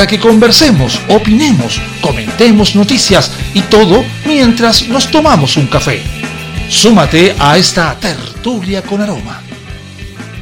para 0.00 0.08
que 0.08 0.18
conversemos, 0.18 0.98
opinemos, 1.10 1.78
comentemos 2.00 2.74
noticias 2.74 3.30
y 3.52 3.60
todo 3.60 4.02
mientras 4.24 4.88
nos 4.88 5.10
tomamos 5.10 5.58
un 5.58 5.66
café. 5.66 6.00
Súmate 6.70 7.36
a 7.38 7.58
esta 7.58 7.94
tertulia 8.00 8.80
con 8.80 9.02
aroma. 9.02 9.42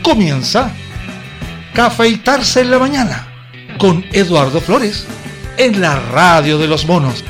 Comienza 0.00 0.70
Cafeitarse 1.74 2.60
en 2.60 2.70
la 2.70 2.78
mañana 2.78 3.26
con 3.78 4.06
Eduardo 4.12 4.60
Flores 4.60 5.08
en 5.56 5.80
la 5.80 5.98
radio 5.98 6.56
de 6.56 6.68
los 6.68 6.86
monos. 6.86 7.24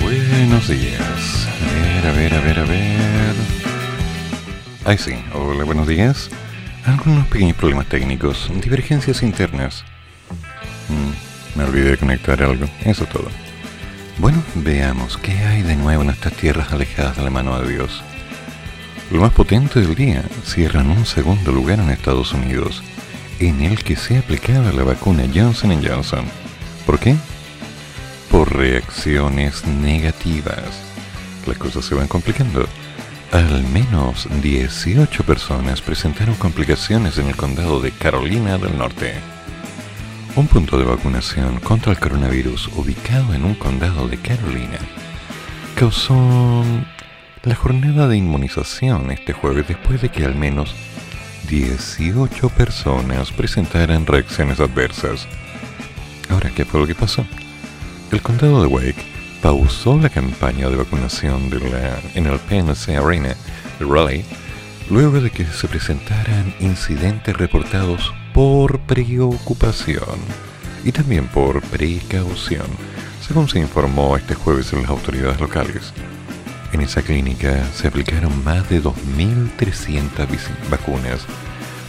Buenos 0.00 0.68
días. 0.68 1.48
A 1.52 1.74
ver, 1.74 2.06
a 2.06 2.12
ver, 2.12 2.34
a 2.34 2.40
ver, 2.40 2.58
a 2.60 2.64
ver. 2.64 3.59
Ay, 4.84 4.96
sí. 4.96 5.12
Hola, 5.34 5.64
buenos 5.64 5.86
días. 5.86 6.30
Algunos 6.86 7.26
pequeños 7.26 7.56
problemas 7.56 7.86
técnicos, 7.86 8.50
divergencias 8.62 9.22
internas. 9.22 9.84
Mm, 10.88 11.58
me 11.58 11.64
olvidé 11.64 11.90
de 11.90 11.98
conectar 11.98 12.42
algo. 12.42 12.66
Eso 12.82 13.04
es 13.04 13.10
todo. 13.10 13.28
Bueno, 14.16 14.42
veamos 14.54 15.18
qué 15.18 15.32
hay 15.32 15.62
de 15.62 15.76
nuevo 15.76 16.02
en 16.02 16.10
estas 16.10 16.32
tierras 16.32 16.72
alejadas 16.72 17.18
de 17.18 17.22
la 17.22 17.30
mano 17.30 17.60
de 17.60 17.74
Dios. 17.74 18.02
Lo 19.10 19.20
más 19.20 19.32
potente 19.32 19.80
del 19.80 19.94
día 19.94 20.24
cierra 20.44 20.80
en 20.80 20.90
un 20.90 21.04
segundo 21.04 21.52
lugar 21.52 21.78
en 21.78 21.90
Estados 21.90 22.32
Unidos, 22.32 22.82
en 23.38 23.60
el 23.60 23.84
que 23.84 23.96
se 23.96 24.16
aplicaba 24.16 24.72
la 24.72 24.82
vacuna 24.82 25.24
Johnson 25.32 25.78
Johnson. 25.86 26.24
¿Por 26.86 26.98
qué? 26.98 27.16
Por 28.30 28.56
reacciones 28.56 29.66
negativas. 29.66 30.80
Las 31.46 31.58
cosas 31.58 31.84
se 31.84 31.94
van 31.94 32.08
complicando. 32.08 32.66
Al 33.32 33.62
menos 33.68 34.26
18 34.42 35.22
personas 35.22 35.80
presentaron 35.80 36.34
complicaciones 36.34 37.16
en 37.16 37.28
el 37.28 37.36
condado 37.36 37.80
de 37.80 37.92
Carolina 37.92 38.58
del 38.58 38.76
Norte. 38.76 39.14
Un 40.34 40.48
punto 40.48 40.76
de 40.76 40.84
vacunación 40.84 41.60
contra 41.60 41.92
el 41.92 42.00
coronavirus 42.00 42.68
ubicado 42.74 43.32
en 43.32 43.44
un 43.44 43.54
condado 43.54 44.08
de 44.08 44.16
Carolina 44.16 44.78
causó 45.76 46.64
la 47.44 47.54
jornada 47.54 48.08
de 48.08 48.16
inmunización 48.16 49.12
este 49.12 49.32
jueves 49.32 49.68
después 49.68 50.02
de 50.02 50.08
que 50.08 50.24
al 50.24 50.34
menos 50.34 50.74
18 51.48 52.48
personas 52.48 53.30
presentaran 53.30 54.06
reacciones 54.06 54.58
adversas. 54.58 55.28
Ahora, 56.30 56.50
¿qué 56.50 56.64
fue 56.64 56.80
lo 56.80 56.86
que 56.88 56.96
pasó? 56.96 57.24
El 58.10 58.22
condado 58.22 58.60
de 58.60 58.66
Wake 58.66 59.19
pausó 59.42 59.98
la 59.98 60.08
campaña 60.08 60.68
de 60.68 60.76
vacunación 60.76 61.50
de 61.50 61.58
en 62.14 62.26
el 62.26 62.38
PNC 62.38 62.96
Arena 62.96 63.34
de 63.78 63.86
Raleigh 63.86 64.24
luego 64.90 65.20
de 65.20 65.30
que 65.30 65.44
se 65.46 65.68
presentaran 65.68 66.54
incidentes 66.60 67.36
reportados 67.36 68.12
por 68.34 68.80
preocupación 68.80 70.18
y 70.84 70.92
también 70.92 71.26
por 71.28 71.62
precaución, 71.62 72.66
según 73.26 73.48
se 73.48 73.60
informó 73.60 74.16
este 74.16 74.34
jueves 74.34 74.72
en 74.72 74.82
las 74.82 74.90
autoridades 74.90 75.40
locales. 75.40 75.92
En 76.72 76.80
esa 76.80 77.02
clínica 77.02 77.64
se 77.72 77.88
aplicaron 77.88 78.44
más 78.44 78.68
de 78.68 78.82
2.300 78.82 80.70
vacunas 80.70 81.26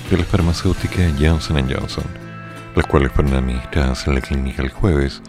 de 0.09 0.17
la 0.17 0.23
farmacéutica 0.23 1.11
Johnson 1.19 1.67
Johnson, 1.69 2.05
las 2.75 2.85
cuales 2.85 3.11
fueron 3.11 3.35
administradas 3.35 4.05
en 4.07 4.16
la 4.16 4.22
clínica 4.22 4.61
el 4.61 4.69
jueves 4.69 5.22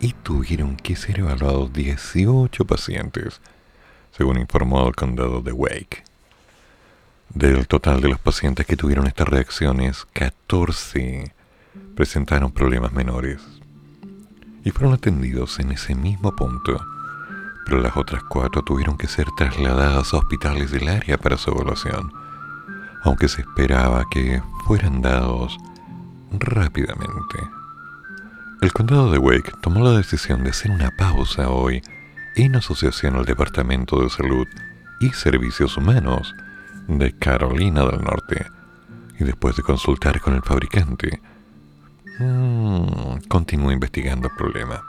y 0.00 0.14
tuvieron 0.14 0.76
que 0.76 0.96
ser 0.96 1.20
evaluados 1.20 1.72
18 1.72 2.64
pacientes, 2.64 3.40
según 4.16 4.38
informó 4.38 4.88
el 4.88 4.96
condado 4.96 5.42
de 5.42 5.52
Wake. 5.52 6.02
Del 7.28 7.68
total 7.68 8.00
de 8.00 8.08
los 8.08 8.18
pacientes 8.18 8.66
que 8.66 8.76
tuvieron 8.76 9.06
estas 9.06 9.28
reacciones, 9.28 10.06
14 10.14 11.32
presentaron 11.94 12.50
problemas 12.50 12.92
menores 12.92 13.40
y 14.64 14.70
fueron 14.70 14.94
atendidos 14.94 15.60
en 15.60 15.72
ese 15.72 15.94
mismo 15.94 16.34
punto, 16.34 16.84
pero 17.64 17.80
las 17.80 17.96
otras 17.96 18.22
cuatro 18.24 18.62
tuvieron 18.62 18.96
que 18.96 19.06
ser 19.06 19.28
trasladadas 19.36 20.12
a 20.12 20.16
hospitales 20.16 20.70
del 20.70 20.88
área 20.88 21.18
para 21.18 21.36
su 21.36 21.50
evaluación, 21.50 22.12
aunque 23.02 23.28
se 23.28 23.42
esperaba 23.42 24.04
que 24.10 24.42
fueran 24.66 25.02
dados 25.02 25.56
rápidamente. 26.32 27.59
El 28.60 28.74
condado 28.74 29.10
de 29.10 29.16
Wake 29.16 29.54
tomó 29.62 29.82
la 29.82 29.96
decisión 29.96 30.44
de 30.44 30.50
hacer 30.50 30.70
una 30.70 30.90
pausa 30.90 31.48
hoy 31.48 31.80
en 32.36 32.56
asociación 32.56 33.16
al 33.16 33.24
Departamento 33.24 34.02
de 34.02 34.10
Salud 34.10 34.46
y 35.00 35.08
Servicios 35.14 35.78
Humanos 35.78 36.34
de 36.86 37.16
Carolina 37.16 37.86
del 37.86 38.02
Norte 38.02 38.44
y 39.18 39.24
después 39.24 39.56
de 39.56 39.62
consultar 39.62 40.20
con 40.20 40.34
el 40.34 40.42
fabricante, 40.42 41.22
mmm, 42.18 43.20
continuó 43.28 43.72
investigando 43.72 44.28
el 44.28 44.34
problema. 44.36 44.82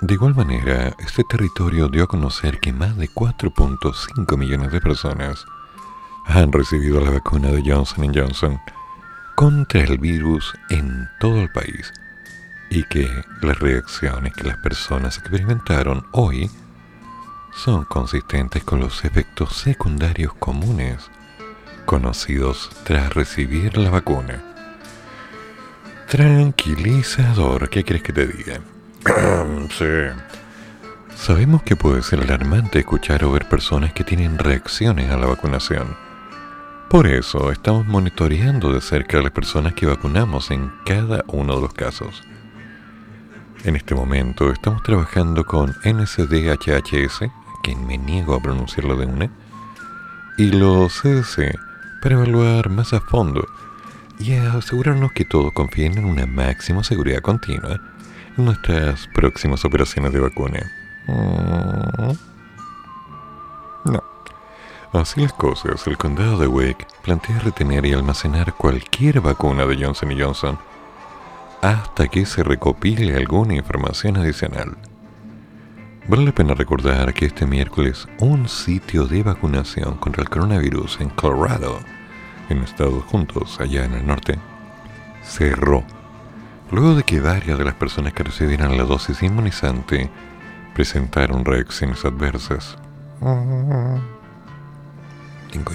De 0.00 0.14
igual 0.14 0.36
manera, 0.36 0.94
este 1.00 1.24
territorio 1.24 1.88
dio 1.88 2.04
a 2.04 2.08
conocer 2.08 2.60
que 2.60 2.72
más 2.72 2.96
de 2.96 3.08
4.5 3.08 4.38
millones 4.38 4.70
de 4.70 4.80
personas 4.80 5.44
han 6.26 6.52
recibido 6.52 7.00
la 7.00 7.10
vacuna 7.10 7.48
de 7.48 7.62
Johnson 7.66 8.12
Johnson 8.14 8.60
contra 9.34 9.80
el 9.80 9.98
virus 9.98 10.54
en 10.70 11.08
todo 11.18 11.40
el 11.40 11.50
país 11.50 11.92
y 12.72 12.84
que 12.84 13.06
las 13.42 13.58
reacciones 13.58 14.32
que 14.32 14.44
las 14.44 14.56
personas 14.56 15.18
experimentaron 15.18 16.06
hoy 16.12 16.50
son 17.54 17.84
consistentes 17.84 18.64
con 18.64 18.80
los 18.80 19.04
efectos 19.04 19.54
secundarios 19.58 20.32
comunes 20.32 21.10
conocidos 21.84 22.70
tras 22.84 23.12
recibir 23.12 23.76
la 23.76 23.90
vacuna. 23.90 24.42
Tranquilizador, 26.08 27.68
¿qué 27.68 27.84
crees 27.84 28.02
que 28.02 28.14
te 28.14 28.26
diga? 28.26 28.60
sí. 29.76 29.84
Sabemos 31.14 31.62
que 31.64 31.76
puede 31.76 32.02
ser 32.02 32.20
alarmante 32.20 32.78
escuchar 32.78 33.22
o 33.24 33.32
ver 33.32 33.50
personas 33.50 33.92
que 33.92 34.02
tienen 34.02 34.38
reacciones 34.38 35.10
a 35.10 35.18
la 35.18 35.26
vacunación. 35.26 35.94
Por 36.88 37.06
eso 37.06 37.52
estamos 37.52 37.86
monitoreando 37.86 38.72
de 38.72 38.80
cerca 38.80 39.18
a 39.18 39.22
las 39.22 39.32
personas 39.32 39.74
que 39.74 39.84
vacunamos 39.84 40.50
en 40.50 40.72
cada 40.86 41.22
uno 41.26 41.56
de 41.56 41.60
los 41.60 41.74
casos. 41.74 42.22
En 43.64 43.76
este 43.76 43.94
momento 43.94 44.50
estamos 44.50 44.82
trabajando 44.82 45.44
con 45.44 45.70
NCDHHS, 45.84 47.30
que 47.62 47.76
me 47.76 47.96
niego 47.96 48.34
a 48.34 48.40
pronunciarlo 48.40 48.96
de 48.96 49.06
una, 49.06 49.30
y 50.36 50.50
los 50.50 51.00
CDC 51.00 51.56
para 52.02 52.16
evaluar 52.16 52.70
más 52.70 52.92
a 52.92 53.00
fondo 53.00 53.46
y 54.18 54.34
asegurarnos 54.34 55.12
que 55.12 55.24
todos 55.24 55.52
confíen 55.52 55.96
en 55.96 56.06
una 56.06 56.26
máxima 56.26 56.82
seguridad 56.82 57.20
continua 57.20 57.80
en 58.36 58.44
nuestras 58.44 59.06
próximas 59.14 59.64
operaciones 59.64 60.12
de 60.12 60.18
vacuna. 60.18 60.58
Mm. 61.06 62.12
No. 63.92 64.02
Así 64.92 65.20
las 65.20 65.34
cosas, 65.34 65.86
el 65.86 65.96
condado 65.96 66.36
de 66.36 66.48
Wake 66.48 66.88
plantea 67.04 67.38
retener 67.38 67.86
y 67.86 67.92
almacenar 67.92 68.54
cualquier 68.54 69.20
vacuna 69.20 69.66
de 69.66 69.84
Johnson 69.84 70.10
Johnson 70.18 70.58
hasta 71.62 72.08
que 72.08 72.26
se 72.26 72.42
recopile 72.42 73.16
alguna 73.16 73.54
información 73.54 74.16
adicional. 74.16 74.76
Vale 76.08 76.24
la 76.24 76.32
pena 76.32 76.54
recordar 76.54 77.14
que 77.14 77.26
este 77.26 77.46
miércoles 77.46 78.08
un 78.18 78.48
sitio 78.48 79.06
de 79.06 79.22
vacunación 79.22 79.96
contra 79.98 80.22
el 80.22 80.28
coronavirus 80.28 81.00
en 81.00 81.10
Colorado, 81.10 81.78
en 82.48 82.58
Estados 82.58 83.04
Unidos, 83.12 83.60
allá 83.60 83.84
en 83.84 83.94
el 83.94 84.04
norte, 84.04 84.36
cerró, 85.22 85.84
luego 86.72 86.96
de 86.96 87.04
que 87.04 87.20
varias 87.20 87.56
de 87.56 87.64
las 87.64 87.74
personas 87.74 88.12
que 88.12 88.24
recibieron 88.24 88.76
la 88.76 88.82
dosis 88.82 89.22
inmunizante 89.22 90.10
presentaron 90.74 91.44
reacciones 91.44 92.04
adversas. 92.04 92.76
Tengo 95.52 95.72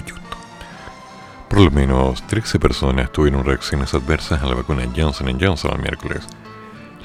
Por 1.48 1.60
lo 1.60 1.70
menos 1.70 2.26
13 2.26 2.58
personas 2.58 3.10
tuvieron 3.12 3.44
reacciones 3.44 3.94
adversas 3.94 4.42
a 4.42 4.46
la 4.46 4.54
vacuna 4.54 4.84
Johnson 4.94 5.38
Johnson 5.40 5.72
el 5.72 5.82
miércoles 5.82 6.26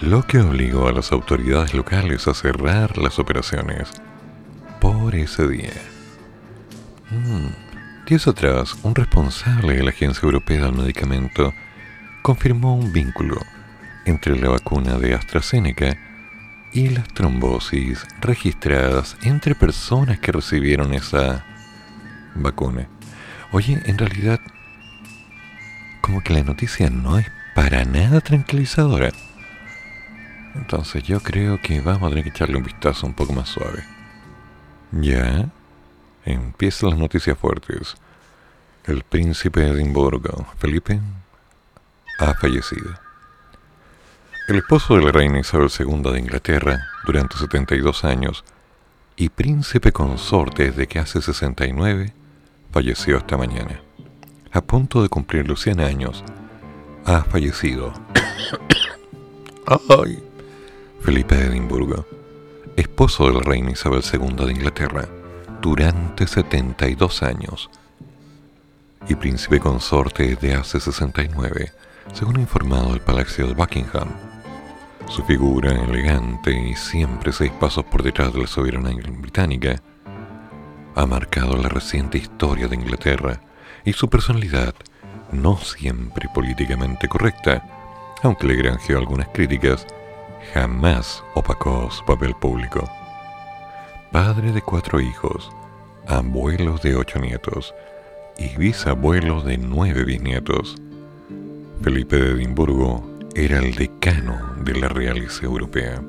lo 0.04 0.24
que 0.24 0.40
obligó 0.40 0.88
a 0.88 0.92
las 0.92 1.14
autoridades 1.14 1.74
locales 1.74 2.28
a 2.28 2.34
cerrar 2.34 2.98
las 2.98 3.20
operaciones 3.20 3.90
por 4.82 5.16
ese 5.16 5.48
día. 5.48 5.74
Mm. 7.10 8.06
Días 8.06 8.28
atrás, 8.28 8.76
un 8.84 8.96
responsable 8.96 9.76
de 9.76 9.84
la 9.84 9.92
Agencia 9.92 10.26
Europea 10.26 10.66
del 10.66 10.74
Medicamento 10.74 11.54
confirmó 12.22 12.76
un 12.76 12.92
vínculo 12.92 13.38
entre 14.06 14.38
la 14.38 14.50
vacuna 14.50 14.98
de 14.98 15.14
AstraZeneca 15.14 15.98
y 16.74 16.90
las 16.90 17.08
trombosis 17.14 18.06
registradas 18.20 19.16
entre 19.22 19.56
personas 19.56 20.20
que 20.20 20.34
recibieron 20.34 20.94
esa 20.94 21.46
vacuna. 22.36 22.90
Oye, 23.54 23.80
en 23.86 24.00
realidad, 24.00 24.40
como 26.02 26.22
que 26.22 26.34
la 26.34 26.42
noticia 26.42 26.90
no 26.90 27.20
es 27.20 27.28
para 27.54 27.86
nada 27.86 28.20
tranquilizadora. 28.20 29.12
Entonces 30.56 31.04
yo 31.04 31.20
creo 31.20 31.62
que 31.62 31.80
vamos 31.80 32.08
a 32.08 32.10
tener 32.10 32.24
que 32.24 32.32
echarle 32.32 32.58
un 32.58 32.64
vistazo 32.64 33.06
un 33.06 33.14
poco 33.14 33.32
más 33.32 33.50
suave. 33.50 33.84
Ya, 34.92 35.50
empiezan 36.26 36.90
las 36.90 37.00
noticias 37.00 37.38
fuertes. 37.38 37.96
El 38.86 39.04
príncipe 39.04 39.62
de 39.62 39.70
Edimburgo, 39.70 40.48
Felipe, 40.58 41.00
ha 42.18 42.34
fallecido. 42.34 43.00
El 44.48 44.56
esposo 44.56 44.96
de 44.96 45.04
la 45.04 45.12
reina 45.12 45.40
Isabel 45.40 45.70
II 45.70 46.12
de 46.12 46.20
Inglaterra 46.20 46.88
durante 47.06 47.38
72 47.38 48.04
años 48.04 48.44
y 49.16 49.30
príncipe 49.30 49.92
consorte 49.92 50.72
desde 50.72 50.88
que 50.88 50.98
hace 50.98 51.22
69, 51.22 52.14
falleció 52.74 53.18
esta 53.18 53.38
mañana. 53.38 53.80
A 54.52 54.60
punto 54.62 55.04
de 55.04 55.10
cumplir 55.10 55.48
los 55.48 55.62
100 55.62 55.80
años, 55.80 56.24
ha 57.06 57.24
fallecido. 57.24 57.94
¡Ay! 59.68 60.22
Felipe 61.02 61.36
de 61.36 61.48
Edimburgo, 61.48 62.06
esposo 62.76 63.28
de 63.28 63.34
la 63.34 63.42
reina 63.42 63.72
Isabel 63.72 64.02
II 64.12 64.46
de 64.46 64.52
Inglaterra 64.52 65.08
durante 65.62 66.26
72 66.26 67.24
años 67.24 67.70
y 69.08 69.16
príncipe 69.16 69.60
consorte 69.60 70.36
de 70.36 70.56
hace 70.56 70.80
69, 70.80 71.72
según 72.14 72.38
ha 72.38 72.42
informado 72.42 72.94
el 72.96 73.02
Palacio 73.02 73.48
de 73.48 73.54
Buckingham. 73.54 74.10
Su 75.10 75.24
figura 75.24 75.74
elegante 75.74 76.58
y 76.58 76.76
siempre 76.76 77.34
seis 77.34 77.52
pasos 77.52 77.84
por 77.84 78.02
detrás 78.02 78.34
de 78.34 78.40
la 78.40 78.48
soberana 78.48 78.92
británica 79.20 79.82
ha 80.96 81.06
marcado 81.06 81.58
la 81.58 81.70
reciente 81.70 82.18
historia 82.18 82.68
de 82.68 82.76
Inglaterra 82.76 83.40
y 83.84 83.94
su 83.94 84.10
personalidad, 84.10 84.74
no 85.32 85.58
siempre 85.58 86.30
políticamente 86.34 87.08
correcta, 87.08 87.64
aunque 88.22 88.48
le 88.48 88.56
granjeó 88.56 89.00
algunas 89.00 89.28
críticas, 89.30 89.86
jamás 90.54 91.24
opacó 91.36 91.90
su 91.92 92.06
papel 92.06 92.36
público. 92.36 92.90
Padre 94.12 94.52
de 94.52 94.62
cuatro 94.62 95.00
hijos, 95.00 95.52
abuelo 96.08 96.78
de 96.78 96.96
ocho 96.96 97.20
nietos 97.20 97.74
y 98.38 98.56
bisabuelo 98.58 99.42
de 99.42 99.58
nueve 99.58 100.04
bisnietos, 100.04 100.76
Felipe 101.82 102.18
de 102.18 102.32
Edimburgo 102.32 103.04
era 103.36 103.58
el 103.58 103.74
decano 103.76 104.56
de 104.64 104.76
la 104.80 104.88
realeza 104.88 105.44
europea. 105.46 106.02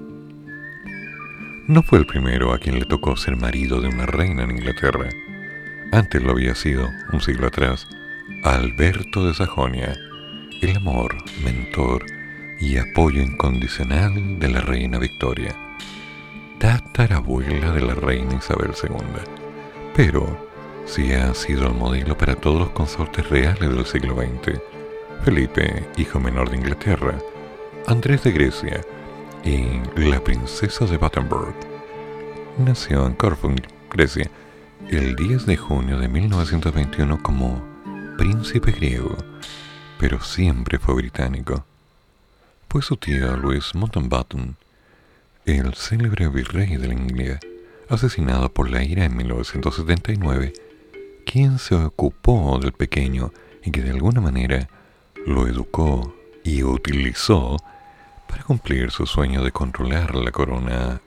No 1.67 1.83
fue 1.83 1.99
el 1.99 2.07
primero 2.07 2.53
a 2.53 2.59
quien 2.59 2.79
le 2.79 2.85
tocó 2.85 3.17
ser 3.17 3.37
marido 3.37 3.81
de 3.81 3.89
una 3.89 4.05
reina 4.05 4.43
en 4.43 4.51
Inglaterra. 4.51 5.09
Antes 5.93 6.23
lo 6.23 6.33
había 6.33 6.55
sido, 6.55 6.91
un 7.13 7.21
siglo 7.23 7.47
atrás, 7.47 7.89
Alberto 8.43 9.27
de 9.27 9.33
Sajonia, 9.33 9.95
el 10.61 10.77
amor, 10.77 11.17
mentor 11.43 12.05
y 12.61 12.77
apoyo 12.77 13.23
incondicional 13.23 14.39
de 14.39 14.49
la 14.49 14.61
reina 14.61 14.99
Victoria, 14.99 15.57
tatarabuela 16.59 17.73
de 17.73 17.81
la 17.81 17.95
reina 17.95 18.35
Isabel 18.35 18.73
II. 18.83 18.99
Pero 19.97 20.39
sí 20.85 21.13
ha 21.13 21.33
sido 21.33 21.67
el 21.67 21.75
modelo 21.75 22.19
para 22.19 22.37
todos 22.37 22.59
los 22.59 22.71
consortes 22.71 23.29
reales 23.31 23.75
del 23.75 23.87
siglo 23.87 24.17
XX 24.17 24.61
Felipe, 25.25 25.89
hijo 25.97 26.21
menor 26.21 26.51
de 26.51 26.59
Inglaterra, 26.59 27.19
Andrés 27.87 28.23
de 28.25 28.33
Grecia 28.33 28.83
y 29.45 29.81
la 29.97 30.23
princesa 30.25 30.87
de 30.87 30.97
Battenberg. 30.97 31.55
Nació 32.59 33.07
en 33.07 33.15
Corfu, 33.15 33.55
Grecia, 33.91 34.31
el 34.89 35.15
10 35.17 35.47
de 35.47 35.57
junio 35.57 35.99
de 35.99 36.09
1921 36.09 37.23
como 37.23 37.63
príncipe 38.17 38.73
griego, 38.73 39.17
pero 39.99 40.21
siempre 40.23 40.79
fue 40.79 40.95
británico. 40.95 41.65
Fue 42.69 42.81
su 42.81 42.97
tío 42.97 43.37
Luis 43.37 43.75
Mountbatten, 43.75 44.57
el 45.45 45.75
célebre 45.75 46.29
virrey 46.29 46.77
de 46.77 46.89
la 46.89 46.95
India, 46.95 47.39
asesinado 47.89 48.49
por 48.49 48.71
la 48.71 48.83
ira 48.83 49.05
en 49.05 49.17
1979, 49.17 50.55
quien 51.27 51.59
se 51.59 51.75
ocupó 51.75 52.59
del 52.59 52.73
pequeño 52.73 53.33
y 53.63 53.71
que 53.71 53.83
de 53.83 53.91
alguna 53.91 54.21
manera 54.21 54.69
lo 55.27 55.47
educó 55.47 56.15
y 56.45 56.63
utilizó 56.63 57.57
para 58.35 58.47
cumplir 58.47 58.91
su 58.91 59.07
sueño 59.07 59.45
de 59.45 59.53
controlar 59.53 60.17
la 60.17 60.33
corona 60.33 61.01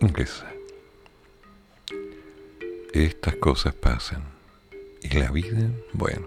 inglesa. 0.00 0.50
Estas 2.94 3.36
cosas 3.36 3.74
pasan 3.74 4.22
y 5.02 5.10
la 5.10 5.30
vida, 5.30 5.68
bueno, 5.92 6.26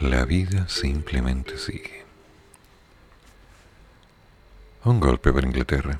la 0.00 0.26
vida 0.26 0.68
simplemente 0.68 1.56
sigue. 1.56 2.04
Un 4.84 5.00
golpe 5.00 5.32
para 5.32 5.46
Inglaterra. 5.46 5.98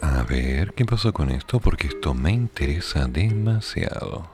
A 0.00 0.24
ver 0.24 0.72
qué 0.74 0.84
pasó 0.84 1.12
con 1.12 1.30
esto 1.30 1.60
porque 1.60 1.86
esto 1.86 2.12
me 2.12 2.32
interesa 2.32 3.06
demasiado. 3.06 4.28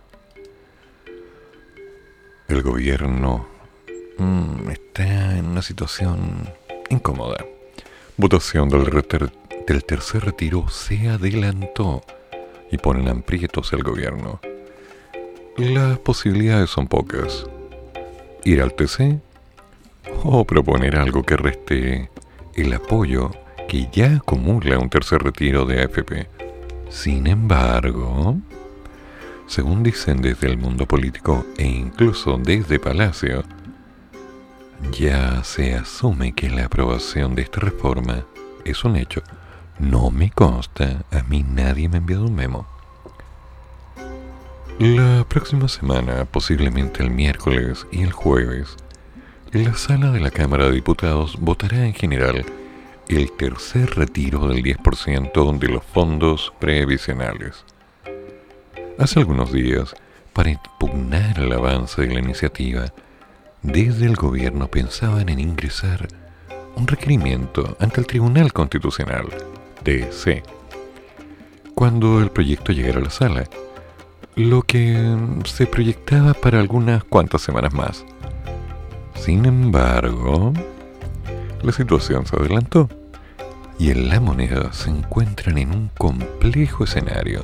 El 2.49 2.63
gobierno 2.63 3.61
Mm, 4.21 4.69
está 4.69 5.39
en 5.39 5.47
una 5.47 5.63
situación 5.63 6.53
incómoda. 6.91 7.45
Votación 8.17 8.69
del, 8.69 9.83
tercer 9.87 10.25
retiro 10.25 10.69
se 10.69 11.09
adelantó 11.09 12.03
y 12.71 12.77
ponen 12.77 13.09
aprietos 13.09 13.73
el 13.73 13.83
gobierno. 13.83 14.41
Las 15.57 15.99
posibilidades 15.99 16.71
son 16.71 16.87
pocas. 16.87 17.47
Ir 18.45 18.61
al 18.61 18.75
TC 18.75 19.19
o 20.25 20.45
proponer 20.45 20.97
algo 20.97 21.23
que 21.23 21.37
reste 21.37 22.11
el 22.55 22.73
apoyo 22.73 23.31
que 23.69 23.89
ya 23.93 24.17
acumula 24.17 24.79
un 24.79 24.91
tercer 24.91 25.23
retiro 25.23 25.65
de 25.65 25.83
AFP. 25.83 26.27
Sin 26.89 27.27
embargo, 27.27 28.37
según 29.47 29.83
dicen 29.83 30.21
desde 30.21 30.49
el 30.49 30.59
mundo 30.59 30.87
político 30.87 31.47
e 31.57 31.67
incluso 31.67 32.37
desde 32.37 32.79
Palacio, 32.79 33.45
ya 34.93 35.45
se 35.45 35.75
asume 35.75 36.33
que 36.33 36.51
la 36.51 36.67
aprobación 36.67 37.35
de 37.35 37.43
esta 37.43 37.61
reforma 37.61 38.25
es 38.65 38.85
un 38.85 38.97
hecho. 38.97 39.23
No 39.79 40.11
me 40.11 40.31
consta, 40.31 41.05
a 41.11 41.23
mí 41.23 41.45
nadie 41.49 41.89
me 41.89 41.97
ha 41.97 41.99
enviado 41.99 42.25
un 42.25 42.35
memo. 42.35 42.67
La 44.79 45.25
próxima 45.29 45.69
semana, 45.69 46.25
posiblemente 46.25 47.03
el 47.03 47.11
miércoles 47.11 47.87
y 47.93 48.03
el 48.03 48.13
jueves, 48.13 48.77
la 49.53 49.75
sala 49.75 50.11
de 50.11 50.21
la 50.21 50.31
Cámara 50.31 50.67
de 50.67 50.73
Diputados 50.73 51.37
votará 51.39 51.85
en 51.85 51.93
general 51.93 52.45
el 53.09 53.33
tercer 53.33 53.97
retiro 53.97 54.47
del 54.49 54.63
10% 54.63 55.59
de 55.59 55.69
los 55.69 55.85
fondos 55.85 56.53
previsionales. 56.61 57.65
Hace 58.99 59.19
algunos 59.19 59.53
días, 59.53 59.95
para 60.33 60.51
impugnar 60.51 61.39
el 61.41 61.53
avance 61.53 62.03
de 62.03 62.15
la 62.15 62.21
iniciativa, 62.21 62.93
desde 63.63 64.07
el 64.07 64.17
gobierno 64.17 64.69
pensaban 64.69 65.29
en 65.29 65.39
ingresar 65.39 66.09
un 66.77 66.87
requerimiento 66.87 67.77
ante 67.79 68.01
el 68.01 68.07
Tribunal 68.07 68.53
Constitucional, 68.53 69.27
DC, 69.85 70.43
cuando 71.75 72.21
el 72.21 72.31
proyecto 72.31 72.73
llegara 72.73 73.01
a 73.01 73.03
la 73.03 73.11
sala, 73.11 73.45
lo 74.37 74.63
que 74.63 75.17
se 75.45 75.67
proyectaba 75.67 76.35
para 76.35 76.61
algunas 76.61 77.05
cuantas 77.05 77.43
semanas 77.43 77.75
más. 77.75 78.05
Sin 79.15 79.45
embargo, 79.45 80.53
la 81.63 81.73
situación 81.73 82.27
se 82.27 82.37
adelantó 82.37 82.89
y 83.79 83.91
en 83.91 84.09
la 84.09 84.21
moneda 84.21 84.73
se 84.73 84.91
encuentran 84.91 85.59
en 85.59 85.75
un 85.75 85.89
complejo 85.89 86.85
escenario, 86.85 87.43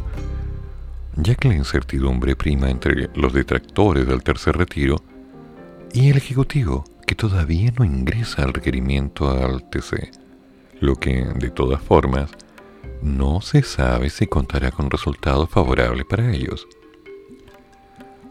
ya 1.16 1.35
que 1.35 1.49
la 1.49 1.54
incertidumbre 1.54 2.37
prima 2.37 2.70
entre 2.70 3.11
los 3.14 3.32
detractores 3.32 4.06
del 4.06 4.23
tercer 4.23 4.56
retiro 4.56 5.02
y 5.97 6.11
el 6.11 6.19
Ejecutivo, 6.19 6.85
que 7.07 7.15
todavía 7.15 7.73
no 7.79 7.83
ingresa 7.83 8.43
el 8.43 8.53
requerimiento 8.53 9.31
al 9.31 9.67
TC, 9.71 10.11
lo 10.81 10.97
que, 10.97 11.25
de 11.25 11.49
todas 11.49 11.81
formas, 11.81 12.31
no 13.00 13.41
se 13.41 13.62
sabe 13.62 14.11
si 14.11 14.26
contará 14.26 14.71
con 14.71 14.91
resultados 14.91 15.49
favorables 15.49 16.05
para 16.05 16.31
ellos. 16.31 16.69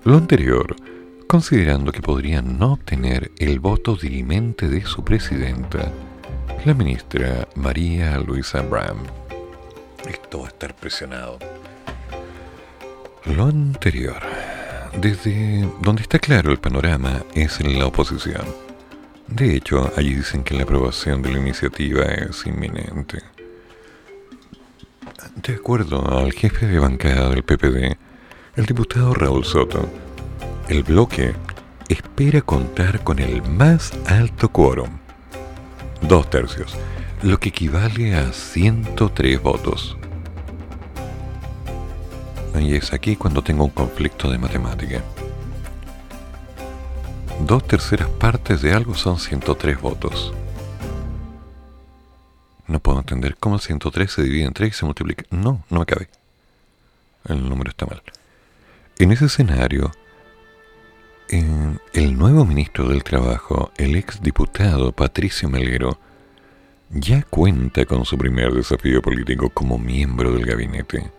Lo 0.03 0.15
anterior, 0.15 0.75
considerando 1.27 1.91
que 1.91 2.03
podrían 2.03 2.59
no 2.59 2.73
obtener 2.73 3.31
el 3.39 3.59
voto 3.59 3.95
dirimente 3.95 4.67
de 4.67 4.85
su 4.85 5.03
presidenta, 5.03 5.91
la 6.65 6.75
ministra 6.75 7.47
María 7.55 8.19
Luisa 8.19 8.61
Bram. 8.61 8.99
Esto 10.07 10.41
va 10.41 10.45
a 10.45 10.49
estar 10.49 10.75
presionado. 10.75 11.39
Lo 13.25 13.45
anterior 13.45 14.21
desde 15.01 15.69
donde 15.81 16.01
está 16.01 16.19
claro 16.19 16.51
el 16.51 16.57
panorama 16.57 17.23
es 17.33 17.59
en 17.59 17.77
la 17.77 17.87
oposición. 17.87 18.45
De 19.27 19.55
hecho, 19.55 19.91
allí 19.97 20.13
dicen 20.13 20.43
que 20.43 20.53
la 20.53 20.63
aprobación 20.63 21.21
de 21.21 21.31
la 21.31 21.39
iniciativa 21.39 22.03
es 22.05 22.45
inminente. 22.45 23.23
De 25.35 25.55
acuerdo 25.55 26.17
al 26.17 26.31
jefe 26.33 26.67
de 26.67 26.79
bancada 26.79 27.29
del 27.29 27.43
PPD, 27.43 27.97
el 28.55 28.65
diputado 28.65 29.13
Raúl 29.13 29.43
Soto, 29.43 29.89
el 30.69 30.83
bloque 30.83 31.33
espera 31.89 32.41
contar 32.41 33.03
con 33.03 33.19
el 33.19 33.41
más 33.43 33.91
alto 34.05 34.49
quórum, 34.49 34.89
dos 36.01 36.29
tercios, 36.29 36.75
lo 37.21 37.39
que 37.39 37.49
equivale 37.49 38.15
a 38.15 38.31
103 38.31 39.41
votos. 39.41 39.97
Y 42.59 42.75
es 42.75 42.93
aquí 42.93 43.15
cuando 43.15 43.43
tengo 43.43 43.65
un 43.65 43.69
conflicto 43.69 44.29
de 44.29 44.37
matemática. 44.37 45.03
dos 47.41 47.67
terceras 47.67 48.09
partes 48.09 48.61
de 48.61 48.73
algo 48.73 48.95
son 48.95 49.19
103 49.19 49.79
votos. 49.81 50.33
No 52.67 52.79
puedo 52.79 52.99
entender 52.99 53.35
cómo 53.39 53.59
103 53.59 54.11
se 54.11 54.23
divide 54.23 54.45
en 54.45 54.53
3 54.53 54.69
y 54.69 54.73
se 54.73 54.85
multiplica. 54.85 55.25
No, 55.29 55.63
no 55.69 55.79
me 55.79 55.85
cabe. 55.85 56.07
El 57.27 57.47
número 57.47 57.69
está 57.69 57.85
mal. 57.85 58.01
En 58.97 59.11
ese 59.11 59.25
escenario, 59.25 59.91
el 61.29 62.17
nuevo 62.17 62.45
ministro 62.45 62.87
del 62.87 63.03
Trabajo, 63.03 63.71
el 63.77 63.95
ex 63.95 64.21
diputado 64.21 64.91
Patricio 64.91 65.49
Melguero, 65.49 65.99
ya 66.89 67.23
cuenta 67.23 67.85
con 67.85 68.05
su 68.05 68.17
primer 68.17 68.53
desafío 68.53 69.01
político 69.01 69.49
como 69.49 69.77
miembro 69.77 70.31
del 70.31 70.45
gabinete. 70.45 71.11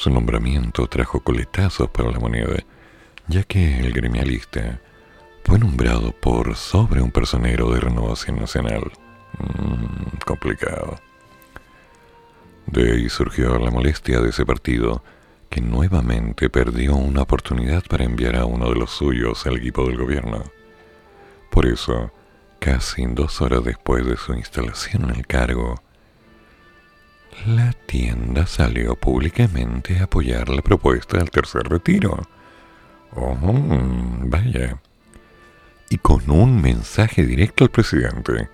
Su 0.00 0.08
nombramiento 0.08 0.86
trajo 0.86 1.20
coletazos 1.20 1.90
para 1.90 2.10
la 2.10 2.18
moneda, 2.18 2.56
ya 3.28 3.42
que 3.42 3.80
el 3.80 3.92
gremialista 3.92 4.80
fue 5.44 5.58
nombrado 5.58 6.12
por 6.12 6.56
sobre 6.56 7.02
un 7.02 7.10
personero 7.10 7.70
de 7.70 7.80
Renovación 7.80 8.40
Nacional. 8.40 8.90
Mm, 9.38 10.16
complicado. 10.24 10.98
De 12.64 12.92
ahí 12.92 13.10
surgió 13.10 13.58
la 13.58 13.70
molestia 13.70 14.20
de 14.20 14.30
ese 14.30 14.46
partido, 14.46 15.04
que 15.50 15.60
nuevamente 15.60 16.48
perdió 16.48 16.96
una 16.96 17.20
oportunidad 17.20 17.84
para 17.84 18.04
enviar 18.04 18.36
a 18.36 18.46
uno 18.46 18.70
de 18.70 18.76
los 18.76 18.92
suyos 18.92 19.46
al 19.46 19.58
equipo 19.58 19.86
del 19.86 19.98
gobierno. 19.98 20.44
Por 21.50 21.66
eso, 21.66 22.10
casi 22.58 23.04
dos 23.04 23.42
horas 23.42 23.62
después 23.64 24.06
de 24.06 24.16
su 24.16 24.32
instalación 24.32 25.10
en 25.10 25.16
el 25.16 25.26
cargo, 25.26 25.74
la 27.46 27.72
tienda 27.86 28.46
salió 28.46 28.96
públicamente 28.96 29.98
a 29.98 30.04
apoyar 30.04 30.48
la 30.48 30.62
propuesta 30.62 31.18
del 31.18 31.30
tercer 31.30 31.62
retiro. 31.68 32.20
Oh, 33.16 33.36
vaya. 33.40 34.80
Y 35.88 35.98
con 35.98 36.30
un 36.30 36.60
mensaje 36.60 37.24
directo 37.24 37.64
al 37.64 37.70
presidente, 37.70 38.48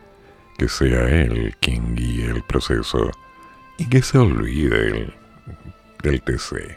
que 0.57 0.69
sea 0.69 1.09
él 1.09 1.55
quien 1.61 1.95
guíe 1.95 2.27
el 2.27 2.43
proceso 2.43 3.11
y 3.79 3.87
que 3.87 4.03
se 4.03 4.19
olvide 4.19 5.13
del 6.03 6.23
TC. 6.23 6.77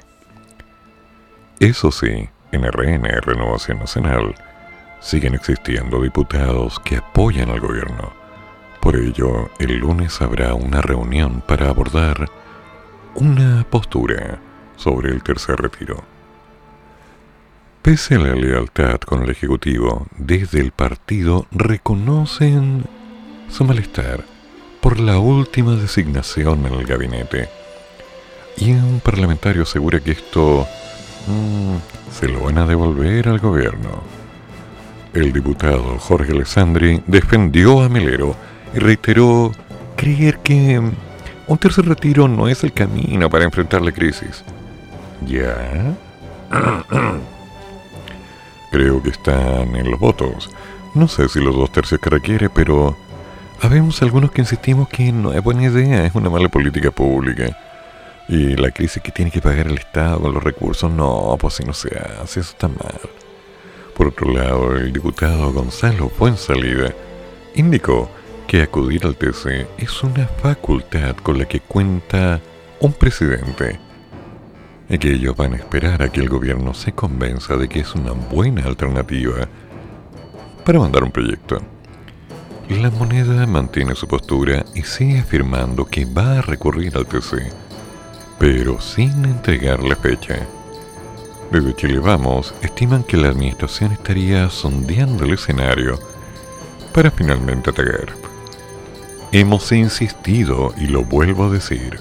Eso 1.60 1.92
sí, 1.92 2.30
en 2.52 2.64
RN, 2.64 3.04
Renovación 3.22 3.80
Nacional, 3.80 4.36
siguen 5.00 5.36
existiendo 5.36 6.02
diputados 6.02 6.80
que 6.80 6.98
apoyan 6.98 7.50
al 7.50 7.60
gobierno. 7.60 8.19
Por 8.90 9.00
ello, 9.00 9.52
el 9.60 9.78
lunes 9.78 10.20
habrá 10.20 10.56
una 10.56 10.82
reunión 10.82 11.44
para 11.48 11.70
abordar 11.70 12.28
una 13.14 13.64
postura 13.70 14.42
sobre 14.78 15.12
el 15.12 15.22
tercer 15.22 15.58
retiro. 15.58 16.04
Pese 17.84 18.16
a 18.16 18.20
la 18.20 18.34
lealtad 18.34 19.00
con 19.02 19.22
el 19.22 19.30
Ejecutivo, 19.30 20.08
desde 20.18 20.60
el 20.60 20.72
partido 20.72 21.46
reconocen 21.52 22.84
su 23.48 23.64
malestar 23.64 24.24
por 24.82 25.00
la 25.00 25.20
última 25.20 25.76
designación 25.76 26.66
en 26.66 26.74
el 26.74 26.86
gabinete. 26.86 27.48
Y 28.58 28.72
un 28.72 29.02
parlamentario 29.02 29.62
asegura 29.62 30.00
que 30.00 30.14
esto 30.14 30.68
Mm, 31.28 31.78
se 32.12 32.28
lo 32.28 32.42
van 32.42 32.58
a 32.58 32.66
devolver 32.66 33.28
al 33.28 33.40
gobierno. 33.40 34.02
El 35.14 35.32
diputado 35.32 35.98
Jorge 36.00 36.32
Alessandri 36.32 37.04
defendió 37.06 37.82
a 37.82 37.90
Melero 37.90 38.36
y 38.74 38.80
reiteró 38.80 39.52
creer 39.96 40.40
que 40.40 40.82
un 41.48 41.58
tercer 41.58 41.86
retiro 41.86 42.28
no 42.28 42.48
es 42.48 42.64
el 42.64 42.74
camino 42.74 43.30
para 43.30 43.46
enfrentar 43.46 43.82
la 43.82 43.92
crisis. 43.92 44.44
¿Ya? 45.26 45.96
Creo 48.72 49.02
que 49.02 49.10
están 49.10 49.76
en 49.76 49.90
los 49.90 50.00
votos. 50.00 50.50
No 50.94 51.08
sé 51.08 51.28
si 51.28 51.40
los 51.40 51.56
dos 51.56 51.72
tercios 51.72 52.00
que 52.00 52.10
requiere, 52.10 52.50
pero 52.50 52.96
habemos 53.62 54.02
algunos 54.02 54.32
que 54.32 54.42
insistimos 54.42 54.88
que 54.90 55.12
no 55.12 55.34
es 55.34 55.44
buena 55.44 55.64
idea, 55.64 56.06
es 56.06 56.16
una 56.16 56.30
mala 56.30 56.50
política 56.50 56.92
pública. 56.92 57.58
Y 58.28 58.56
la 58.56 58.70
crisis 58.70 59.02
que 59.02 59.12
tiene 59.12 59.32
que 59.32 59.42
pagar 59.42 59.68
el 59.68 59.80
Estado 59.80 60.22
con 60.22 60.34
los 60.34 60.44
recursos, 60.44 60.92
no, 60.92 61.36
pues 61.40 61.56
si 61.56 61.64
no 61.64 61.74
se 61.74 61.90
hace, 61.98 62.42
eso 62.42 62.52
está 62.52 62.68
mal. 62.68 63.00
Por 63.96 64.10
otro 64.10 64.32
lado, 64.32 64.76
el 64.78 64.94
diputado 64.94 65.52
Gonzalo 65.52 66.10
Fuensalida 66.10 66.94
indicó 67.56 68.10
que 68.50 68.64
acudir 68.64 69.06
al 69.06 69.16
TC 69.16 69.68
es 69.78 70.02
una 70.02 70.26
facultad 70.26 71.16
con 71.18 71.38
la 71.38 71.46
que 71.46 71.60
cuenta 71.60 72.42
un 72.80 72.94
presidente 72.94 73.80
y 74.90 74.98
que 74.98 75.14
ellos 75.14 75.38
van 75.38 75.54
a 75.54 75.58
esperar 75.58 76.02
a 76.02 76.10
que 76.10 76.20
el 76.20 76.30
gobierno 76.30 76.74
se 76.74 76.92
convenza 76.94 77.58
de 77.58 77.70
que 77.70 77.82
es 77.82 77.94
una 77.94 78.12
buena 78.12 78.64
alternativa 78.64 79.48
para 80.66 80.80
mandar 80.80 81.04
un 81.04 81.12
proyecto. 81.12 81.60
La 82.70 82.90
moneda 82.90 83.46
mantiene 83.46 83.94
su 83.94 84.08
postura 84.08 84.66
y 84.74 84.82
sigue 84.82 85.20
afirmando 85.20 85.86
que 85.86 86.06
va 86.06 86.40
a 86.40 86.42
recurrir 86.42 86.98
al 86.98 87.06
TC 87.06 87.54
pero 88.40 88.82
sin 88.82 89.26
entregarle 89.26 89.96
fecha. 89.96 90.40
Desde 91.52 91.76
Chile 91.76 92.00
Vamos 92.00 92.56
estiman 92.64 93.04
que 93.04 93.18
la 93.18 93.28
administración 93.28 93.92
estaría 93.92 94.50
sondeando 94.50 95.26
el 95.26 95.34
escenario 95.34 96.00
para 96.94 97.12
finalmente 97.12 97.70
atacar. 97.70 98.19
Hemos 99.32 99.72
insistido, 99.72 100.74
y 100.76 100.88
lo 100.88 101.04
vuelvo 101.04 101.46
a 101.46 101.50
decir, 101.50 102.00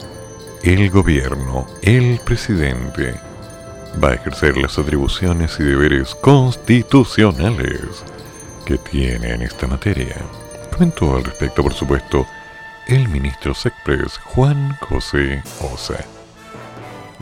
el 0.62 0.88
gobierno, 0.88 1.66
el 1.82 2.18
presidente, 2.24 3.14
va 4.02 4.10
a 4.10 4.14
ejercer 4.14 4.56
las 4.56 4.78
atribuciones 4.78 5.60
y 5.60 5.64
deberes 5.64 6.14
constitucionales 6.14 8.02
que 8.64 8.78
tiene 8.78 9.34
en 9.34 9.42
esta 9.42 9.66
materia. 9.66 10.16
Comentó 10.72 11.16
al 11.16 11.24
respecto, 11.24 11.62
por 11.62 11.74
supuesto, 11.74 12.26
el 12.86 13.06
ministro 13.08 13.52
Sexpress 13.52 14.16
Juan 14.18 14.78
José 14.88 15.42
Osa. 15.60 16.02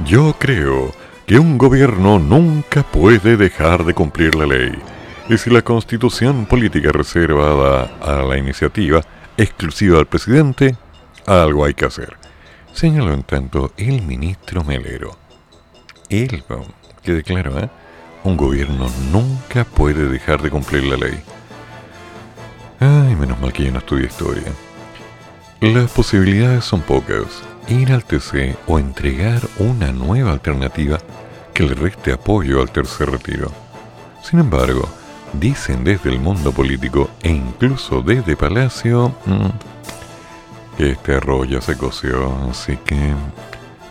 Yo 0.04 0.36
creo 0.38 0.92
que 1.26 1.40
un 1.40 1.58
gobierno 1.58 2.20
nunca 2.20 2.84
puede 2.84 3.36
dejar 3.36 3.84
de 3.84 3.92
cumplir 3.92 4.36
la 4.36 4.46
ley. 4.46 4.72
Y 5.28 5.36
si 5.36 5.50
la 5.50 5.62
constitución 5.62 6.46
política 6.46 6.92
reservada 6.92 7.96
a 8.00 8.22
la 8.22 8.38
iniciativa 8.38 9.02
exclusiva 9.36 9.96
del 9.96 10.06
presidente, 10.06 10.76
algo 11.26 11.64
hay 11.64 11.74
que 11.74 11.86
hacer. 11.86 12.16
Señaló 12.72 13.12
en 13.12 13.22
tanto 13.22 13.72
el 13.76 14.02
ministro 14.02 14.62
Melero. 14.64 15.16
Él, 16.08 16.44
que 17.02 17.12
declaró, 17.12 17.58
¿eh? 17.58 17.70
un 18.24 18.36
gobierno 18.36 18.88
nunca 19.12 19.64
puede 19.64 20.08
dejar 20.08 20.42
de 20.42 20.50
cumplir 20.50 20.84
la 20.84 20.96
ley. 20.96 21.20
Ay, 22.80 23.16
menos 23.16 23.40
mal 23.40 23.52
que 23.52 23.64
yo 23.64 23.72
no 23.72 23.78
estudié 23.78 24.06
historia. 24.06 24.52
Las 25.60 25.90
posibilidades 25.90 26.64
son 26.64 26.82
pocas 26.82 27.42
ir 27.68 27.92
al 27.92 28.04
TC 28.04 28.56
o 28.66 28.78
entregar 28.78 29.40
una 29.58 29.92
nueva 29.92 30.32
alternativa 30.32 30.98
que 31.54 31.64
le 31.64 31.74
reste 31.74 32.12
apoyo 32.12 32.60
al 32.60 32.70
tercer 32.70 33.10
retiro. 33.10 33.50
Sin 34.22 34.38
embargo, 34.38 34.88
dicen 35.32 35.84
desde 35.84 36.10
el 36.10 36.20
mundo 36.20 36.52
político 36.52 37.10
e 37.22 37.30
incluso 37.30 38.02
desde 38.02 38.36
Palacio 38.36 39.14
mm, 39.26 40.76
que 40.76 40.90
este 40.92 41.14
arroz 41.14 41.48
ya 41.48 41.60
se 41.60 41.76
coció, 41.76 42.50
así 42.50 42.76
que, 42.76 43.14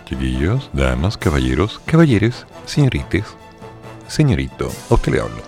chiquillos, 0.05 0.69
damas, 0.73 1.17
caballeros, 1.17 1.81
caballeres, 1.85 2.45
señorites, 2.65 3.25
señorito, 4.07 4.71
a 4.89 4.93
usted 4.93 5.13
le 5.13 5.21
hablo. 5.21 5.41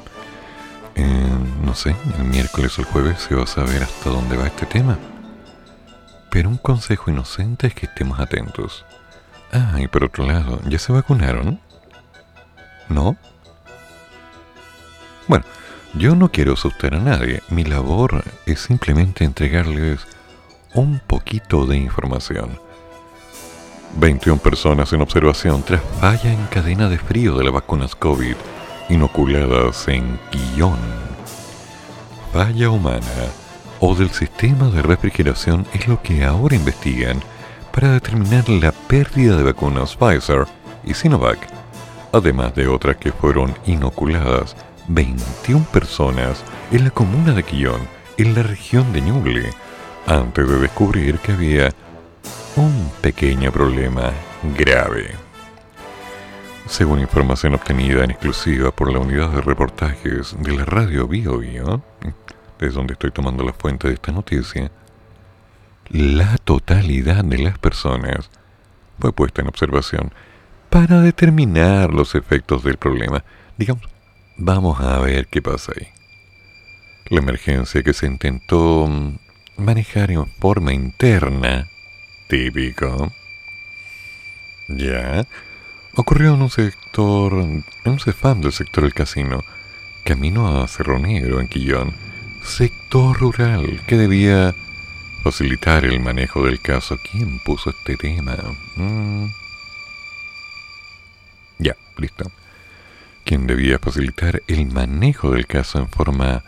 Eh, 0.96 1.30
no 1.64 1.76
sé, 1.76 1.96
el 2.18 2.24
miércoles 2.24 2.78
o 2.78 2.82
el 2.82 2.88
jueves 2.88 3.20
se 3.20 3.36
va 3.36 3.44
a 3.44 3.48
saber 3.48 3.84
hasta 3.84 4.10
dónde 4.10 4.36
va 4.36 4.48
este 4.48 4.66
tema. 4.66 4.98
Pero 6.32 6.50
un 6.50 6.58
consejo 6.58 7.12
inocente 7.12 7.68
es 7.68 7.76
que 7.76 7.86
estemos 7.86 8.20
atentos. 8.20 8.84
Ah, 9.52 9.76
y 9.80 9.88
por 9.88 10.04
otro 10.04 10.26
lado, 10.26 10.60
¿ya 10.68 10.80
se 10.80 10.92
vacunaron? 10.92 11.60
¿No? 12.90 13.16
Bueno, 15.28 15.46
yo 15.98 16.16
no 16.16 16.30
quiero 16.30 16.54
asustar 16.54 16.94
a 16.94 17.00
nadie. 17.00 17.42
Mi 17.50 17.64
labor 17.64 18.24
es 18.46 18.62
simplemente 18.62 19.24
entregarles 19.24 20.02
un 20.74 21.00
poquito 21.06 21.66
de 21.66 21.78
información. 21.78 22.60
21 24.00 24.40
personas 24.40 24.94
en 24.94 25.02
observación 25.02 25.64
tras 25.64 25.82
falla 26.00 26.32
en 26.32 26.46
cadena 26.48 26.90
de 26.90 26.98
frío 26.98 27.36
de 27.38 27.46
las 27.46 27.54
vacunas 27.54 27.96
COVID 27.96 28.36
inoculadas 28.90 29.88
en 29.88 30.20
Guillón. 30.32 30.78
Falla 32.32 32.70
humana 32.70 33.02
o 33.80 33.96
del 33.96 34.12
sistema 34.12 34.70
de 34.70 34.82
refrigeración 34.82 35.66
es 35.74 35.88
lo 35.88 36.02
que 36.02 36.24
ahora 36.24 36.56
investigan 36.56 37.20
para 37.72 37.94
determinar 37.94 38.48
la 38.50 38.72
pérdida 38.72 39.36
de 39.36 39.44
vacunas 39.44 39.96
Pfizer 39.96 40.46
y 40.84 40.94
Sinovac, 40.94 41.40
además 42.12 42.54
de 42.56 42.68
otras 42.68 42.98
que 42.98 43.12
fueron 43.12 43.56
inoculadas 43.66 44.56
21 44.88 45.66
personas 45.66 46.44
en 46.72 46.86
la 46.86 46.92
comuna 46.92 47.34
de 47.34 47.44
Quillón, 47.44 47.82
en 48.18 48.34
la 48.34 48.44
región 48.44 48.94
de 48.94 49.02
Ñuble, 49.02 49.50
antes 50.06 50.48
de 50.48 50.60
descubrir 50.60 51.20
que 51.20 51.34
había 51.34 51.74
un 52.56 52.92
pequeño 53.02 53.52
problema 53.52 54.12
grave. 54.58 55.12
Según 56.68 57.00
información 57.00 57.54
obtenida 57.54 58.04
en 58.04 58.12
exclusiva 58.12 58.72
por 58.72 58.92
la 58.92 59.00
unidad 59.00 59.30
de 59.30 59.42
reportajes 59.42 60.36
de 60.40 60.54
la 60.54 60.66
radio 60.66 61.08
Bio 61.08 61.38
Bio, 61.38 61.82
desde 62.60 62.76
donde 62.76 62.94
estoy 62.94 63.12
tomando 63.12 63.44
la 63.44 63.54
fuente 63.54 63.88
de 63.88 63.94
esta 63.94 64.12
noticia, 64.12 64.72
la 65.90 66.38
totalidad 66.38 67.24
de 67.24 67.38
las 67.38 67.58
personas 67.58 68.30
fue 69.00 69.14
puesta 69.14 69.42
en 69.42 69.48
observación 69.48 70.12
para 70.70 71.00
determinar 71.02 71.94
los 71.94 72.16
efectos 72.16 72.64
del 72.64 72.78
problema. 72.78 73.24
Digamos, 73.58 73.84
vamos 74.38 74.80
a 74.80 75.00
ver 75.00 75.28
qué 75.28 75.42
pasa 75.42 75.74
ahí. 75.76 75.88
La 77.10 77.20
emergencia 77.20 77.84
que 77.84 77.94
se 77.94 78.06
intentó 78.06 78.88
mm, 78.88 79.18
manejar 79.58 80.12
en 80.12 80.26
forma 80.26 80.74
interna, 80.74 81.68
típico, 82.28 83.12
ya, 84.68 85.26
ocurrió 85.96 86.34
en 86.34 86.42
un 86.42 86.50
sector, 86.50 87.34
en 87.34 87.64
un 87.86 88.00
cefam 88.00 88.42
del 88.42 88.52
sector 88.52 88.84
del 88.84 88.94
casino, 88.94 89.44
camino 90.04 90.62
a 90.62 90.68
Cerro 90.68 91.00
Negro, 91.00 91.40
en 91.40 91.48
Quillón, 91.48 91.94
sector 92.44 93.18
rural 93.18 93.82
que 93.88 93.98
debía 93.98 94.54
facilitar 95.24 95.86
el 95.86 96.00
manejo 96.00 96.44
del 96.44 96.62
caso. 96.62 96.98
¿Quién 97.12 97.40
puso 97.40 97.70
este 97.70 97.96
tema? 97.96 98.38
Mm. 98.76 99.28
Ya, 101.60 101.76
listo. 101.98 102.32
¿Quién 103.28 103.46
debía 103.46 103.78
facilitar 103.78 104.42
el 104.48 104.68
manejo 104.68 105.32
del 105.32 105.48
caso 105.48 105.80
en 105.80 105.90
forma 105.90 106.44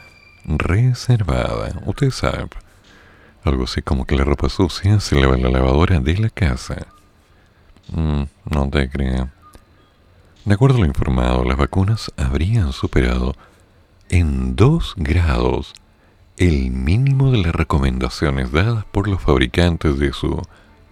reservada. 0.45 1.73
Ustedes 1.85 2.15
saben, 2.15 2.47
algo 3.43 3.65
así 3.65 3.81
como 3.81 4.05
que 4.05 4.15
la 4.15 4.23
ropa 4.23 4.47
sucia 4.47 5.01
se 5.01 5.19
lava 5.19 5.35
en 5.35 5.43
la 5.43 5.49
lavadora 5.49 5.99
de 5.99 6.17
la 6.17 6.29
casa. 6.29 6.87
Mm, 7.91 8.23
no 8.49 8.69
te 8.69 8.89
creo. 8.89 9.29
De 10.45 10.53
acuerdo 10.53 10.77
a 10.77 10.79
lo 10.79 10.85
informado, 10.85 11.43
las 11.43 11.57
vacunas 11.57 12.13
habrían 12.15 12.71
superado 12.71 13.35
en 14.07 14.55
2 14.55 14.93
grados 14.95 15.73
el 16.37 16.71
mínimo 16.71 17.29
de 17.31 17.39
las 17.39 17.53
recomendaciones 17.53 18.53
dadas 18.53 18.85
por 18.85 19.09
los 19.09 19.21
fabricantes 19.21 19.99
de 19.99 20.13
su 20.13 20.41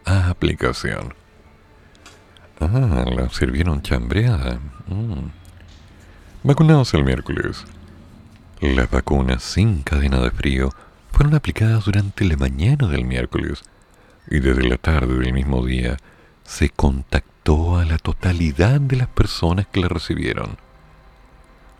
aplicación. 0.03 1.13
Ah, 2.59 3.05
la 3.09 3.29
sirvieron 3.29 3.81
chambreada. 3.81 4.59
Mm. 4.87 5.36
Vacunados 6.47 6.93
el 6.93 7.03
miércoles. 7.03 7.65
Las 8.61 8.89
vacunas 8.89 9.43
sin 9.43 9.81
cadena 9.81 10.21
de 10.21 10.31
frío 10.31 10.69
fueron 11.11 11.35
aplicadas 11.35 11.83
durante 11.83 12.23
la 12.23 12.37
mañana 12.37 12.87
del 12.87 13.03
miércoles 13.03 13.63
y 14.31 14.39
desde 14.39 14.63
la 14.63 14.77
tarde 14.77 15.19
del 15.19 15.33
mismo 15.33 15.65
día 15.65 15.97
se 16.45 16.69
contactó 16.69 17.77
a 17.77 17.83
la 17.83 17.97
totalidad 17.97 18.79
de 18.79 18.95
las 18.95 19.09
personas 19.09 19.67
que 19.67 19.81
la 19.81 19.89
recibieron. 19.89 20.55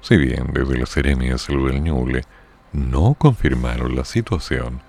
Si 0.01 0.17
bien 0.17 0.49
desde 0.51 0.77
la 0.77 0.85
Seremia 0.85 1.31
de 1.31 1.37
Salud 1.37 1.71
del 1.71 1.81
Ñuble 1.81 2.23
no 2.73 3.13
confirmaron 3.13 3.95
la 3.95 4.03
situación, 4.03 4.81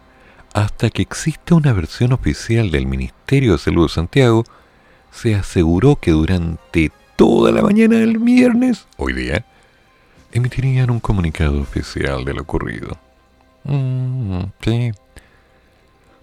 hasta 0.54 0.90
que 0.90 1.02
existe 1.02 1.54
una 1.54 1.72
versión 1.72 2.12
oficial 2.12 2.72
del 2.72 2.86
Ministerio 2.86 3.52
de 3.52 3.58
Salud 3.58 3.84
de 3.84 3.94
Santiago, 3.94 4.42
se 5.12 5.36
aseguró 5.36 5.94
que 5.94 6.10
durante 6.10 6.90
toda 7.14 7.52
la 7.52 7.62
mañana 7.62 7.94
del 7.94 8.18
viernes, 8.18 8.88
hoy 8.96 9.12
día, 9.12 9.44
emitirían 10.32 10.90
un 10.90 11.00
comunicado 11.00 11.60
oficial 11.60 12.24
de 12.24 12.34
lo 12.34 12.42
ocurrido. 12.42 12.96
Mm, 13.64 14.42
sí. 14.60 14.92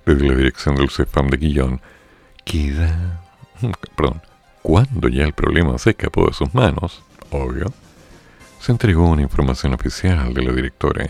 Desde 0.06 0.28
la 0.28 0.36
dirección 0.36 0.76
del 0.76 0.90
CEFAM 0.90 1.28
de 1.30 1.38
Guillón 1.38 1.82
queda... 2.44 3.22
Perdón, 3.96 4.22
cuando 4.62 5.08
ya 5.10 5.24
el 5.24 5.34
problema 5.34 5.78
se 5.78 5.92
escapó 5.92 6.28
de 6.28 6.34
sus 6.34 6.54
manos, 6.54 7.04
obvio, 7.32 7.74
se 8.60 8.72
entregó 8.72 9.08
una 9.10 9.22
información 9.22 9.74
oficial 9.74 10.34
de 10.34 10.44
la 10.44 10.52
directora, 10.52 11.08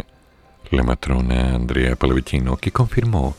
la 0.72 0.84
matrona 0.84 1.56
Andrea 1.56 1.96
Palavicino, 1.96 2.58
que 2.58 2.72
confirmó 2.72 3.36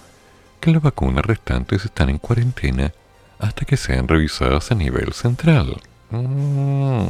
que 0.61 0.70
las 0.70 0.83
vacunas 0.83 1.24
restantes 1.24 1.85
están 1.85 2.09
en 2.09 2.18
cuarentena 2.18 2.92
hasta 3.38 3.64
que 3.64 3.76
sean 3.76 4.09
revisadas 4.09 4.70
a 4.72 4.74
nivel 4.74 5.12
central. 5.12 5.80
Mm. 6.11 7.07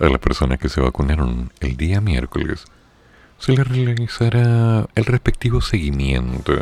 A 0.00 0.08
las 0.08 0.20
personas 0.20 0.58
que 0.58 0.68
se 0.68 0.80
vacunaron 0.80 1.52
el 1.60 1.76
día 1.76 2.00
miércoles 2.00 2.64
se 3.38 3.52
les 3.52 3.66
realizará 3.66 4.86
el 4.94 5.04
respectivo 5.04 5.60
seguimiento 5.60 6.54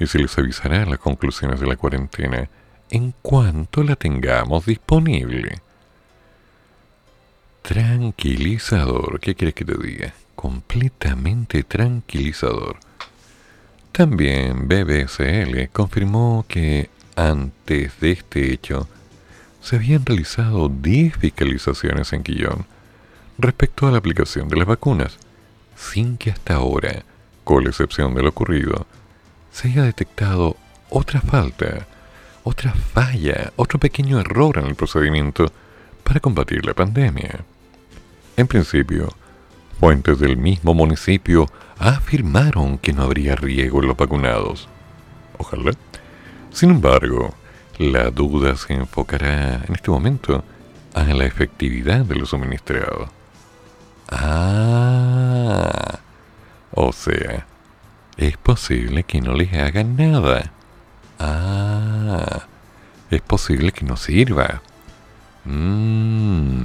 y 0.00 0.06
se 0.06 0.18
les 0.18 0.36
avisará 0.38 0.84
las 0.86 0.98
conclusiones 0.98 1.60
de 1.60 1.66
la 1.66 1.76
cuarentena 1.76 2.48
en 2.90 3.14
cuanto 3.22 3.84
la 3.84 3.94
tengamos 3.94 4.66
disponible. 4.66 5.60
Tranquilizador, 7.62 9.20
¿qué 9.20 9.36
quieres 9.36 9.54
que 9.54 9.64
te 9.64 9.78
diga? 9.78 10.12
Completamente 10.34 11.62
tranquilizador. 11.62 12.76
También 13.92 14.66
BBSL 14.66 15.68
confirmó 15.72 16.44
que 16.48 16.90
antes 17.14 18.00
de 18.00 18.12
este 18.12 18.52
hecho, 18.52 18.88
se 19.62 19.76
habían 19.76 20.04
realizado 20.04 20.68
10 20.68 21.16
fiscalizaciones 21.16 22.12
en 22.12 22.22
Quillón 22.22 22.66
respecto 23.38 23.86
a 23.86 23.92
la 23.92 23.98
aplicación 23.98 24.48
de 24.48 24.56
las 24.56 24.66
vacunas, 24.66 25.18
sin 25.76 26.16
que 26.16 26.30
hasta 26.30 26.54
ahora, 26.54 27.04
con 27.44 27.64
la 27.64 27.70
excepción 27.70 28.14
de 28.14 28.22
lo 28.22 28.30
ocurrido, 28.30 28.86
se 29.52 29.68
haya 29.68 29.84
detectado 29.84 30.56
otra 30.90 31.20
falta, 31.20 31.86
otra 32.44 32.72
falla, 32.72 33.52
otro 33.56 33.78
pequeño 33.78 34.18
error 34.20 34.58
en 34.58 34.66
el 34.66 34.74
procedimiento 34.74 35.46
para 36.02 36.20
combatir 36.20 36.66
la 36.66 36.74
pandemia. 36.74 37.44
En 38.36 38.46
principio, 38.46 39.14
fuentes 39.78 40.18
del 40.18 40.36
mismo 40.36 40.74
municipio 40.74 41.46
afirmaron 41.78 42.78
que 42.78 42.92
no 42.92 43.02
habría 43.02 43.36
riesgo 43.36 43.80
en 43.80 43.88
los 43.88 43.96
vacunados. 43.96 44.68
Ojalá. 45.38 45.72
Sin 46.50 46.70
embargo, 46.70 47.34
la 47.78 48.10
duda 48.10 48.56
se 48.56 48.74
enfocará 48.74 49.64
en 49.66 49.74
este 49.74 49.90
momento 49.90 50.44
a 50.94 51.04
la 51.04 51.24
efectividad 51.24 52.04
de 52.04 52.16
lo 52.16 52.26
suministrado. 52.26 53.08
Ah, 54.08 56.00
o 56.72 56.92
sea, 56.92 57.46
es 58.16 58.36
posible 58.36 59.04
que 59.04 59.20
no 59.20 59.34
les 59.34 59.52
hagan 59.54 59.96
nada. 59.96 60.52
Ah, 61.18 62.46
es 63.10 63.22
posible 63.22 63.72
que 63.72 63.84
no 63.84 63.96
sirva. 63.96 64.62
Mmm. 65.44 66.64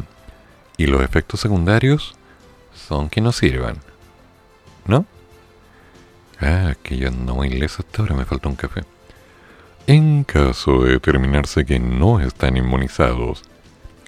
Y 0.78 0.86
los 0.86 1.02
efectos 1.02 1.40
secundarios 1.40 2.16
son 2.74 3.10
que 3.10 3.22
no 3.22 3.32
sirvan. 3.32 3.78
¿No? 4.86 5.06
Ah, 6.40 6.74
que 6.84 6.98
yo 6.98 7.12
no 7.12 7.36
muy 7.36 7.50
leso 7.50 7.84
hasta 7.86 8.02
ahora, 8.02 8.16
me 8.16 8.26
falta 8.26 8.50
un 8.50 8.56
café. 8.56 8.84
En 9.90 10.26
caso 10.26 10.84
de 10.84 10.92
determinarse 10.92 11.66
que 11.66 11.80
no 11.80 12.20
están 12.20 12.58
inmunizados, 12.58 13.44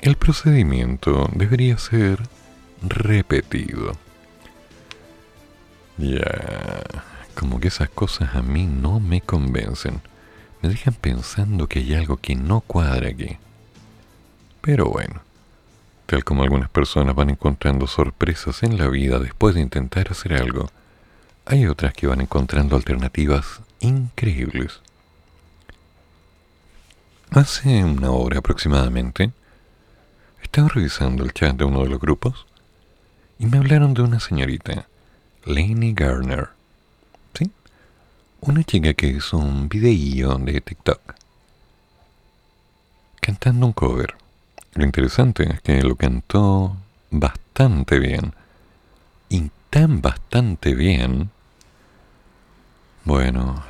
el 0.01 0.17
procedimiento 0.17 1.29
debería 1.33 1.77
ser 1.77 2.19
repetido. 2.81 3.93
Ya, 5.97 6.83
como 7.33 7.61
que 7.61 7.69
esas 7.69 7.87
cosas 7.87 8.35
a 8.35 8.41
mí 8.41 8.65
no 8.65 8.99
me 8.99 9.21
convencen. 9.21 10.01
Me 10.61 10.67
dejan 10.67 10.95
pensando 10.95 11.67
que 11.67 11.79
hay 11.79 11.95
algo 11.95 12.17
que 12.17 12.35
no 12.35 12.59
cuadra 12.59 13.07
aquí. 13.07 13.37
Pero 14.59 14.89
bueno, 14.89 15.21
tal 16.07 16.25
como 16.25 16.43
algunas 16.43 16.69
personas 16.69 17.15
van 17.15 17.29
encontrando 17.29 17.87
sorpresas 17.87 18.63
en 18.63 18.77
la 18.77 18.89
vida 18.89 19.17
después 19.17 19.55
de 19.55 19.61
intentar 19.61 20.09
hacer 20.11 20.33
algo, 20.33 20.69
hay 21.45 21.67
otras 21.67 21.93
que 21.93 22.07
van 22.07 22.19
encontrando 22.19 22.75
alternativas 22.75 23.61
increíbles. 23.79 24.81
Hace 27.31 27.83
una 27.83 28.09
hora 28.09 28.39
aproximadamente, 28.39 29.31
estaba 30.41 30.67
revisando 30.67 31.23
el 31.23 31.31
chat 31.31 31.55
de 31.55 31.63
uno 31.63 31.83
de 31.83 31.89
los 31.89 31.99
grupos 31.99 32.47
y 33.37 33.45
me 33.45 33.59
hablaron 33.59 33.93
de 33.93 34.01
una 34.01 34.19
señorita, 34.19 34.87
Lainey 35.45 35.93
Garner. 35.93 36.49
¿Sí? 37.35 37.51
Una 38.41 38.63
chica 38.63 38.95
que 38.95 39.07
hizo 39.07 39.37
un 39.37 39.69
videillo 39.69 40.39
de 40.39 40.59
TikTok 40.59 41.19
cantando 43.21 43.67
un 43.67 43.73
cover. 43.73 44.15
Lo 44.73 44.83
interesante 44.83 45.47
es 45.53 45.61
que 45.61 45.83
lo 45.83 45.95
cantó 45.95 46.77
bastante 47.11 47.99
bien. 47.99 48.33
Y 49.29 49.51
tan 49.69 50.01
bastante 50.01 50.73
bien. 50.73 51.29
Bueno, 53.05 53.63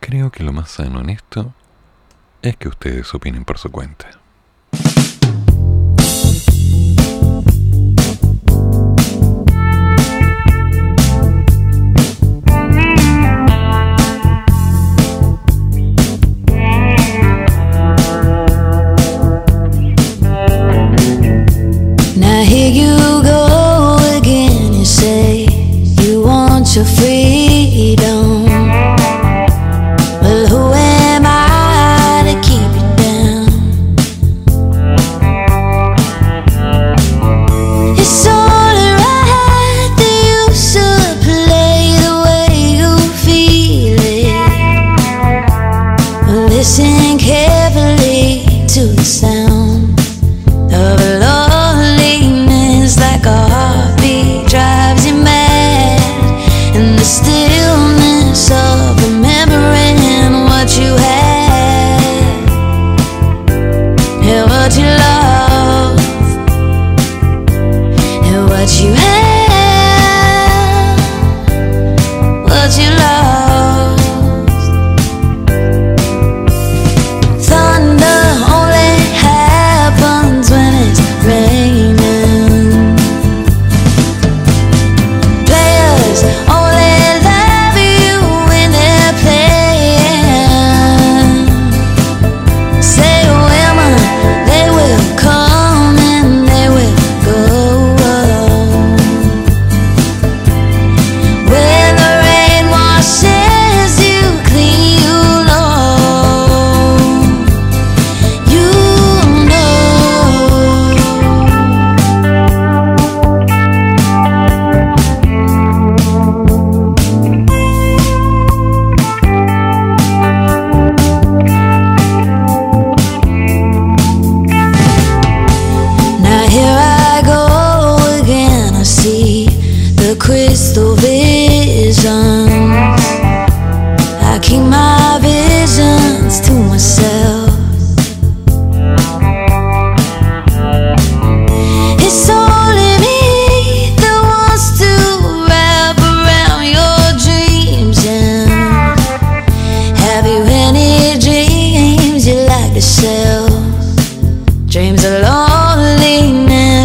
creo 0.00 0.30
que 0.30 0.44
lo 0.44 0.52
más 0.52 0.70
sano 0.70 1.00
en 1.00 1.08
esto 1.08 1.54
es 2.42 2.56
que 2.56 2.68
ustedes 2.68 3.14
opinen 3.14 3.44
por 3.44 3.58
su 3.58 3.70
cuenta. 3.70 4.20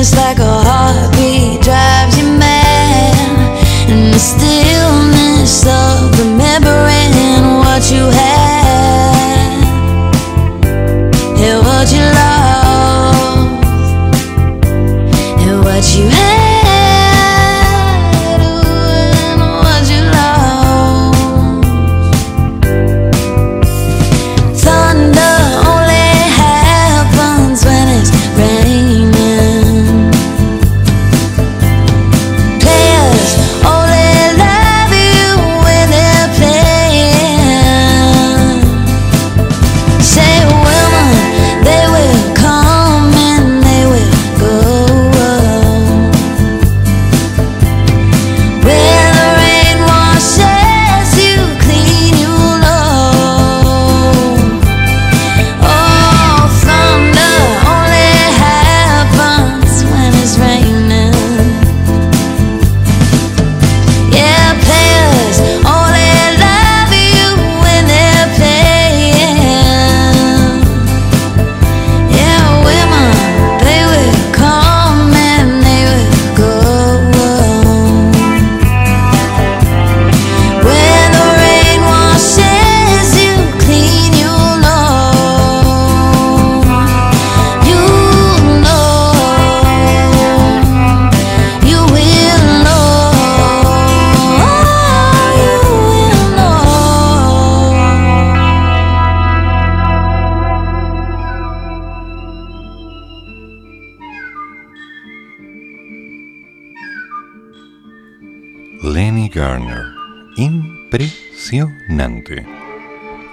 just 0.06 0.18
like 0.18 0.38
a 0.38 0.55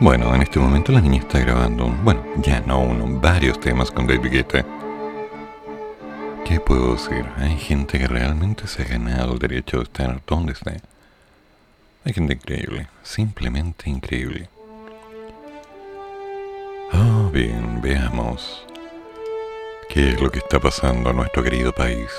Bueno, 0.02 0.34
en 0.34 0.42
este 0.42 0.58
momento 0.58 0.90
la 0.90 1.00
niña 1.00 1.20
está 1.20 1.38
grabando, 1.38 1.86
bueno, 2.02 2.24
ya 2.38 2.58
no 2.62 2.80
uno, 2.80 3.20
varios 3.20 3.60
temas 3.60 3.88
con 3.88 4.04
David 4.04 4.32
Guetta. 4.32 4.66
¿Qué 6.44 6.58
puedo 6.58 6.94
decir? 6.94 7.24
Hay 7.36 7.56
gente 7.56 8.00
que 8.00 8.08
realmente 8.08 8.66
se 8.66 8.82
ha 8.82 8.86
ganado 8.86 9.34
el 9.34 9.38
derecho 9.38 9.76
de 9.76 9.84
estar 9.84 10.20
donde 10.26 10.54
está. 10.54 10.72
Hay 12.04 12.12
gente 12.12 12.32
increíble, 12.32 12.88
simplemente 13.04 13.88
increíble. 13.88 14.48
Oh, 16.92 17.30
bien, 17.30 17.80
veamos. 17.80 18.66
¿Qué 19.88 20.10
es 20.10 20.20
lo 20.20 20.32
que 20.32 20.40
está 20.40 20.58
pasando 20.58 21.10
en 21.10 21.16
nuestro 21.16 21.44
querido 21.44 21.70
país? 21.70 22.10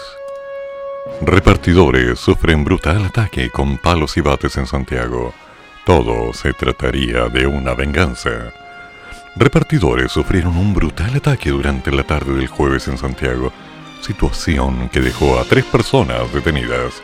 Repartidores 1.22 2.18
sufren 2.18 2.64
brutal 2.64 3.04
ataque 3.04 3.50
con 3.50 3.78
palos 3.78 4.16
y 4.16 4.22
bates 4.22 4.56
en 4.56 4.68
Santiago. 4.68 5.34
Todo 5.86 6.34
se 6.34 6.54
trataría 6.54 7.28
de 7.28 7.46
una 7.46 7.74
venganza. 7.74 8.54
Repartidores 9.36 10.14
sufrieron 10.14 10.56
un 10.56 10.74
brutal 10.74 11.14
ataque 11.18 11.50
durante 11.50 11.92
la 11.92 12.04
tarde 12.04 12.36
del 12.36 12.48
jueves 12.48 12.88
en 12.88 12.98
Santiago, 12.98 13.52
situación 14.02 14.88
que 14.88 15.02
dejó 15.02 15.38
a 15.38 15.44
tres 15.44 15.66
personas 15.66 16.32
detenidas. 16.34 17.02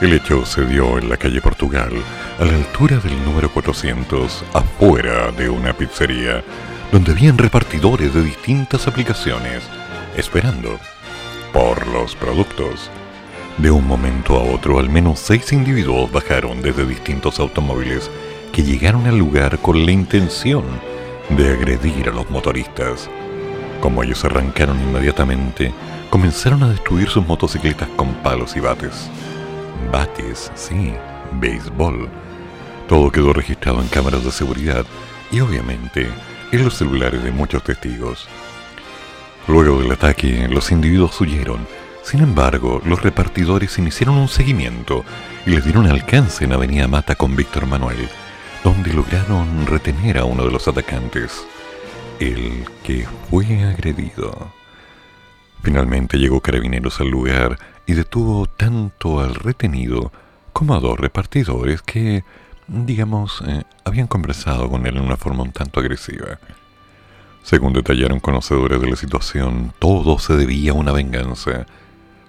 El 0.00 0.14
hecho 0.14 0.46
se 0.46 0.64
dio 0.64 0.96
en 0.96 1.10
la 1.10 1.18
calle 1.18 1.42
Portugal, 1.42 1.92
a 2.38 2.44
la 2.46 2.54
altura 2.54 2.96
del 2.96 3.22
número 3.26 3.52
400, 3.52 4.42
afuera 4.54 5.30
de 5.32 5.50
una 5.50 5.74
pizzería, 5.74 6.42
donde 6.92 7.12
habían 7.12 7.36
repartidores 7.36 8.14
de 8.14 8.22
distintas 8.22 8.86
aplicaciones, 8.86 9.64
esperando 10.16 10.80
por 11.52 11.86
los 11.88 12.16
productos. 12.16 12.90
De 13.58 13.70
un 13.70 13.86
momento 13.86 14.36
a 14.36 14.42
otro, 14.42 14.80
al 14.80 14.90
menos 14.90 15.20
seis 15.20 15.52
individuos 15.52 16.10
bajaron 16.10 16.60
desde 16.60 16.84
distintos 16.84 17.38
automóviles 17.38 18.10
que 18.52 18.64
llegaron 18.64 19.06
al 19.06 19.16
lugar 19.16 19.58
con 19.58 19.86
la 19.86 19.92
intención 19.92 20.64
de 21.28 21.52
agredir 21.52 22.08
a 22.08 22.12
los 22.12 22.28
motoristas. 22.30 23.08
Como 23.80 24.02
ellos 24.02 24.24
arrancaron 24.24 24.80
inmediatamente, 24.80 25.72
comenzaron 26.10 26.64
a 26.64 26.68
destruir 26.68 27.08
sus 27.08 27.24
motocicletas 27.26 27.88
con 27.90 28.12
palos 28.22 28.56
y 28.56 28.60
bates. 28.60 29.08
Bates, 29.92 30.50
sí, 30.56 30.92
béisbol. 31.34 32.08
Todo 32.88 33.12
quedó 33.12 33.32
registrado 33.32 33.80
en 33.80 33.88
cámaras 33.88 34.24
de 34.24 34.32
seguridad 34.32 34.84
y 35.30 35.38
obviamente 35.40 36.08
en 36.50 36.64
los 36.64 36.74
celulares 36.74 37.22
de 37.22 37.30
muchos 37.30 37.62
testigos. 37.62 38.26
Luego 39.46 39.80
del 39.80 39.92
ataque, 39.92 40.48
los 40.50 40.72
individuos 40.72 41.20
huyeron 41.20 41.66
sin 42.04 42.20
embargo, 42.20 42.82
los 42.84 43.02
repartidores 43.02 43.78
iniciaron 43.78 44.16
un 44.16 44.28
seguimiento 44.28 45.04
y 45.46 45.50
les 45.50 45.64
dieron 45.64 45.86
alcance 45.86 46.44
en 46.44 46.52
Avenida 46.52 46.86
Mata 46.86 47.14
con 47.14 47.34
Víctor 47.34 47.66
Manuel, 47.66 48.08
donde 48.62 48.92
lograron 48.92 49.66
retener 49.66 50.18
a 50.18 50.24
uno 50.24 50.44
de 50.44 50.52
los 50.52 50.68
atacantes, 50.68 51.46
el 52.20 52.64
que 52.82 53.06
fue 53.30 53.64
agredido. 53.64 54.52
Finalmente 55.62 56.18
llegó 56.18 56.40
Carabineros 56.40 57.00
al 57.00 57.08
lugar 57.08 57.58
y 57.86 57.94
detuvo 57.94 58.46
tanto 58.46 59.20
al 59.20 59.34
retenido 59.34 60.12
como 60.52 60.74
a 60.74 60.80
dos 60.80 61.00
repartidores 61.00 61.80
que, 61.80 62.22
digamos, 62.68 63.42
eh, 63.46 63.62
habían 63.84 64.06
conversado 64.06 64.68
con 64.68 64.86
él 64.86 64.98
en 64.98 65.04
una 65.04 65.16
forma 65.16 65.42
un 65.42 65.52
tanto 65.52 65.80
agresiva. 65.80 66.38
Según 67.42 67.72
detallaron 67.72 68.20
conocedores 68.20 68.80
de 68.80 68.90
la 68.90 68.96
situación, 68.96 69.72
todo 69.78 70.18
se 70.18 70.36
debía 70.36 70.72
a 70.72 70.74
una 70.74 70.92
venganza 70.92 71.66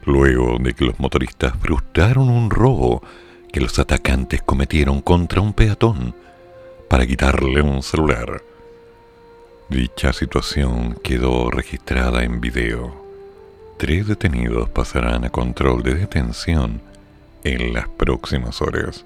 luego 0.05 0.57
de 0.59 0.73
que 0.73 0.85
los 0.85 0.99
motoristas 0.99 1.53
frustraron 1.59 2.29
un 2.29 2.49
robo 2.49 3.01
que 3.51 3.59
los 3.59 3.79
atacantes 3.79 4.41
cometieron 4.41 5.01
contra 5.01 5.41
un 5.41 5.53
peatón 5.53 6.15
para 6.89 7.05
quitarle 7.05 7.61
un 7.61 7.81
celular. 7.81 8.43
Dicha 9.69 10.13
situación 10.13 10.99
quedó 11.03 11.49
registrada 11.49 12.23
en 12.23 12.39
video. 12.39 13.03
Tres 13.77 14.07
detenidos 14.07 14.69
pasarán 14.69 15.25
a 15.25 15.29
control 15.29 15.83
de 15.83 15.95
detención 15.95 16.81
en 17.43 17.73
las 17.73 17.87
próximas 17.87 18.61
horas. 18.61 19.05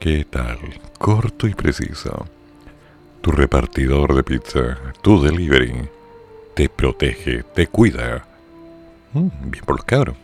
¿Qué 0.00 0.24
tal? 0.24 0.58
Corto 0.98 1.46
y 1.46 1.54
preciso. 1.54 2.26
Tu 3.20 3.30
repartidor 3.30 4.14
de 4.14 4.22
pizza, 4.22 4.78
tu 5.02 5.20
delivery 5.20 5.88
te 6.58 6.68
protege, 6.68 7.44
te 7.54 7.68
cuida. 7.68 8.26
Mm, 9.12 9.28
bien 9.48 9.64
por 9.64 9.76
los 9.76 9.84
cabros. 9.84 10.16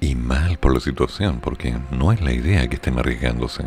Y 0.00 0.14
mal 0.14 0.56
por 0.56 0.72
la 0.72 0.80
situación, 0.80 1.40
porque 1.40 1.76
no 1.90 2.12
es 2.12 2.22
la 2.22 2.32
idea 2.32 2.66
que 2.66 2.76
estén 2.76 2.98
arriesgándose. 2.98 3.64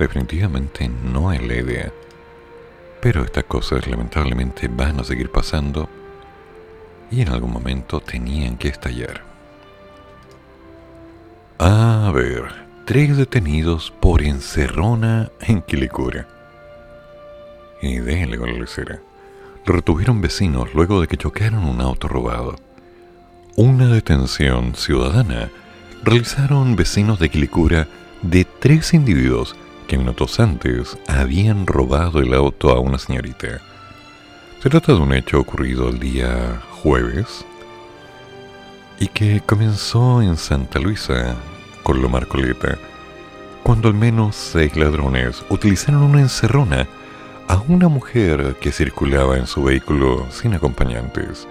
Definitivamente 0.00 0.88
no 0.88 1.32
es 1.32 1.40
la 1.46 1.54
idea. 1.54 1.92
Pero 3.00 3.22
estas 3.22 3.44
cosas 3.44 3.86
lamentablemente 3.86 4.66
van 4.66 4.98
a 4.98 5.04
seguir 5.04 5.30
pasando 5.30 5.88
y 7.08 7.20
en 7.20 7.28
algún 7.28 7.52
momento 7.52 8.00
tenían 8.00 8.56
que 8.56 8.66
estallar. 8.66 9.22
A 11.60 12.10
ver, 12.12 12.46
tres 12.84 13.16
detenidos 13.16 13.92
por 14.00 14.22
encerrona 14.22 15.30
en 15.38 15.62
Quilicura. 15.62 16.26
Y 17.80 17.98
déjenle 17.98 18.38
con 18.38 18.52
la 18.52 18.58
lecera 18.58 19.00
retuvieron 19.72 20.20
vecinos 20.20 20.72
luego 20.74 21.00
de 21.00 21.08
que 21.08 21.16
chocaron 21.16 21.64
un 21.64 21.80
auto 21.80 22.08
robado. 22.08 22.56
Una 23.56 23.88
detención 23.88 24.74
ciudadana 24.74 25.50
realizaron 26.04 26.76
vecinos 26.76 27.18
de 27.18 27.30
Quilicura 27.30 27.88
de 28.22 28.44
tres 28.44 28.94
individuos 28.94 29.56
que 29.86 29.98
minutos 29.98 30.40
antes 30.40 30.98
habían 31.06 31.66
robado 31.66 32.20
el 32.20 32.34
auto 32.34 32.70
a 32.70 32.80
una 32.80 32.98
señorita. 32.98 33.60
Se 34.62 34.70
trata 34.70 34.92
de 34.94 34.98
un 34.98 35.12
hecho 35.12 35.40
ocurrido 35.40 35.88
el 35.88 36.00
día 36.00 36.60
jueves 36.82 37.44
y 38.98 39.08
que 39.08 39.40
comenzó 39.44 40.22
en 40.22 40.36
Santa 40.36 40.78
Luisa, 40.78 41.36
con 41.82 42.02
lo 42.02 42.08
Marcoleta, 42.08 42.78
cuando 43.62 43.88
al 43.88 43.94
menos 43.94 44.36
seis 44.36 44.76
ladrones 44.76 45.42
utilizaron 45.50 46.02
una 46.02 46.20
encerrona 46.20 46.88
a 47.48 47.62
una 47.68 47.88
mujer 47.88 48.56
que 48.60 48.72
circulaba 48.72 49.36
en 49.36 49.46
su 49.46 49.62
vehículo 49.62 50.26
sin 50.30 50.54
acompañantes. 50.54 51.46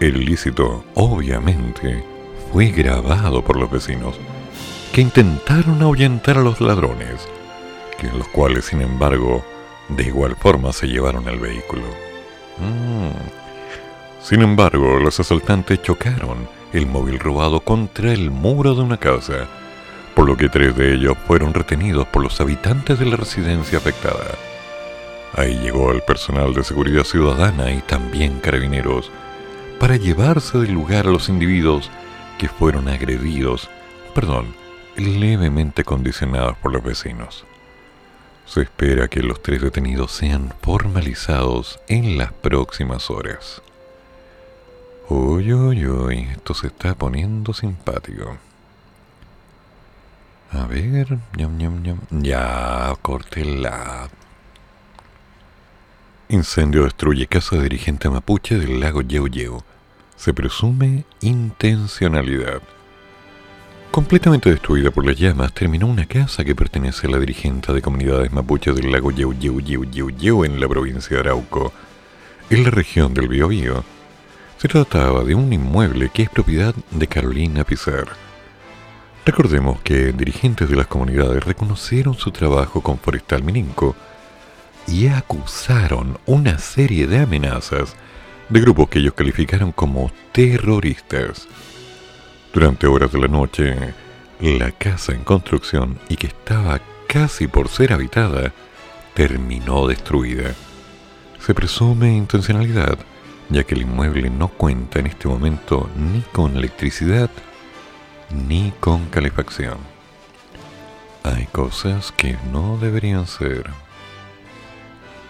El 0.00 0.16
ilícito, 0.16 0.84
obviamente, 0.94 2.04
fue 2.52 2.66
grabado 2.66 3.42
por 3.42 3.58
los 3.58 3.70
vecinos, 3.70 4.16
que 4.92 5.00
intentaron 5.00 5.82
ahuyentar 5.82 6.38
a 6.38 6.42
los 6.42 6.60
ladrones, 6.60 7.28
que 7.98 8.06
los 8.08 8.28
cuales, 8.28 8.66
sin 8.66 8.80
embargo, 8.80 9.44
de 9.88 10.04
igual 10.04 10.36
forma 10.36 10.72
se 10.72 10.86
llevaron 10.86 11.28
el 11.28 11.38
vehículo. 11.38 11.86
Mm. 12.58 14.22
Sin 14.22 14.42
embargo, 14.42 14.98
los 14.98 15.18
asaltantes 15.20 15.82
chocaron 15.82 16.48
el 16.72 16.86
móvil 16.86 17.18
robado 17.18 17.60
contra 17.60 18.12
el 18.12 18.30
muro 18.30 18.74
de 18.74 18.82
una 18.82 18.98
casa, 18.98 19.46
por 20.14 20.26
lo 20.26 20.36
que 20.36 20.48
tres 20.48 20.76
de 20.76 20.94
ellos 20.94 21.16
fueron 21.26 21.54
retenidos 21.54 22.06
por 22.08 22.22
los 22.22 22.40
habitantes 22.40 22.98
de 22.98 23.06
la 23.06 23.16
residencia 23.16 23.78
afectada. 23.78 24.34
Ahí 25.34 25.58
llegó 25.58 25.92
el 25.92 26.02
personal 26.02 26.54
de 26.54 26.64
seguridad 26.64 27.04
ciudadana 27.04 27.70
y 27.70 27.80
también 27.82 28.40
carabineros 28.40 29.10
para 29.78 29.96
llevarse 29.96 30.58
del 30.58 30.72
lugar 30.72 31.06
a 31.06 31.10
los 31.10 31.28
individuos 31.28 31.90
que 32.38 32.48
fueron 32.48 32.88
agredidos, 32.88 33.68
perdón, 34.14 34.54
levemente 34.96 35.84
condicionados 35.84 36.56
por 36.58 36.72
los 36.72 36.82
vecinos. 36.82 37.44
Se 38.46 38.62
espera 38.62 39.08
que 39.08 39.22
los 39.22 39.42
tres 39.42 39.60
detenidos 39.60 40.12
sean 40.12 40.54
formalizados 40.62 41.78
en 41.86 42.16
las 42.16 42.32
próximas 42.32 43.10
horas. 43.10 43.62
Uy, 45.08 45.52
uy, 45.52 45.86
uy, 45.86 46.28
esto 46.32 46.54
se 46.54 46.68
está 46.68 46.94
poniendo 46.94 47.52
simpático. 47.52 48.38
A 50.50 50.66
ver, 50.66 51.18
ñam, 51.36 51.58
ñam, 51.58 51.82
ñam. 51.82 51.98
Ya, 52.10 52.94
la... 53.36 54.08
Incendio 56.30 56.84
destruye 56.84 57.26
casa 57.26 57.56
de 57.56 57.62
dirigente 57.62 58.10
mapuche 58.10 58.58
del 58.58 58.80
lago 58.80 59.00
Yeu 59.00 59.28
Yeu. 59.28 59.62
Se 60.14 60.34
presume 60.34 61.04
intencionalidad. 61.22 62.60
Completamente 63.90 64.50
destruida 64.50 64.90
por 64.90 65.06
las 65.06 65.16
llamas, 65.16 65.54
terminó 65.54 65.86
una 65.86 66.04
casa 66.04 66.44
que 66.44 66.54
pertenece 66.54 67.06
a 67.06 67.10
la 67.10 67.18
dirigente 67.18 67.72
de 67.72 67.80
comunidades 67.80 68.30
mapuches 68.30 68.76
del 68.76 68.92
lago 68.92 69.10
Yeu 69.10 69.32
Yeu 69.32 69.58
Yeu 69.60 69.84
Yeu 69.84 70.10
Yeu 70.10 70.44
en 70.44 70.60
la 70.60 70.68
provincia 70.68 71.16
de 71.16 71.20
Arauco, 71.20 71.72
en 72.50 72.62
la 72.62 72.70
región 72.72 73.14
del 73.14 73.28
Biobío. 73.28 73.82
Se 74.58 74.68
trataba 74.68 75.24
de 75.24 75.34
un 75.34 75.50
inmueble 75.50 76.10
que 76.12 76.24
es 76.24 76.28
propiedad 76.28 76.74
de 76.90 77.06
Carolina 77.06 77.64
Pizar. 77.64 78.06
Recordemos 79.24 79.80
que 79.80 80.12
dirigentes 80.12 80.68
de 80.68 80.76
las 80.76 80.88
comunidades 80.88 81.42
reconocieron 81.42 82.18
su 82.18 82.32
trabajo 82.32 82.82
con 82.82 82.98
Forestal 82.98 83.42
Mininco, 83.42 83.96
y 84.88 85.08
acusaron 85.08 86.18
una 86.24 86.58
serie 86.58 87.06
de 87.06 87.20
amenazas 87.20 87.94
de 88.48 88.60
grupos 88.60 88.88
que 88.88 89.00
ellos 89.00 89.12
calificaron 89.12 89.72
como 89.72 90.10
terroristas. 90.32 91.46
Durante 92.52 92.86
horas 92.86 93.12
de 93.12 93.20
la 93.20 93.28
noche, 93.28 93.94
la 94.40 94.72
casa 94.72 95.12
en 95.12 95.24
construcción 95.24 95.98
y 96.08 96.16
que 96.16 96.28
estaba 96.28 96.80
casi 97.06 97.46
por 97.46 97.68
ser 97.68 97.92
habitada 97.92 98.52
terminó 99.14 99.86
destruida. 99.86 100.54
Se 101.44 101.54
presume 101.54 102.16
intencionalidad, 102.16 102.98
ya 103.50 103.64
que 103.64 103.74
el 103.74 103.82
inmueble 103.82 104.30
no 104.30 104.48
cuenta 104.48 105.00
en 105.00 105.06
este 105.06 105.28
momento 105.28 105.90
ni 105.96 106.22
con 106.32 106.56
electricidad 106.56 107.30
ni 108.30 108.72
con 108.80 109.06
calefacción. 109.06 109.78
Hay 111.22 111.46
cosas 111.46 112.12
que 112.12 112.36
no 112.50 112.78
deberían 112.78 113.26
ser. 113.26 113.87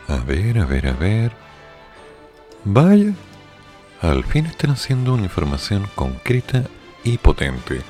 A 0.09 0.16
ver, 0.16 0.59
a 0.59 0.64
ver, 0.64 0.88
a 0.88 0.92
ver. 0.92 1.33
Vaya. 2.64 3.12
Al 4.01 4.25
fin 4.25 4.47
están 4.47 4.71
haciendo 4.71 5.14
una 5.14 5.25
información 5.25 5.87
concreta 5.94 6.64
y 7.05 7.18
potente. 7.18 7.83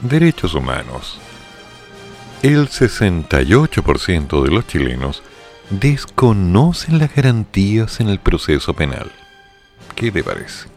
Derechos 0.00 0.54
humanos. 0.54 1.18
El 2.42 2.68
68% 2.68 4.42
de 4.42 4.50
los 4.50 4.66
chilenos 4.66 5.22
desconocen 5.70 6.98
las 6.98 7.14
garantías 7.14 8.00
en 8.00 8.08
el 8.08 8.18
proceso 8.18 8.74
penal. 8.74 9.10
¿Qué 9.94 10.10
te 10.10 10.22
parece? 10.22 10.68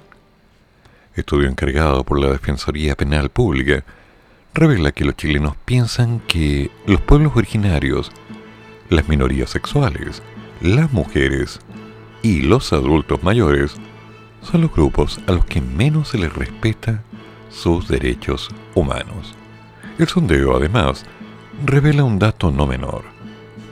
Estudio 1.16 1.50
encargado 1.50 2.04
por 2.04 2.20
la 2.20 2.32
Defensoría 2.32 2.96
Penal 2.96 3.30
Pública 3.30 3.84
revela 4.54 4.92
que 4.92 5.06
los 5.06 5.16
chilenos 5.16 5.56
piensan 5.66 6.20
que 6.22 6.72
los 6.86 7.02
pueblos 7.02 7.34
originarios, 7.36 8.12
las 8.90 9.08
minorías 9.08 9.50
sexuales, 9.50 10.22
las 10.62 10.92
mujeres 10.92 11.60
y 12.22 12.42
los 12.42 12.74
adultos 12.74 13.24
mayores 13.24 13.76
son 14.42 14.62
los 14.62 14.72
grupos 14.72 15.20
a 15.28 15.32
los 15.32 15.46
que 15.46 15.62
menos 15.62 16.10
se 16.10 16.18
les 16.18 16.34
respeta 16.34 17.04
sus 17.50 17.88
derechos 17.88 18.50
humanos. 18.76 19.36
El 19.98 20.08
sondeo, 20.08 20.56
además, 20.56 21.06
revela 21.66 22.04
un 22.04 22.20
dato 22.20 22.52
no 22.52 22.68
menor. 22.68 23.04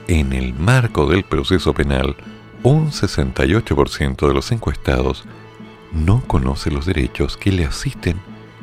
En 0.06 0.32
el 0.32 0.54
marco 0.54 1.06
del 1.06 1.24
proceso 1.24 1.74
penal, 1.74 2.16
un 2.62 2.90
68% 2.90 4.26
de 4.26 4.34
los 4.34 4.50
encuestados 4.52 5.24
no 5.92 6.22
conoce 6.26 6.70
los 6.70 6.86
derechos 6.86 7.36
que 7.36 7.52
le 7.52 7.64
asisten 7.64 8.16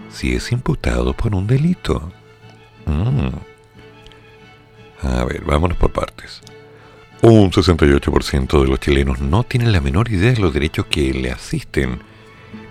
si 0.09 0.35
es 0.35 0.51
imputado 0.51 1.13
por 1.13 1.35
un 1.35 1.47
delito. 1.47 2.11
Mm. 2.85 3.29
A 5.07 5.23
ver, 5.25 5.43
vámonos 5.43 5.77
por 5.77 5.91
partes. 5.91 6.41
Un 7.27 7.49
68% 7.49 8.61
de 8.61 8.67
los 8.67 8.79
chilenos 8.79 9.19
no 9.19 9.43
tienen 9.43 9.71
la 9.71 9.81
menor 9.81 10.11
idea 10.11 10.31
de 10.31 10.39
los 10.39 10.53
derechos 10.53 10.85
que 10.85 11.11
le 11.11 11.31
asisten 11.31 11.97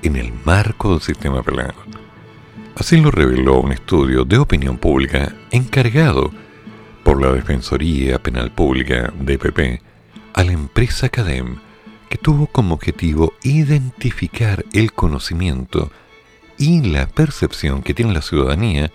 en 0.00 0.14
el 0.14 0.32
marco 0.44 0.92
del 0.92 1.00
sistema 1.00 1.42
penal. 1.42 1.74
Así 2.76 3.00
lo 3.00 3.10
reveló 3.10 3.58
un 3.58 3.72
estudio 3.72 4.24
de 4.24 4.38
opinión 4.38 4.78
pública 4.78 5.34
encargado 5.50 6.30
por 7.02 7.20
la 7.20 7.32
Defensoría 7.32 8.22
Penal 8.22 8.52
Pública, 8.52 9.12
DPP, 9.18 9.82
a 10.34 10.44
la 10.44 10.52
empresa 10.52 11.08
Cadem, 11.08 11.56
que 12.08 12.16
tuvo 12.16 12.46
como 12.46 12.76
objetivo 12.76 13.32
identificar 13.42 14.64
el 14.72 14.92
conocimiento 14.92 15.90
y 16.58 16.80
la 16.80 17.08
percepción 17.08 17.82
que 17.82 17.92
tiene 17.92 18.14
la 18.14 18.22
ciudadanía 18.22 18.92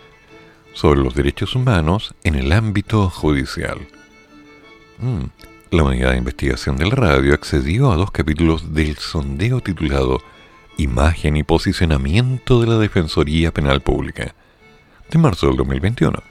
sobre 0.72 1.02
los 1.02 1.16
derechos 1.16 1.54
humanos 1.54 2.16
en 2.24 2.36
el 2.36 2.54
ámbito 2.54 3.10
judicial. 3.10 3.99
Mm, 5.02 5.26
la 5.72 5.84
unidad 5.84 6.12
de 6.12 6.18
investigación 6.18 6.76
del 6.76 6.92
radio 6.92 7.34
accedió 7.34 7.92
a 7.92 7.96
dos 7.96 8.12
capítulos 8.12 8.74
del 8.74 8.98
sondeo 8.98 9.62
titulado 9.62 10.20
Imagen 10.78 11.38
y 11.38 11.44
posicionamiento 11.44 12.60
de 12.60 12.68
la 12.68 12.78
Defensoría 12.78 13.54
Penal 13.54 13.82
Pública, 13.82 14.36
de 15.10 15.18
marzo 15.18 15.48
del 15.48 15.56
2021, 15.56 16.22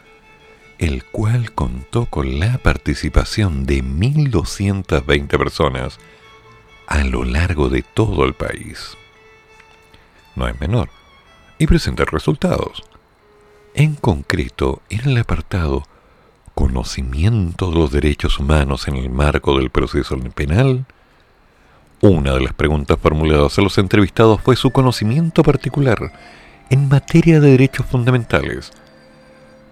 el 0.78 1.02
cual 1.04 1.52
contó 1.52 2.06
con 2.06 2.38
la 2.38 2.58
participación 2.58 3.64
de 3.64 3.82
1.220 3.82 5.38
personas 5.38 5.98
a 6.86 7.04
lo 7.04 7.24
largo 7.24 7.70
de 7.70 7.82
todo 7.82 8.24
el 8.24 8.34
país. 8.34 8.98
No 10.36 10.46
es 10.46 10.60
menor, 10.60 10.90
y 11.58 11.66
presenta 11.66 12.04
resultados. 12.04 12.82
En 13.72 13.94
concreto, 13.94 14.82
en 14.90 15.08
el 15.08 15.16
apartado 15.16 15.84
Conocimiento 16.58 17.70
de 17.70 17.76
los 17.76 17.92
derechos 17.92 18.40
humanos 18.40 18.88
en 18.88 18.96
el 18.96 19.10
marco 19.10 19.56
del 19.56 19.70
proceso 19.70 20.18
penal, 20.34 20.86
una 22.00 22.32
de 22.32 22.40
las 22.40 22.52
preguntas 22.52 22.98
formuladas 23.00 23.56
a 23.56 23.62
los 23.62 23.78
entrevistados 23.78 24.40
fue 24.40 24.56
su 24.56 24.72
conocimiento 24.72 25.44
particular 25.44 26.12
en 26.68 26.88
materia 26.88 27.38
de 27.38 27.52
derechos 27.52 27.86
fundamentales. 27.86 28.72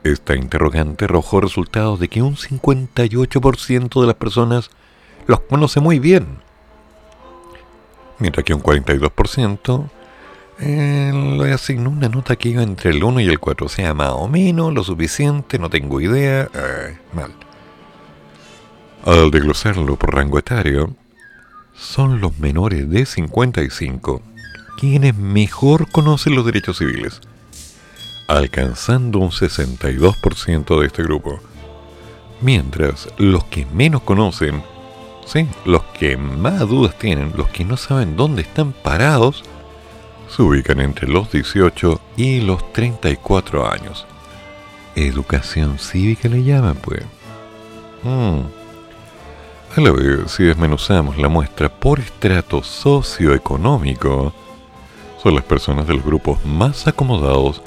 Esta 0.04 0.36
interrogante 0.36 1.06
arrojó 1.06 1.40
resultados 1.40 1.98
de 1.98 2.06
que 2.06 2.22
un 2.22 2.36
58% 2.36 4.00
de 4.00 4.06
las 4.06 4.14
personas 4.14 4.70
los 5.26 5.40
conoce 5.40 5.80
muy 5.80 5.98
bien, 5.98 6.38
mientras 8.20 8.44
que 8.44 8.54
un 8.54 8.62
42% 8.62 9.88
eh, 10.58 11.12
le 11.12 11.52
asignó 11.52 11.90
una 11.90 12.08
nota 12.08 12.36
que 12.36 12.50
iba 12.50 12.62
entre 12.62 12.90
el 12.90 13.02
1 13.02 13.20
y 13.20 13.26
el 13.26 13.38
4, 13.38 13.66
o 13.66 13.68
sea, 13.68 13.94
más 13.94 14.12
o 14.12 14.28
menos, 14.28 14.72
lo 14.72 14.82
suficiente, 14.82 15.58
no 15.58 15.70
tengo 15.70 16.00
idea, 16.00 16.48
mal. 17.12 17.32
Al 19.04 19.30
desglosarlo 19.30 19.96
por 19.96 20.14
rango 20.14 20.38
etario, 20.38 20.94
son 21.74 22.20
los 22.20 22.38
menores 22.38 22.88
de 22.88 23.04
55 23.06 24.22
quienes 24.76 25.16
mejor 25.16 25.90
conocen 25.90 26.34
los 26.34 26.44
derechos 26.44 26.78
civiles, 26.78 27.20
alcanzando 28.28 29.18
un 29.18 29.30
62% 29.30 30.80
de 30.80 30.86
este 30.86 31.02
grupo, 31.02 31.40
mientras 32.40 33.08
los 33.16 33.44
que 33.44 33.66
menos 33.66 34.02
conocen, 34.02 34.62
sí, 35.24 35.48
los 35.64 35.82
que 35.98 36.16
más 36.16 36.60
dudas 36.60 36.96
tienen, 36.98 37.32
los 37.36 37.48
que 37.48 37.64
no 37.64 37.76
saben 37.76 38.16
dónde 38.16 38.42
están 38.42 38.72
parados, 38.72 39.44
se 40.28 40.42
ubican 40.42 40.80
entre 40.80 41.08
los 41.08 41.30
18 41.30 42.00
y 42.16 42.40
los 42.40 42.72
34 42.72 43.70
años. 43.70 44.06
Educación 44.94 45.78
cívica 45.78 46.28
le 46.28 46.42
llaman, 46.42 46.76
pues. 46.76 47.02
Hmm. 48.02 48.40
A 49.76 49.80
la 49.80 49.92
vez, 49.92 50.30
si 50.30 50.44
desmenuzamos 50.44 51.18
la 51.18 51.28
muestra 51.28 51.68
por 51.68 52.00
estrato 52.00 52.62
socioeconómico, 52.62 54.32
son 55.22 55.34
las 55.34 55.44
personas 55.44 55.86
de 55.86 55.94
los 55.94 56.04
grupos 56.04 56.44
más 56.44 56.86
acomodados 56.86 57.62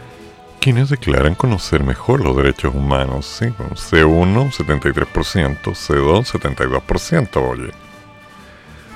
quienes 0.60 0.89
declaran 0.89 1.36
conocer 1.36 1.84
mejor 1.84 2.22
los 2.22 2.36
derechos 2.36 2.76
humanos. 2.76 3.26
¿sí? 3.26 3.45
C1, 3.45 4.52
73%, 4.52 5.62
C2, 5.62 6.26
72%, 6.26 7.50
oye. 7.50 7.72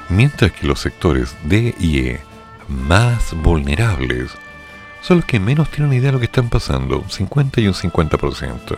Mientras 0.09 0.51
que 0.51 0.67
los 0.67 0.79
sectores 0.79 1.35
D 1.43 1.73
y 1.79 1.99
E 1.99 2.32
más 2.73 3.33
vulnerables 3.33 4.31
son 5.01 5.17
los 5.17 5.25
que 5.25 5.39
menos 5.39 5.69
tienen 5.69 5.93
idea 5.93 6.07
de 6.07 6.13
lo 6.13 6.19
que 6.19 6.25
están 6.25 6.49
pasando, 6.49 6.99
un 6.99 7.09
50 7.09 7.61
y 7.61 7.67
un 7.67 7.73
50%. 7.73 8.77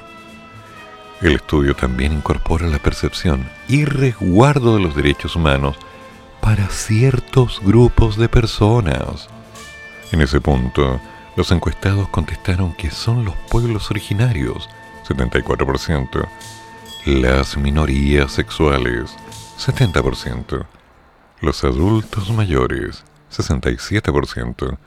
El 1.22 1.36
estudio 1.36 1.76
también 1.76 2.14
incorpora 2.14 2.68
la 2.68 2.80
percepción 2.80 3.50
y 3.68 3.86
resguardo 3.86 4.76
de 4.76 4.82
los 4.82 4.96
derechos 4.96 5.36
humanos 5.36 5.78
para 6.42 6.68
ciertos 6.68 7.62
grupos 7.64 8.18
de 8.18 8.28
personas. 8.28 9.30
En 10.12 10.22
ese 10.22 10.42
punto, 10.42 11.00
los 11.36 11.52
encuestados 11.52 12.10
contestaron 12.10 12.74
que 12.74 12.92
son 12.92 13.24
los 13.24 13.36
pueblos 13.50 13.90
originarios, 13.92 14.70
74%, 15.08 16.28
las 17.06 17.58
minorías 17.58 18.32
sexuales, 18.32 19.16
70%, 19.58 20.66
los 21.42 21.64
adultos 21.64 22.30
mayores, 22.32 23.04
67%, 23.36 24.78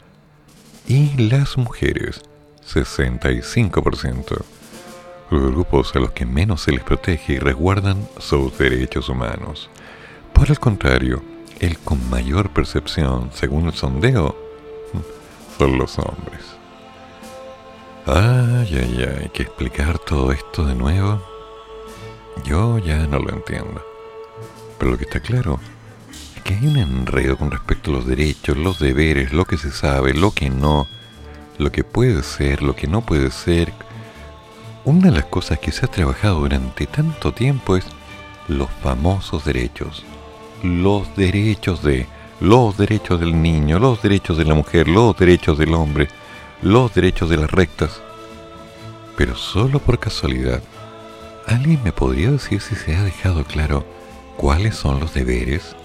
y 0.87 1.29
las 1.29 1.59
mujeres, 1.59 2.23
65%. 2.67 4.43
Los 5.31 5.53
grupos 5.53 5.95
a 5.95 5.99
los 5.99 6.13
que 6.13 6.25
menos 6.25 6.63
se 6.63 6.73
les 6.73 6.83
protege 6.83 7.35
y 7.35 7.39
resguardan 7.39 8.09
sus 8.19 8.57
derechos 8.57 9.11
humanos. 9.11 9.69
Por 10.33 10.51
el 10.51 10.59
contrario, 10.59 11.23
el 11.61 11.79
con 11.79 12.09
mayor 12.09 12.51
percepción, 12.51 13.31
según 13.35 13.67
el 13.67 13.75
sondeo, 13.75 14.35
son 15.59 15.77
los 15.77 15.99
hombres. 15.99 16.57
Ay, 18.07 18.69
ay, 18.73 19.19
ay, 19.21 19.31
que 19.35 19.43
explicar 19.43 19.99
todo 19.99 20.33
esto 20.33 20.65
de 20.65 20.75
nuevo. 20.75 21.23
Yo 22.45 22.79
ya 22.79 23.07
no 23.07 23.19
lo 23.19 23.31
entiendo. 23.31 23.85
Pero 24.79 24.93
lo 24.93 24.97
que 24.97 25.05
está 25.05 25.21
claro 25.21 25.61
que 26.49 26.55
hay 26.55 26.67
un 26.67 26.79
enredo 26.79 27.37
con 27.37 27.51
respecto 27.51 27.91
a 27.91 27.95
los 27.97 28.07
derechos, 28.07 28.57
los 28.57 28.79
deberes, 28.79 29.35
lo 29.35 29.45
que 29.45 29.59
se 29.59 29.71
sabe, 29.71 30.15
lo 30.15 30.31
que 30.31 30.49
no, 30.49 30.87
lo 31.59 31.71
que 31.71 31.85
puede 31.85 32.23
ser, 32.23 32.63
lo 32.63 32.75
que 32.75 32.87
no 32.87 33.03
puede 33.03 33.31
ser. 33.31 33.71
Una 34.87 35.11
de 35.11 35.17
las 35.17 35.27
cosas 35.27 35.59
que 35.59 35.73
se 35.73 35.85
ha 35.85 35.91
trabajado 35.91 36.41
durante 36.41 36.87
tanto 36.87 37.33
tiempo 37.33 37.77
es 37.77 37.85
los 38.49 38.71
famosos 38.83 39.45
derechos. 39.45 40.05
Los 40.63 41.15
derechos 41.17 41.83
de, 41.83 42.07
los 42.40 42.79
derechos 42.79 43.21
del 43.21 43.42
niño, 43.42 43.79
los 43.79 44.01
derechos 44.01 44.38
de 44.38 44.46
la 44.46 44.55
mujer, 44.55 44.88
los 44.88 45.19
derechos 45.19 45.59
del 45.59 45.75
hombre, 45.75 46.09
los 46.63 46.94
derechos 46.94 47.29
de 47.29 47.37
las 47.37 47.51
rectas. 47.51 48.01
Pero 49.19 49.37
solo 49.37 49.81
por 49.81 49.99
casualidad, 49.99 50.63
¿alguien 51.46 51.83
me 51.85 51.92
podría 51.92 52.31
decir 52.31 52.63
si 52.63 52.75
se 52.75 52.96
ha 52.96 53.03
dejado 53.03 53.44
claro 53.44 53.85
cuáles 54.38 54.77
son 54.77 54.99
los 54.99 55.13
deberes 55.13 55.77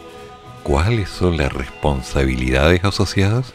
cuáles 0.63 1.09
son 1.09 1.37
las 1.37 1.51
responsabilidades 1.51 2.83
asociadas? 2.83 3.53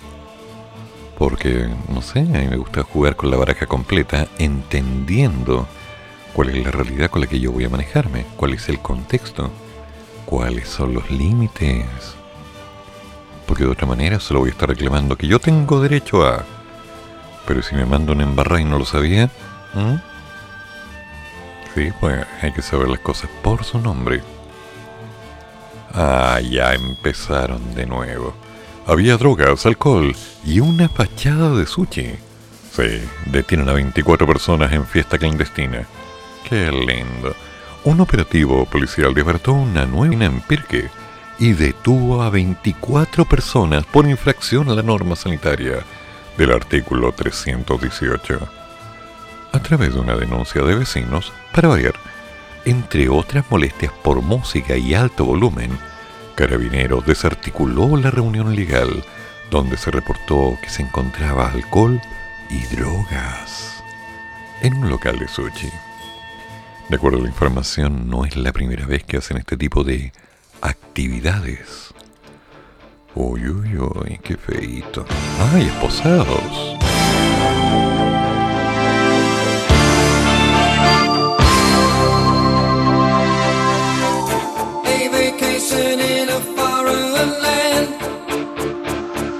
Porque, 1.18 1.68
no 1.88 2.00
sé, 2.00 2.20
a 2.20 2.22
mí 2.22 2.46
me 2.48 2.56
gusta 2.56 2.84
jugar 2.84 3.16
con 3.16 3.30
la 3.30 3.36
baraja 3.36 3.66
completa, 3.66 4.28
entendiendo 4.38 5.66
cuál 6.32 6.50
es 6.50 6.64
la 6.64 6.70
realidad 6.70 7.10
con 7.10 7.22
la 7.22 7.26
que 7.26 7.40
yo 7.40 7.50
voy 7.50 7.64
a 7.64 7.68
manejarme, 7.68 8.24
cuál 8.36 8.52
es 8.52 8.68
el 8.68 8.78
contexto, 8.78 9.50
cuáles 10.26 10.68
son 10.68 10.94
los 10.94 11.10
límites. 11.10 11.86
Porque 13.46 13.64
de 13.64 13.70
otra 13.70 13.86
manera 13.86 14.20
solo 14.20 14.40
voy 14.40 14.50
a 14.50 14.52
estar 14.52 14.68
reclamando 14.68 15.16
que 15.16 15.26
yo 15.26 15.40
tengo 15.40 15.80
derecho 15.80 16.24
a... 16.24 16.44
Pero 17.46 17.62
si 17.62 17.74
me 17.74 17.86
mando 17.86 18.12
una 18.12 18.24
embarra 18.24 18.60
y 18.60 18.64
no 18.64 18.78
lo 18.78 18.84
sabía... 18.84 19.30
Sí, 21.74 21.92
pues 22.00 22.26
hay 22.42 22.52
que 22.52 22.62
saber 22.62 22.88
las 22.88 23.00
cosas 23.00 23.30
por 23.42 23.64
su 23.64 23.78
nombre. 23.78 24.22
Ah, 25.94 26.40
ya 26.40 26.74
empezaron 26.74 27.74
de 27.74 27.86
nuevo. 27.86 28.34
Había 28.86 29.16
drogas, 29.16 29.66
alcohol 29.66 30.14
y 30.44 30.60
una 30.60 30.88
fachada 30.88 31.54
de 31.54 31.66
sushi. 31.66 32.14
Sí, 32.72 33.02
detienen 33.26 33.68
a 33.68 33.72
24 33.72 34.26
personas 34.26 34.72
en 34.72 34.86
fiesta 34.86 35.18
clandestina. 35.18 35.86
Qué 36.48 36.70
lindo. 36.70 37.34
Un 37.84 38.00
operativo 38.00 38.64
policial 38.66 39.14
despertó 39.14 39.52
una 39.52 39.84
nueva 39.84 40.24
en 40.24 40.40
Pirque 40.40 40.88
y 41.38 41.52
detuvo 41.52 42.22
a 42.22 42.30
24 42.30 43.24
personas 43.24 43.84
por 43.84 44.06
infracción 44.06 44.68
a 44.70 44.74
la 44.74 44.82
norma 44.82 45.16
sanitaria 45.16 45.78
del 46.36 46.52
artículo 46.52 47.12
318. 47.12 48.38
A 49.52 49.58
través 49.60 49.94
de 49.94 50.00
una 50.00 50.16
denuncia 50.16 50.62
de 50.62 50.74
vecinos, 50.74 51.32
para 51.52 51.68
variar, 51.68 51.94
entre 52.70 53.08
otras 53.08 53.44
molestias 53.50 53.92
por 54.02 54.20
música 54.20 54.76
y 54.76 54.92
alto 54.92 55.24
volumen, 55.24 55.70
Carabineros 56.34 57.06
desarticuló 57.06 57.96
la 57.96 58.10
reunión 58.10 58.54
legal 58.54 59.02
donde 59.50 59.78
se 59.78 59.90
reportó 59.90 60.58
que 60.62 60.68
se 60.68 60.82
encontraba 60.82 61.50
alcohol 61.50 62.00
y 62.50 62.60
drogas 62.76 63.82
en 64.60 64.74
un 64.74 64.90
local 64.90 65.18
de 65.18 65.28
sushi. 65.28 65.70
De 66.90 66.96
acuerdo 66.96 67.18
a 67.18 67.22
la 67.22 67.28
información, 67.28 68.08
no 68.08 68.24
es 68.24 68.36
la 68.36 68.52
primera 68.52 68.86
vez 68.86 69.02
que 69.04 69.16
hacen 69.16 69.38
este 69.38 69.56
tipo 69.56 69.82
de 69.82 70.12
actividades. 70.60 71.94
Uy, 73.14 73.48
uy, 73.48 73.78
uy, 73.78 74.20
qué 74.22 74.36
feito. 74.36 75.06
¡Ay, 75.52 75.66
esposados! 75.66 76.77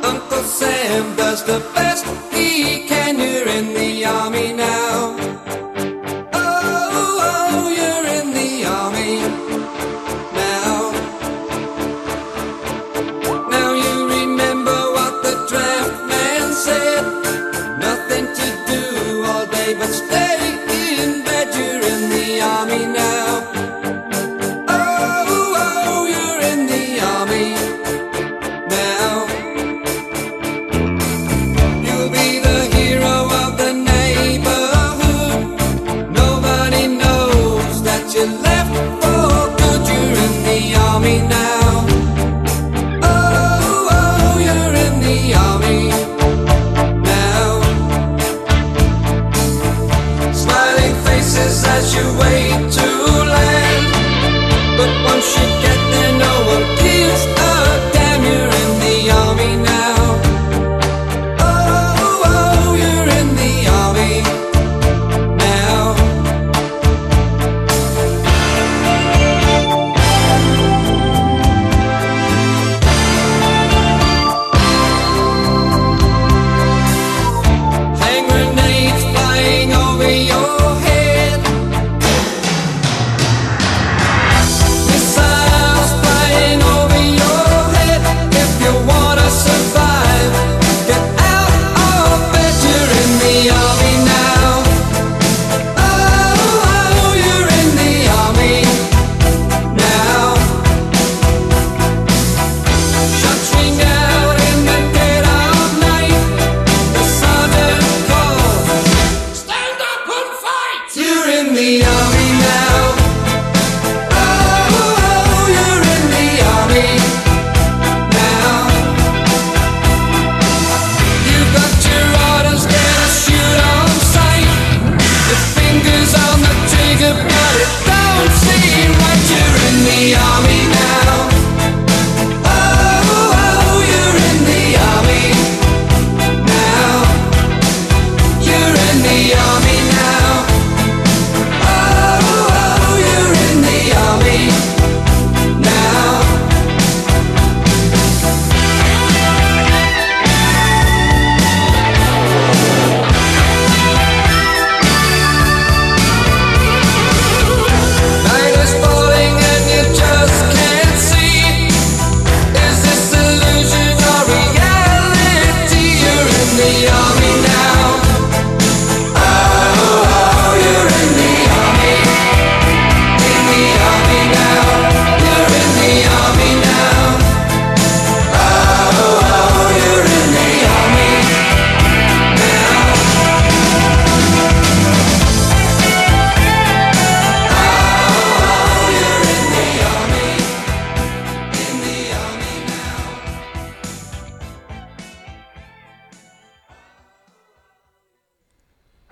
Uncle 0.03 0.43
Sam 0.43 1.15
does 1.17 1.45
the 1.45 1.61
best 1.75 2.05
he 2.33 2.89
can. 2.89 3.19
You're 3.21 3.49
in 3.49 3.78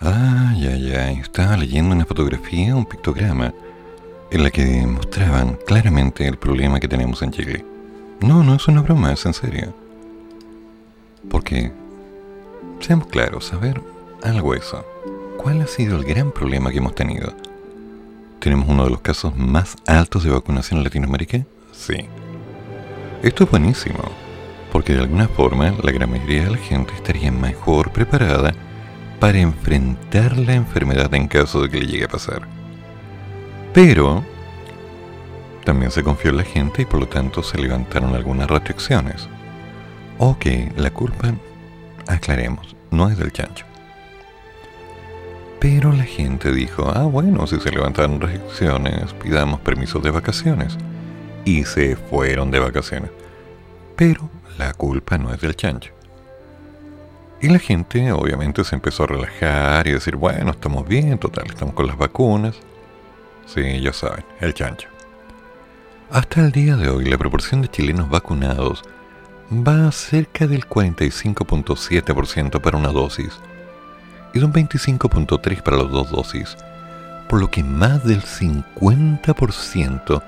Ay, 0.08 0.68
ay, 0.68 0.92
ay. 0.94 1.18
Estaba 1.20 1.56
leyendo 1.56 1.92
una 1.92 2.04
fotografía, 2.04 2.76
un 2.76 2.86
pictograma, 2.86 3.52
en 4.30 4.42
la 4.44 4.50
que 4.50 4.86
mostraban 4.86 5.58
claramente 5.66 6.28
el 6.28 6.36
problema 6.38 6.78
que 6.78 6.86
tenemos 6.86 7.22
en 7.22 7.32
Chile. 7.32 7.64
No, 8.20 8.44
no 8.44 8.54
es 8.54 8.68
una 8.68 8.82
broma, 8.82 9.12
es 9.12 9.26
en 9.26 9.34
serio. 9.34 9.74
Porque, 11.28 11.72
seamos 12.78 13.08
claros, 13.08 13.52
a 13.52 13.56
ver, 13.56 13.82
algo 14.22 14.54
eso. 14.54 14.86
¿Cuál 15.38 15.62
ha 15.62 15.66
sido 15.66 15.96
el 15.96 16.04
gran 16.04 16.30
problema 16.30 16.70
que 16.70 16.78
hemos 16.78 16.94
tenido? 16.94 17.34
¿Tenemos 18.38 18.68
uno 18.68 18.84
de 18.84 18.90
los 18.90 19.00
casos 19.00 19.36
más 19.36 19.74
altos 19.88 20.22
de 20.22 20.30
vacunación 20.30 20.78
en 20.78 20.84
Latinoamérica? 20.84 21.44
Sí. 21.72 22.06
Esto 23.24 23.42
es 23.42 23.50
buenísimo, 23.50 24.04
porque 24.70 24.92
de 24.92 25.00
alguna 25.00 25.26
forma 25.26 25.74
la 25.82 25.90
gran 25.90 26.08
mayoría 26.08 26.44
de 26.44 26.50
la 26.52 26.58
gente 26.58 26.94
estaría 26.94 27.32
mejor 27.32 27.90
preparada 27.90 28.54
para 29.20 29.38
enfrentar 29.38 30.36
la 30.36 30.54
enfermedad 30.54 31.12
en 31.14 31.28
caso 31.28 31.62
de 31.62 31.70
que 31.70 31.80
le 31.80 31.86
llegue 31.86 32.04
a 32.04 32.08
pasar. 32.08 32.42
Pero 33.72 34.24
también 35.64 35.90
se 35.90 36.02
confió 36.02 36.30
en 36.30 36.36
la 36.38 36.44
gente 36.44 36.82
y 36.82 36.84
por 36.84 37.00
lo 37.00 37.08
tanto 37.08 37.42
se 37.42 37.58
levantaron 37.58 38.14
algunas 38.14 38.48
restricciones. 38.48 39.28
Ok, 40.18 40.46
la 40.76 40.90
culpa, 40.90 41.34
aclaremos, 42.06 42.76
no 42.90 43.08
es 43.08 43.18
del 43.18 43.32
chancho. 43.32 43.66
Pero 45.58 45.92
la 45.92 46.04
gente 46.04 46.52
dijo, 46.52 46.90
ah 46.94 47.04
bueno, 47.04 47.46
si 47.46 47.58
se 47.58 47.70
levantaron 47.70 48.20
restricciones, 48.20 49.12
pidamos 49.14 49.60
permisos 49.60 50.02
de 50.02 50.10
vacaciones. 50.10 50.76
y 51.44 51.64
se 51.64 51.96
fueron 51.96 52.50
de 52.50 52.58
vacaciones. 52.58 53.10
Pero 53.94 54.28
la 54.58 54.74
culpa 54.74 55.16
no 55.16 55.32
es 55.32 55.40
del 55.40 55.54
chancho. 55.54 55.95
Y 57.40 57.48
la 57.48 57.58
gente 57.58 58.12
obviamente 58.12 58.64
se 58.64 58.74
empezó 58.74 59.04
a 59.04 59.08
relajar 59.08 59.86
y 59.86 59.92
decir, 59.92 60.16
bueno, 60.16 60.52
estamos 60.52 60.88
bien, 60.88 61.18
total, 61.18 61.44
estamos 61.48 61.74
con 61.74 61.86
las 61.86 61.98
vacunas. 61.98 62.56
Sí, 63.46 63.80
ya 63.80 63.92
saben, 63.92 64.24
el 64.40 64.54
chancho. 64.54 64.88
Hasta 66.10 66.40
el 66.40 66.52
día 66.52 66.76
de 66.76 66.88
hoy 66.88 67.04
la 67.04 67.18
proporción 67.18 67.62
de 67.62 67.68
chilenos 67.68 68.08
vacunados 68.08 68.82
va 69.52 69.88
a 69.88 69.92
cerca 69.92 70.46
del 70.46 70.66
45.7% 70.66 72.60
para 72.60 72.78
una 72.78 72.88
dosis 72.88 73.38
y 74.32 74.38
de 74.38 74.44
un 74.44 74.52
25.3% 74.52 75.62
para 75.62 75.78
las 75.78 75.90
dos 75.90 76.10
dosis, 76.10 76.56
por 77.28 77.40
lo 77.40 77.50
que 77.50 77.62
más 77.62 78.04
del 78.04 78.22
50% 78.22 80.22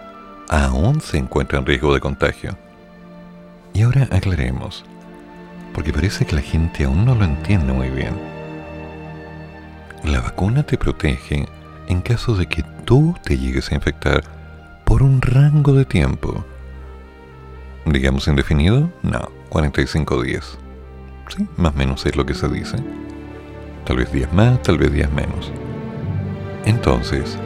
aún 0.48 1.00
se 1.00 1.18
encuentra 1.18 1.59
en 1.59 1.66
riesgo 1.66 1.92
de 1.94 2.00
contagio. 2.00 2.56
Y 3.74 3.82
ahora 3.82 4.09
aclaremos, 4.11 4.84
porque 5.79 5.93
parece 5.93 6.26
que 6.26 6.35
la 6.35 6.43
gente 6.43 6.83
aún 6.83 7.05
no 7.05 7.14
lo 7.14 7.24
entiende 7.24 7.72
muy 7.72 7.89
bien. 7.89 8.12
La 10.03 10.20
vacuna 10.20 10.64
te 10.64 10.76
protege 10.76 11.47
en 11.87 12.01
caso 12.01 12.35
de 12.35 12.47
que 12.47 12.64
tú 12.85 13.14
te 13.22 13.39
llegues 13.39 13.70
a 13.70 13.76
infectar 13.76 14.24
por 14.85 15.05
un 15.05 15.22
rango 15.22 15.74
de 15.74 15.85
tiempo. 15.85 16.45
Digamos 17.87 18.26
indefinido, 18.26 18.91
no, 19.05 19.31
45 19.51 20.20
días. 20.20 20.59
Sí, 21.29 21.47
más 21.57 21.72
o 21.76 21.79
menos 21.79 22.05
es 22.07 22.16
lo 22.16 22.26
que 22.26 22.35
se 22.35 22.49
dice. 22.49 22.79
Tal 23.85 23.99
vez 23.99 24.11
días 24.11 24.33
más, 24.33 24.61
tal 24.64 24.79
vez 24.79 24.93
días 24.93 25.12
menos. 25.12 25.53
Entonces, 26.64 27.39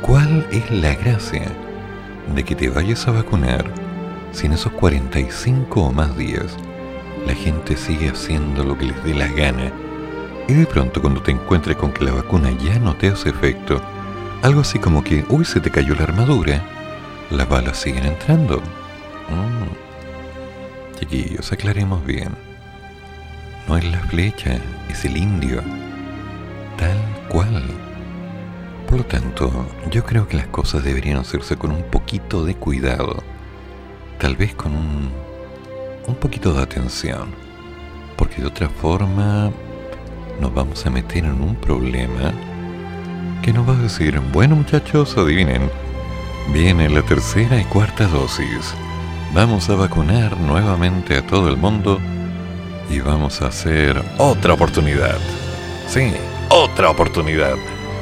¿cuál 0.00 0.46
es 0.50 0.70
la 0.70 0.94
gracia 0.94 1.44
de 2.34 2.42
que 2.42 2.54
te 2.54 2.70
vayas 2.70 3.06
a 3.06 3.12
vacunar 3.12 3.66
si 4.32 4.46
en 4.46 4.54
esos 4.54 4.72
45 4.72 5.82
o 5.82 5.92
más 5.92 6.16
días 6.16 6.56
la 7.26 7.34
gente 7.34 7.76
sigue 7.76 8.10
haciendo 8.10 8.64
lo 8.64 8.76
que 8.76 8.86
les 8.86 9.04
dé 9.04 9.14
la 9.14 9.28
gana 9.28 9.72
y 10.50 10.54
de 10.54 10.66
pronto 10.66 11.00
cuando 11.00 11.22
te 11.22 11.30
encuentres 11.30 11.76
con 11.76 11.92
que 11.92 12.04
la 12.04 12.12
vacuna 12.12 12.50
ya 12.50 12.78
no 12.80 12.96
te 12.96 13.06
hace 13.06 13.28
efecto, 13.28 13.80
algo 14.42 14.62
así 14.62 14.80
como 14.80 15.04
que, 15.04 15.24
uy, 15.28 15.44
se 15.44 15.60
te 15.60 15.70
cayó 15.70 15.94
la 15.94 16.02
armadura, 16.02 16.60
las 17.30 17.48
balas 17.48 17.78
siguen 17.78 18.04
entrando. 18.04 18.58
Mm. 19.28 20.98
Chiquillos, 20.98 21.52
aclaremos 21.52 22.04
bien. 22.04 22.30
No 23.68 23.76
es 23.76 23.84
la 23.84 24.00
flecha, 24.00 24.58
es 24.88 25.04
el 25.04 25.16
indio. 25.18 25.62
Tal 26.76 26.98
cual. 27.28 27.62
Por 28.88 28.98
lo 28.98 29.04
tanto, 29.04 29.66
yo 29.88 30.04
creo 30.04 30.26
que 30.26 30.36
las 30.36 30.48
cosas 30.48 30.82
deberían 30.82 31.18
hacerse 31.18 31.56
con 31.56 31.70
un 31.70 31.84
poquito 31.84 32.44
de 32.44 32.56
cuidado. 32.56 33.22
Tal 34.18 34.34
vez 34.34 34.54
con 34.56 34.74
un, 34.74 35.12
un 36.06 36.14
poquito 36.14 36.52
de 36.52 36.62
atención. 36.62 37.28
Porque 38.16 38.42
de 38.42 38.48
otra 38.48 38.68
forma 38.68 39.50
nos 40.40 40.54
vamos 40.54 40.84
a 40.86 40.90
meter 40.90 41.24
en 41.24 41.40
un 41.40 41.54
problema 41.54 42.32
que 43.42 43.52
nos 43.52 43.68
va 43.68 43.74
a 43.74 43.82
decir, 43.82 44.20
bueno 44.32 44.56
muchachos, 44.56 45.16
adivinen, 45.16 45.70
viene 46.52 46.88
la 46.88 47.02
tercera 47.02 47.60
y 47.60 47.64
cuarta 47.64 48.06
dosis. 48.06 48.74
Vamos 49.34 49.70
a 49.70 49.76
vacunar 49.76 50.36
nuevamente 50.38 51.16
a 51.16 51.26
todo 51.26 51.48
el 51.48 51.56
mundo 51.56 51.98
y 52.90 53.00
vamos 53.00 53.40
a 53.42 53.46
hacer 53.46 54.02
otra 54.18 54.54
oportunidad. 54.54 55.16
Sí, 55.86 56.12
otra 56.48 56.90
oportunidad. 56.90 57.54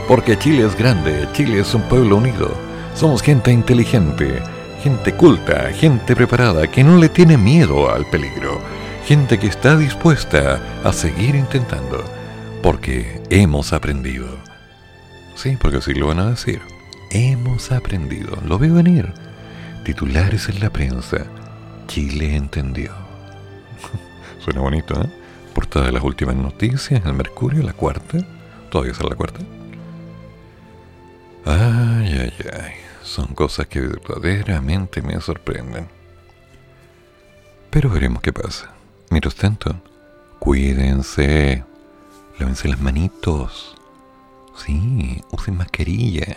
Porque 0.09 0.39
Chile 0.39 0.65
es 0.65 0.77
grande, 0.77 1.29
Chile 1.33 1.61
es 1.61 1.75
un 1.75 1.83
pueblo 1.83 2.17
unido. 2.17 2.51
Somos 2.95 3.23
gente 3.23 3.53
inteligente, 3.53 4.43
gente 4.83 5.15
culta, 5.15 5.73
gente 5.73 6.15
preparada 6.15 6.71
que 6.71 6.85
no 6.85 6.97
le 6.97 7.09
tiene 7.09 7.37
miedo 7.37 7.93
al 7.93 8.07
peligro, 8.07 8.61
gente 9.07 9.39
que 9.39 9.47
está 9.47 9.77
dispuesta 9.77 10.61
a 10.85 10.93
seguir 10.93 11.35
intentando, 11.35 12.05
porque 12.63 13.23
hemos 13.31 13.73
aprendido. 13.73 14.29
Sí, 15.35 15.57
porque 15.61 15.79
así 15.79 15.95
lo 15.95 16.09
van 16.09 16.21
a 16.21 16.31
decir. 16.31 16.61
Hemos 17.11 17.73
aprendido, 17.73 18.37
lo 18.45 18.59
veo 18.59 18.75
venir. 18.75 19.13
Titulares 19.85 20.49
en 20.49 20.61
la 20.61 20.71
prensa. 20.71 21.25
Chile 21.87 22.37
entendió. 22.37 22.93
Suena 24.45 24.61
bonito, 24.61 25.01
¿eh? 25.01 25.09
Portada 25.55 25.87
de 25.87 25.93
las 25.93 26.05
últimas 26.05 26.37
noticias, 26.37 27.05
el 27.05 27.15
Mercurio, 27.15 27.63
la 27.63 27.73
cuarta. 27.73 28.19
Todavía 28.71 28.93
es 28.93 29.03
la 29.03 29.17
cuarta. 29.17 29.41
Ay, 31.47 32.19
ay, 32.21 32.35
ay. 32.53 32.88
Son 33.09 33.29
cosas 33.29 33.67
que 33.69 33.81
verdaderamente 33.81 35.01
me 35.01 35.19
sorprenden. 35.23 35.89
Pero 37.71 37.89
veremos 37.89 38.21
qué 38.21 38.35
pasa. 38.35 38.71
Mientras 39.09 39.35
tanto, 39.35 39.75
cuídense. 40.39 41.65
Lávense 42.39 42.69
las 42.69 42.79
manitos. 42.79 43.75
Sí, 44.55 45.23
usen 45.31 45.57
mascarilla. 45.57 46.37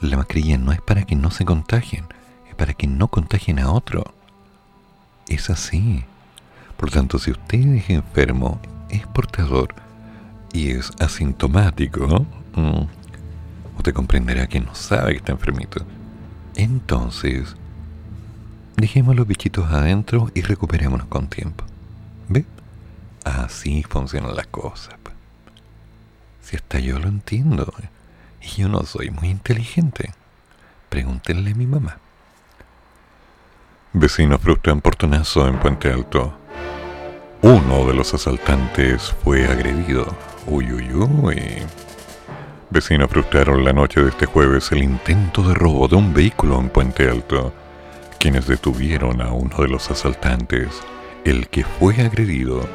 La 0.00 0.16
mascarilla 0.16 0.58
no 0.58 0.72
es 0.72 0.80
para 0.80 1.04
que 1.04 1.14
no 1.14 1.30
se 1.30 1.44
contagien, 1.44 2.06
es 2.48 2.56
para 2.56 2.74
que 2.74 2.88
no 2.88 3.06
contagien 3.06 3.60
a 3.60 3.70
otro. 3.70 4.02
Es 5.28 5.48
así. 5.48 6.04
Por 6.76 6.90
tanto, 6.90 7.20
si 7.20 7.30
usted 7.30 7.60
es 7.60 7.88
enfermo, 7.88 8.60
es 8.90 9.06
portador 9.06 9.76
y 10.52 10.70
es 10.70 10.90
asintomático, 10.98 12.26
mm, 12.56 12.82
usted 13.88 13.96
comprenderá 13.96 14.46
que 14.46 14.60
no 14.60 14.74
sabe 14.74 15.12
que 15.12 15.16
está 15.18 15.32
enfermito. 15.32 15.82
Entonces, 16.56 17.56
dejemos 18.76 19.16
los 19.16 19.26
bichitos 19.26 19.72
adentro 19.72 20.30
y 20.34 20.42
recuperémonos 20.42 21.06
con 21.06 21.28
tiempo. 21.28 21.64
¿Ve? 22.28 22.44
Así 23.24 23.82
funcionan 23.82 24.36
las 24.36 24.46
cosas. 24.48 24.94
pues. 25.02 25.16
Si 26.42 26.56
hasta 26.56 26.78
yo 26.80 26.98
lo 26.98 27.08
entiendo. 27.08 27.72
Y 28.42 28.60
yo 28.60 28.68
no 28.68 28.82
soy 28.82 29.10
muy 29.10 29.30
inteligente. 29.30 30.12
Pregúntenle 30.90 31.52
a 31.52 31.54
mi 31.54 31.66
mamá. 31.66 31.96
Vecinos 33.94 34.40
frustran 34.42 34.82
portonazo 34.82 35.48
en 35.48 35.58
Puente 35.58 35.90
Alto. 35.90 36.36
Uno 37.40 37.86
de 37.86 37.94
los 37.94 38.12
asaltantes 38.12 39.14
fue 39.24 39.46
agredido. 39.46 40.14
Uy, 40.46 40.72
uy, 40.72 40.92
uy. 40.92 41.62
Vecinos 42.70 43.10
frustraron 43.10 43.64
la 43.64 43.72
noche 43.72 44.02
de 44.02 44.10
este 44.10 44.26
jueves 44.26 44.70
el 44.72 44.82
intento 44.82 45.42
de 45.42 45.54
robo 45.54 45.88
de 45.88 45.96
un 45.96 46.12
vehículo 46.12 46.60
en 46.60 46.68
Puente 46.68 47.08
Alto, 47.08 47.54
quienes 48.18 48.46
detuvieron 48.46 49.22
a 49.22 49.32
uno 49.32 49.56
de 49.58 49.68
los 49.68 49.90
asaltantes, 49.90 50.68
el 51.24 51.48
que 51.48 51.64
fue 51.64 51.94
agredido, 51.94 52.68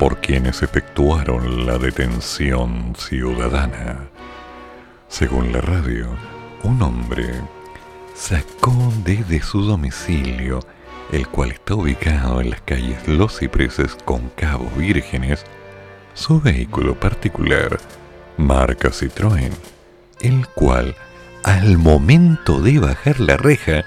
por 0.00 0.20
quienes 0.20 0.64
efectuaron 0.64 1.64
la 1.64 1.78
detención 1.78 2.94
ciudadana. 2.98 4.08
Según 5.06 5.52
la 5.52 5.60
radio, 5.60 6.08
un 6.64 6.82
hombre 6.82 7.32
sacó 8.14 8.74
desde 9.04 9.40
su 9.42 9.62
domicilio, 9.62 10.58
el 11.12 11.28
cual 11.28 11.52
está 11.52 11.76
ubicado 11.76 12.40
en 12.40 12.50
las 12.50 12.62
calles 12.62 13.06
Los 13.06 13.38
Cipreses 13.38 13.94
con 14.04 14.28
Cabo 14.30 14.68
Vírgenes, 14.76 15.44
su 16.14 16.40
vehículo 16.40 16.98
particular, 16.98 17.78
marca 18.36 18.90
Citroën, 18.90 19.52
el 20.20 20.46
cual, 20.48 20.94
al 21.42 21.78
momento 21.78 22.60
de 22.60 22.78
bajar 22.78 23.20
la 23.20 23.36
reja, 23.36 23.84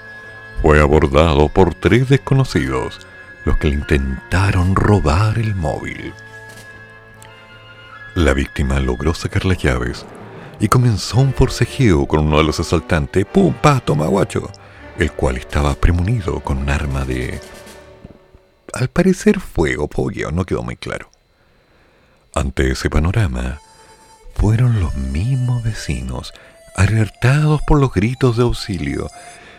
fue 0.62 0.80
abordado 0.80 1.48
por 1.48 1.74
tres 1.74 2.08
desconocidos, 2.08 3.06
los 3.44 3.56
que 3.58 3.68
le 3.68 3.76
intentaron 3.76 4.76
robar 4.76 5.38
el 5.38 5.54
móvil. 5.54 6.12
La 8.14 8.34
víctima 8.34 8.80
logró 8.80 9.14
sacar 9.14 9.44
las 9.44 9.58
llaves 9.58 10.04
y 10.58 10.68
comenzó 10.68 11.20
un 11.20 11.32
forcejeo 11.32 12.06
con 12.06 12.26
uno 12.26 12.38
de 12.38 12.44
los 12.44 12.60
asaltantes, 12.60 13.24
¡pum, 13.24 13.54
pa, 13.54 13.80
toma 13.80 14.06
guacho! 14.06 14.50
El 14.98 15.12
cual 15.12 15.38
estaba 15.38 15.74
premunido 15.74 16.40
con 16.40 16.58
un 16.58 16.68
arma 16.68 17.04
de... 17.04 17.40
Al 18.74 18.88
parecer 18.88 19.40
fuego, 19.40 19.88
fogueo, 19.90 20.30
no 20.30 20.44
quedó 20.44 20.62
muy 20.62 20.76
claro. 20.76 21.10
Ante 22.34 22.70
ese 22.70 22.90
panorama, 22.90 23.58
fueron 24.40 24.80
los 24.80 24.94
mismos 24.94 25.62
vecinos, 25.62 26.32
alertados 26.74 27.60
por 27.60 27.78
los 27.78 27.92
gritos 27.92 28.38
de 28.38 28.44
auxilio, 28.44 29.10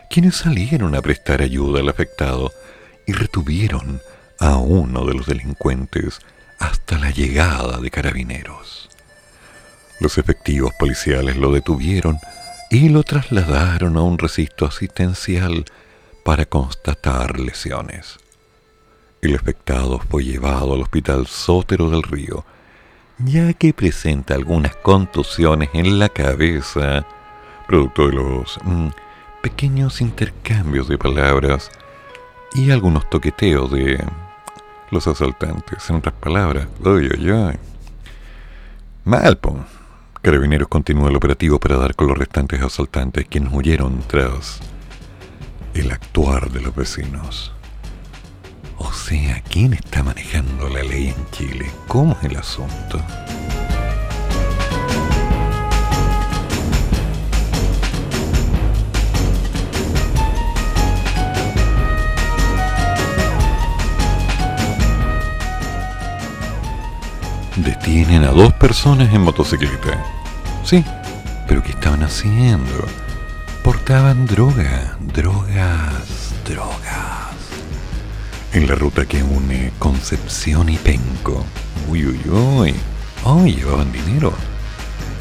quienes 0.09 0.37
salieron 0.37 0.95
a 0.95 1.03
prestar 1.03 1.43
ayuda 1.43 1.81
al 1.81 1.89
afectado 1.89 2.51
y 3.05 3.13
retuvieron 3.13 4.01
a 4.39 4.57
uno 4.57 5.05
de 5.05 5.13
los 5.13 5.27
delincuentes 5.27 6.19
hasta 6.57 6.97
la 6.97 7.11
llegada 7.11 7.79
de 7.79 7.91
carabineros. 7.91 8.89
Los 9.99 10.17
efectivos 10.17 10.71
policiales 10.79 11.37
lo 11.37 11.51
detuvieron 11.51 12.17
y 12.71 12.89
lo 12.89 13.03
trasladaron 13.03 13.97
a 13.97 14.01
un 14.01 14.17
recinto 14.17 14.65
asistencial 14.65 15.63
para 16.25 16.47
constatar 16.47 17.39
lesiones. 17.39 18.17
El 19.21 19.35
afectado 19.35 19.99
fue 19.99 20.23
llevado 20.23 20.73
al 20.73 20.81
hospital 20.81 21.27
Sótero 21.27 21.91
del 21.91 22.01
Río, 22.01 22.45
ya 23.25 23.53
que 23.53 23.73
presenta 23.73 24.35
algunas 24.35 24.75
contusiones 24.77 25.69
en 25.73 25.99
la 25.99 26.09
cabeza, 26.09 27.05
producto 27.67 28.07
de 28.07 28.13
los 28.13 28.57
mm, 28.63 28.87
pequeños 29.41 30.01
intercambios 30.01 30.87
de 30.87 30.97
palabras 30.97 31.69
y 32.53 32.71
algunos 32.71 33.09
toqueteos 33.09 33.71
de 33.71 34.03
los 34.89 35.07
asaltantes. 35.07 35.89
En 35.89 35.97
otras 35.97 36.15
palabras, 36.15 36.67
uy, 36.83 37.09
uy, 37.17 37.31
uy. 37.31 37.57
Mal, 39.05 39.37
po. 39.37 39.57
Carabineros 40.21 40.67
continúa 40.67 41.09
el 41.09 41.15
operativo 41.15 41.59
para 41.59 41.77
dar 41.77 41.95
con 41.95 42.07
los 42.07 42.17
restantes 42.17 42.61
asaltantes 42.61 43.25
quienes 43.27 43.51
huyeron 43.51 44.03
tras 44.07 44.59
el 45.73 45.91
actuar 45.91 46.51
de 46.51 46.61
los 46.61 46.75
vecinos. 46.75 47.51
O 48.83 48.91
sea, 48.93 49.43
¿quién 49.47 49.73
está 49.73 50.01
manejando 50.01 50.67
la 50.67 50.81
ley 50.81 51.13
en 51.15 51.29
Chile? 51.29 51.69
¿Cómo 51.87 52.17
es 52.19 52.31
el 52.31 52.35
asunto? 52.35 52.99
Detienen 67.57 68.23
a 68.23 68.31
dos 68.31 68.51
personas 68.53 69.13
en 69.13 69.21
motocicleta. 69.21 70.03
Sí, 70.63 70.83
pero 71.47 71.61
¿qué 71.61 71.69
estaban 71.69 72.01
haciendo? 72.01 72.87
Portaban 73.63 74.25
droga, 74.25 74.97
drogas, 75.13 76.33
drogas. 76.45 77.30
En 78.53 78.67
la 78.67 78.75
ruta 78.75 79.05
que 79.05 79.23
une 79.23 79.71
Concepción 79.79 80.67
y 80.67 80.77
Penco. 80.77 81.45
Uy, 81.89 82.05
uy, 82.05 82.19
uy. 82.29 82.75
Ay, 83.23 83.55
llevaban 83.55 83.93
dinero. 83.93 84.33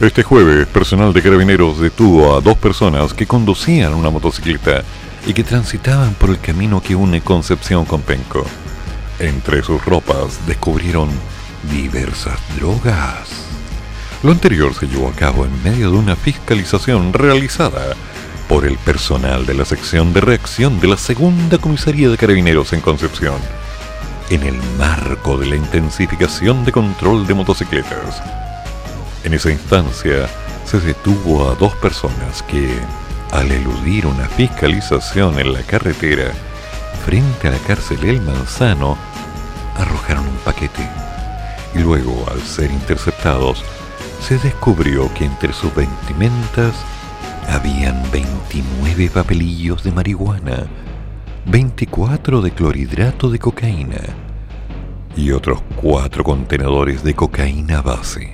Este 0.01 0.25
jueves, 0.25 0.67
personal 0.67 1.13
de 1.13 1.23
carabineros 1.23 1.79
detuvo 1.79 2.35
a 2.35 2.41
dos 2.41 2.59
personas 2.59 3.15
que 3.15 3.27
conducían 3.27 3.95
una 3.95 4.11
motocicleta 4.11 4.83
y 5.27 5.33
que 5.33 5.45
transitaban 5.45 6.15
por 6.15 6.31
el 6.31 6.41
camino 6.41 6.83
que 6.83 6.97
une 6.97 7.21
Concepción 7.21 7.85
con 7.85 8.03
Penco. 8.03 8.45
Entre 9.21 9.63
sus 9.63 9.85
ropas 9.85 10.41
descubrieron 10.49 11.09
diversas 11.71 12.39
drogas. 12.59 13.29
Lo 14.25 14.33
anterior 14.33 14.75
se 14.75 14.89
llevó 14.89 15.09
a 15.09 15.13
cabo 15.13 15.45
en 15.45 15.63
medio 15.63 15.93
de 15.93 15.99
una 15.99 16.17
fiscalización 16.17 17.13
realizada 17.13 17.95
por 18.51 18.67
el 18.67 18.79
personal 18.79 19.47
de 19.47 19.55
la 19.55 19.65
sección 19.65 20.13
de 20.13 20.21
reacción 20.21 20.81
de 20.81 20.89
la 20.89 20.97
Segunda 20.97 21.57
Comisaría 21.59 22.09
de 22.09 22.17
Carabineros 22.17 22.73
en 22.73 22.81
Concepción, 22.81 23.37
en 24.29 24.43
el 24.43 24.61
marco 24.77 25.39
de 25.39 25.47
la 25.47 25.55
intensificación 25.55 26.65
de 26.65 26.73
control 26.73 27.29
de 27.29 27.35
motocicletas. 27.35 28.21
En 29.23 29.35
esa 29.35 29.53
instancia 29.53 30.29
se 30.65 30.81
detuvo 30.81 31.49
a 31.49 31.55
dos 31.55 31.77
personas 31.77 32.43
que, 32.43 32.77
al 33.31 33.53
eludir 33.53 34.05
una 34.09 34.27
fiscalización 34.27 35.39
en 35.39 35.53
la 35.53 35.63
carretera 35.63 36.33
frente 37.05 37.47
a 37.47 37.53
la 37.53 37.59
cárcel 37.59 38.03
El 38.03 38.21
Manzano, 38.21 38.99
arrojaron 39.77 40.27
un 40.27 40.39
paquete 40.39 40.91
y 41.77 41.79
luego, 41.79 42.27
al 42.29 42.43
ser 42.43 42.73
interceptados, 42.73 43.63
se 44.21 44.39
descubrió 44.39 45.09
que 45.15 45.25
entre 45.25 45.53
sus 45.53 45.73
vestimentas 45.73 46.75
habían 47.51 48.03
29 48.11 49.11
papelillos 49.11 49.83
de 49.83 49.93
marihuana, 49.93 50.67
24 51.47 52.43
de 52.43 52.51
clorhidrato 52.53 53.31
de 53.31 53.39
cocaína 53.39 54.01
y 55.17 55.33
otros 55.33 55.61
4 55.77 56.23
contenedores 56.25 57.03
de 57.03 57.15
cocaína 57.15 57.83
base. 57.83 58.33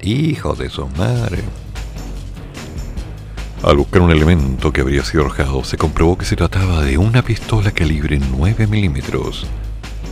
Hijo 0.00 0.54
de 0.54 0.70
su 0.70 0.86
madre. 0.88 1.42
Al 3.62 3.76
buscar 3.76 4.02
un 4.02 4.12
elemento 4.12 4.72
que 4.72 4.82
habría 4.82 5.04
sido 5.04 5.24
arrojado, 5.24 5.64
se 5.64 5.76
comprobó 5.76 6.16
que 6.16 6.24
se 6.24 6.36
trataba 6.36 6.82
de 6.82 6.96
una 6.96 7.22
pistola 7.22 7.72
calibre 7.72 8.20
9 8.20 8.66
milímetros 8.68 9.46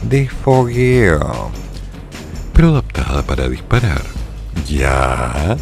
de 0.03 0.29
fogueo, 0.29 1.51
pero 2.53 2.71
adaptada 2.71 3.23
para 3.23 3.49
disparar. 3.49 4.03
Ya. 4.69 5.57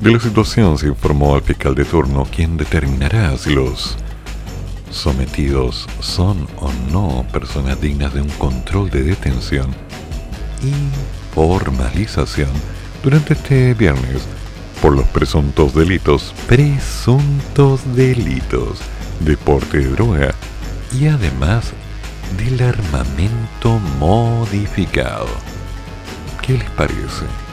De 0.00 0.10
la 0.10 0.18
situación 0.18 0.78
se 0.78 0.86
informó 0.86 1.34
al 1.34 1.42
fiscal 1.42 1.74
de 1.74 1.84
turno, 1.84 2.26
quien 2.34 2.56
determinará 2.56 3.36
si 3.36 3.52
los 3.52 3.98
sometidos 4.90 5.86
son 6.00 6.48
o 6.58 6.72
no 6.90 7.26
personas 7.30 7.78
dignas 7.82 8.14
de 8.14 8.22
un 8.22 8.30
control 8.30 8.88
de 8.88 9.02
detención 9.02 9.68
y 10.62 10.72
formalización 11.34 12.48
durante 13.04 13.34
este 13.34 13.74
viernes 13.74 14.22
por 14.80 14.96
los 14.96 15.06
presuntos 15.08 15.74
delitos, 15.74 16.34
presuntos 16.48 17.82
delitos 17.94 18.78
de 19.20 19.36
porte 19.36 19.80
de 19.80 19.88
droga 19.88 20.34
y 20.98 21.08
además 21.08 21.72
del 22.38 22.62
armamento 22.62 23.78
modificado. 23.98 25.28
¿Qué 26.40 26.54
les 26.54 26.70
parece? 26.70 27.49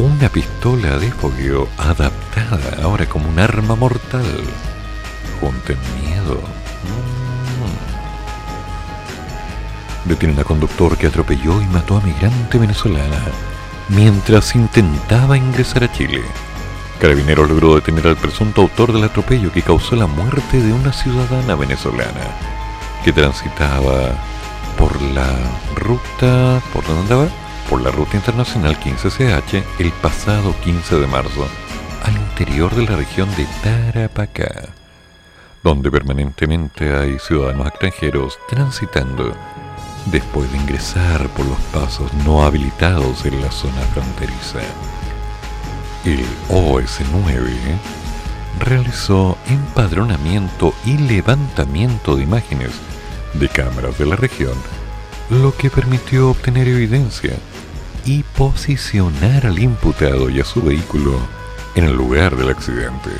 Una 0.00 0.30
pistola 0.30 0.96
de 0.96 1.12
fogueo 1.12 1.68
adaptada 1.76 2.82
ahora 2.82 3.04
como 3.06 3.28
un 3.28 3.38
arma 3.38 3.74
mortal. 3.74 4.24
Junten 5.38 5.76
miedo. 6.00 6.40
Mm. 10.06 10.08
Detienen 10.08 10.38
a 10.38 10.44
conductor 10.44 10.96
que 10.96 11.06
atropelló 11.06 11.60
y 11.60 11.66
mató 11.66 11.98
a 11.98 12.00
migrante 12.00 12.56
venezolana 12.56 13.26
mientras 13.90 14.54
intentaba 14.54 15.36
ingresar 15.36 15.84
a 15.84 15.92
Chile. 15.92 16.22
Carabineros 16.98 17.50
logró 17.50 17.74
detener 17.74 18.06
al 18.06 18.16
presunto 18.16 18.62
autor 18.62 18.94
del 18.94 19.04
atropello 19.04 19.52
que 19.52 19.60
causó 19.60 19.96
la 19.96 20.06
muerte 20.06 20.62
de 20.62 20.72
una 20.72 20.94
ciudadana 20.94 21.54
venezolana 21.56 22.24
que 23.04 23.12
transitaba 23.12 24.14
por 24.78 24.98
la 25.02 25.28
ruta, 25.76 26.62
¿por 26.72 26.86
dónde 26.86 27.02
andaba? 27.02 27.39
Por 27.70 27.82
la 27.82 27.92
ruta 27.92 28.16
internacional 28.16 28.76
15CH 28.80 29.62
el 29.78 29.92
pasado 30.02 30.56
15 30.64 30.98
de 30.98 31.06
marzo 31.06 31.46
al 32.02 32.16
interior 32.16 32.74
de 32.74 32.84
la 32.84 32.96
región 32.96 33.28
de 33.36 33.46
Tarapacá, 33.62 34.70
donde 35.62 35.88
permanentemente 35.88 36.92
hay 36.92 37.20
ciudadanos 37.20 37.68
extranjeros 37.68 38.40
transitando 38.48 39.36
después 40.06 40.50
de 40.50 40.58
ingresar 40.58 41.28
por 41.28 41.46
los 41.46 41.60
pasos 41.72 42.12
no 42.24 42.42
habilitados 42.42 43.24
en 43.24 43.40
la 43.40 43.52
zona 43.52 43.82
fronteriza. 43.92 44.58
El 46.04 46.26
OS9 46.48 47.78
realizó 48.58 49.38
empadronamiento 49.46 50.74
y 50.84 50.98
levantamiento 50.98 52.16
de 52.16 52.24
imágenes 52.24 52.72
de 53.34 53.48
cámaras 53.48 53.96
de 53.96 54.06
la 54.06 54.16
región, 54.16 54.54
lo 55.28 55.56
que 55.56 55.70
permitió 55.70 56.30
obtener 56.30 56.66
evidencia 56.66 57.36
y 58.04 58.22
posicionar 58.22 59.46
al 59.46 59.58
imputado 59.58 60.30
y 60.30 60.40
a 60.40 60.44
su 60.44 60.62
vehículo 60.62 61.18
en 61.74 61.84
el 61.84 61.94
lugar 61.94 62.36
del 62.36 62.50
accidente. 62.50 63.10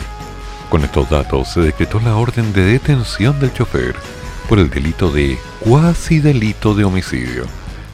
Con 0.69 0.85
estos 0.85 1.11
datos 1.11 1.49
se 1.53 1.61
decretó 1.61 2.01
la 2.01 2.17
orden 2.17 2.53
de 2.53 2.65
detención 2.65 3.39
del 3.41 3.53
chofer 3.53 3.95
por 4.49 4.59
el 4.59 4.71
delito 4.71 5.11
de 5.11 5.39
cuasi 5.61 6.21
delito 6.21 6.75
de 6.75 6.85
homicidio 6.85 7.45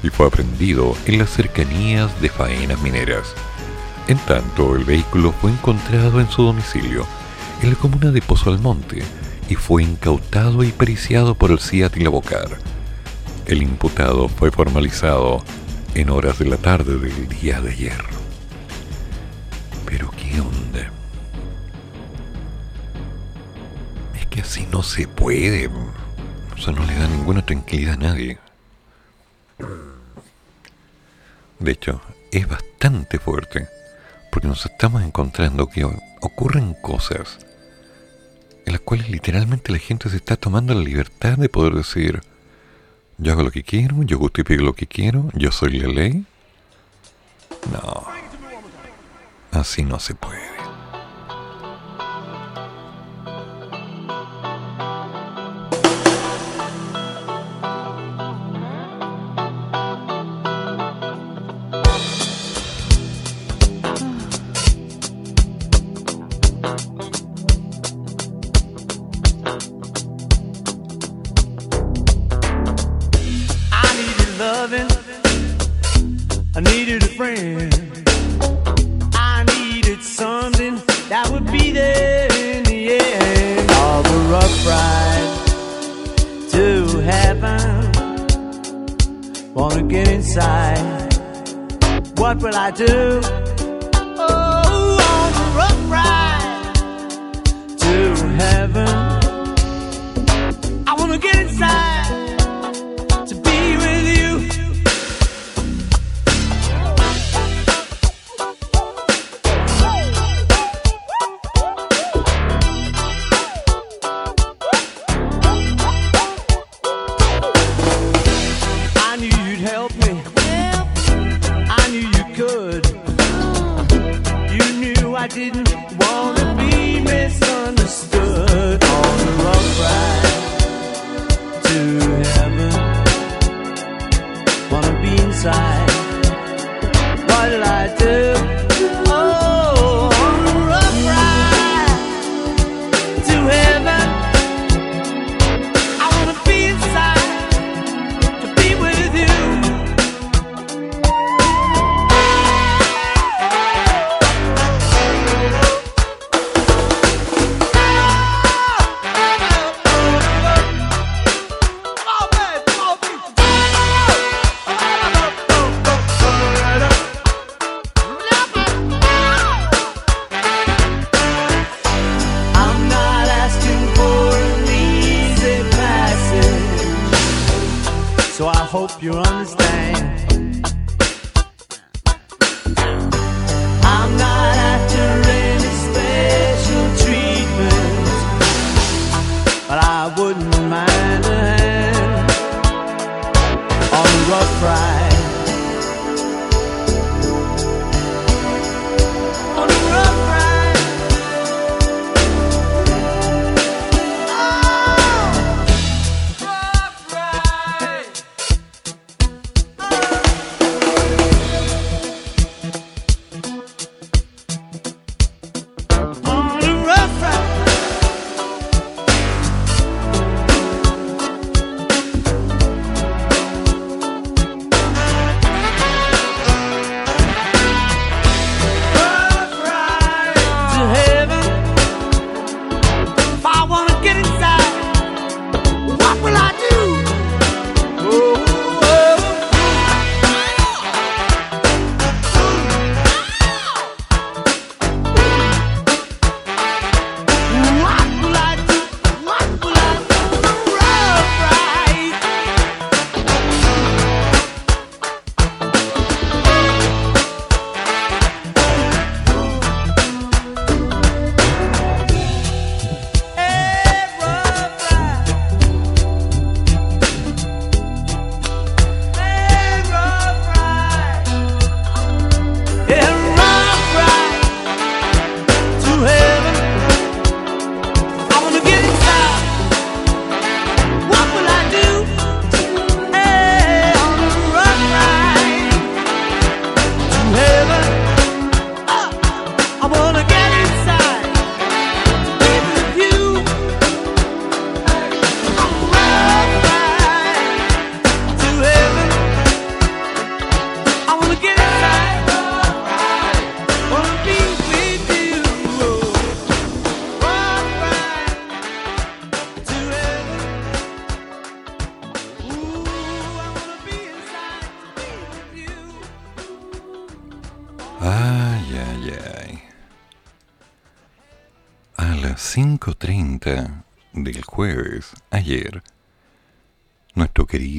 y 0.03 0.09
fue 0.09 0.27
aprendido 0.27 0.97
en 1.07 1.19
las 1.19 1.31
cercanías 1.31 2.21
de 2.21 2.29
faenas 2.29 2.81
mineras. 2.81 3.35
En 4.09 4.19
tanto, 4.19 4.77
el 4.77 4.85
vehículo 4.85 5.33
fue 5.33 5.51
encontrado 5.51 6.21
en 6.21 6.31
su 6.31 6.43
domicilio, 6.43 7.05
en 7.63 7.71
la 7.71 7.77
comuna 7.77 8.11
de 8.13 8.23
Pozo 8.23 8.51
Almonte, 8.51 9.03
y 9.49 9.55
fue 9.55 9.83
incautado 9.83 10.63
y 10.63 10.71
periciado 10.71 11.35
por 11.35 11.51
el 11.51 11.59
CIAT 11.59 11.97
y. 11.97 12.59
El 13.47 13.63
imputado 13.63 14.29
fue 14.29 14.51
formalizado 14.51 15.43
en 15.97 16.11
horas 16.11 16.39
de 16.39 16.45
la 16.45 16.59
tarde 16.59 16.99
del 16.99 17.27
día 17.27 17.63
de 17.63 17.71
ayer. 17.71 18.05
Pero 19.87 20.11
qué 20.11 20.39
onda. 20.43 20.93
Es 24.15 24.27
que 24.27 24.43
así 24.43 24.69
no 24.71 24.83
se 24.83 25.09
puede. 25.09 25.71
Eso 26.55 26.73
no 26.73 26.85
le 26.85 26.95
da 26.97 27.09
ninguna 27.09 27.47
tranquilidad 27.47 27.95
a 27.95 27.97
nadie. 27.97 28.39
De 31.59 31.71
hecho, 31.73 32.03
es 32.31 32.47
bastante 32.47 33.19
fuerte, 33.19 33.67
porque 34.31 34.49
nos 34.49 34.67
estamos 34.67 35.03
encontrando 35.03 35.67
que 35.67 35.85
ocurren 36.21 36.75
cosas 36.75 37.39
en 38.67 38.73
las 38.73 38.83
cuales 38.83 39.09
literalmente 39.09 39.73
la 39.73 39.79
gente 39.79 40.11
se 40.11 40.17
está 40.17 40.37
tomando 40.37 40.75
la 40.75 40.81
libertad 40.81 41.39
de 41.39 41.49
poder 41.49 41.73
decir, 41.73 42.21
yo 43.19 43.33
hago 43.33 43.43
lo 43.43 43.51
que 43.51 43.63
quiero, 43.63 44.03
yo 44.03 44.19
justifico 44.19 44.63
lo 44.63 44.75
que 44.75 44.87
quiero, 44.87 45.31
yo 45.35 45.51
soy 45.53 45.79
la 45.79 45.89
ley. 45.89 46.25
No, 47.73 48.05
así 49.53 49.83
no 49.83 49.99
se 49.99 50.15
puede. 50.15 50.56
Wanna 89.57 89.83
get 89.85 90.07
inside. 90.09 91.15
What 92.19 92.37
will 92.43 92.55
I 92.55 92.71
do? 92.71 93.21
Oh, 94.19 94.99
on 95.15 95.33
the 95.39 95.47
rough 95.57 95.83
ride 95.97 96.75
to 97.79 97.95
heaven. 98.43 98.97
I 100.87 100.95
wanna 100.99 101.17
get 101.17 101.37
inside 101.37 101.86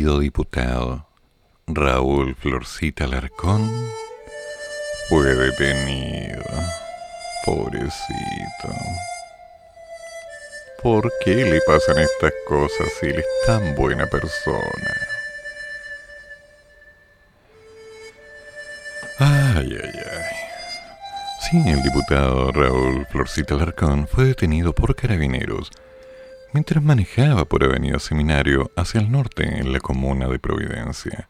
querido 0.07 0.19
diputado 0.19 1.05
Raúl 1.67 2.33
Florcita 2.35 3.07
Larcón 3.07 3.69
fue 5.09 5.35
detenido. 5.35 6.45
Pobrecito. 7.43 8.69
¿Por 10.81 11.11
qué 11.25 11.35
le 11.35 11.59
pasan 11.67 11.99
estas 11.99 12.31
cosas 12.47 12.87
si 12.99 13.07
él 13.07 13.19
es 13.19 13.25
tan 13.45 13.75
buena 13.75 14.07
persona? 14.07 14.61
Ay, 19.19 19.77
ay, 19.83 19.91
ay. 19.93 20.35
Sí, 21.41 21.61
el 21.67 21.83
diputado 21.83 22.53
Raúl 22.53 23.05
Florcita 23.07 23.55
Larcón 23.55 24.07
fue 24.07 24.23
detenido 24.27 24.73
por 24.73 24.95
carabineros 24.95 25.69
mientras 26.57 26.83
manejaba 26.83 27.45
por 27.45 27.63
Avenida 27.63 27.99
Seminario 27.99 28.71
hacia 28.75 28.99
el 28.99 29.11
norte 29.11 29.59
en 29.59 29.71
la 29.71 29.79
comuna 29.79 30.27
de 30.27 30.39
Providencia. 30.39 31.29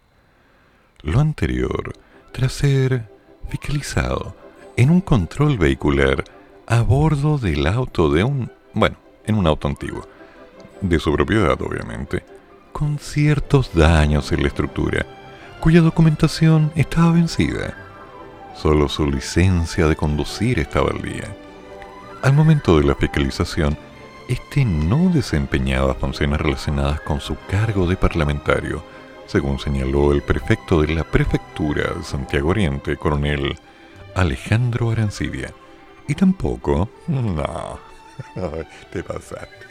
Lo 1.01 1.19
anterior 1.19 1.91
tras 2.31 2.53
ser 2.53 3.09
fiscalizado 3.49 4.37
en 4.77 4.89
un 4.89 5.01
control 5.01 5.57
vehicular 5.57 6.23
a 6.65 6.79
bordo 6.79 7.37
del 7.37 7.67
auto 7.67 8.09
de 8.09 8.23
un, 8.23 8.49
bueno, 8.73 8.95
en 9.25 9.35
un 9.35 9.47
auto 9.47 9.67
antiguo, 9.67 10.07
de 10.79 10.97
su 10.97 11.11
propiedad 11.11 11.61
obviamente, 11.61 12.23
con 12.71 12.97
ciertos 12.97 13.73
daños 13.73 14.31
en 14.31 14.43
la 14.43 14.47
estructura, 14.47 15.05
cuya 15.59 15.81
documentación 15.81 16.71
estaba 16.73 17.11
vencida 17.11 17.75
Solo 18.55 18.87
su 18.87 19.05
licencia 19.05 19.87
de 19.87 19.97
conducir 19.97 20.57
estaba 20.57 20.89
al 20.89 21.01
día. 21.01 21.35
Al 22.23 22.31
momento 22.31 22.79
de 22.79 22.85
la 22.85 22.95
fiscalización, 22.95 23.77
este 24.27 24.65
no 24.65 25.09
desempeñaba 25.09 25.93
funciones 25.93 26.41
relacionadas 26.41 26.99
con 27.01 27.21
su 27.21 27.37
cargo 27.49 27.87
de 27.87 27.95
parlamentario, 27.95 28.83
según 29.25 29.57
señaló 29.59 30.11
el 30.11 30.21
prefecto 30.21 30.81
de 30.81 30.93
la 30.93 31.03
prefectura 31.03 32.03
Santiago 32.03 32.49
Oriente, 32.49 32.97
coronel 32.97 33.57
Alejandro 34.15 34.91
Arancibia. 34.91 35.53
Y 36.09 36.15
tampoco, 36.15 36.89
no, 37.07 37.79
te 38.91 39.03
pasaste, 39.03 39.65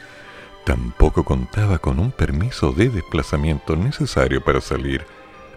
tampoco 0.65 1.23
contaba 1.23 1.77
con 1.77 1.99
un 1.99 2.11
permiso 2.11 2.71
de 2.71 2.89
desplazamiento 2.89 3.75
necesario 3.75 4.43
para 4.43 4.61
salir 4.61 5.05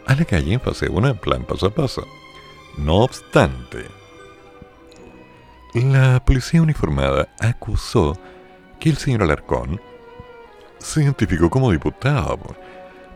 a 0.07 0.15
la 0.15 0.25
calle 0.25 0.55
en 0.55 0.61
fase 0.61 0.89
1 0.91 1.09
en 1.09 1.19
plan 1.19 1.45
paso 1.45 1.67
a 1.67 1.71
paso. 1.71 2.07
No 2.77 2.99
obstante, 2.99 3.87
la 5.75 6.23
policía 6.25 6.61
uniformada 6.61 7.29
acusó 7.39 8.19
que 8.81 8.89
el 8.89 8.97
señor 8.97 9.23
Alarcón 9.23 9.81
se 10.79 11.03
identificó 11.03 11.51
como 11.51 11.71
diputado, 11.71 12.57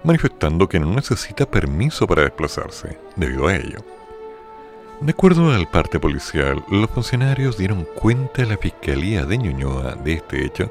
manifestando 0.05 0.69
que 0.69 0.79
no 0.79 0.95
necesita 0.95 1.51
permiso 1.51 2.07
para 2.07 2.23
desplazarse 2.23 2.99
debido 3.17 3.49
a 3.49 3.57
ello. 3.57 3.79
De 5.01 5.11
acuerdo 5.11 5.51
al 5.51 5.67
parte 5.67 5.99
policial, 5.99 6.63
los 6.69 6.89
funcionarios 6.91 7.57
dieron 7.57 7.87
cuenta 7.97 8.43
a 8.43 8.47
la 8.47 8.59
Fiscalía 8.59 9.25
de 9.25 9.39
Ñuñoa 9.39 9.97
de 9.97 10.13
este 10.15 10.45
hecho 10.45 10.71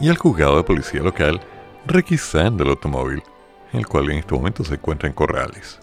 y 0.00 0.08
al 0.08 0.16
juzgado 0.16 0.56
de 0.56 0.64
policía 0.64 1.02
local 1.02 1.40
requisando 1.86 2.62
el 2.62 2.70
automóvil, 2.70 3.22
el 3.72 3.86
cual 3.86 4.10
en 4.10 4.18
este 4.18 4.34
momento 4.34 4.64
se 4.64 4.74
encuentra 4.74 5.08
en 5.08 5.14
Corrales. 5.14 5.80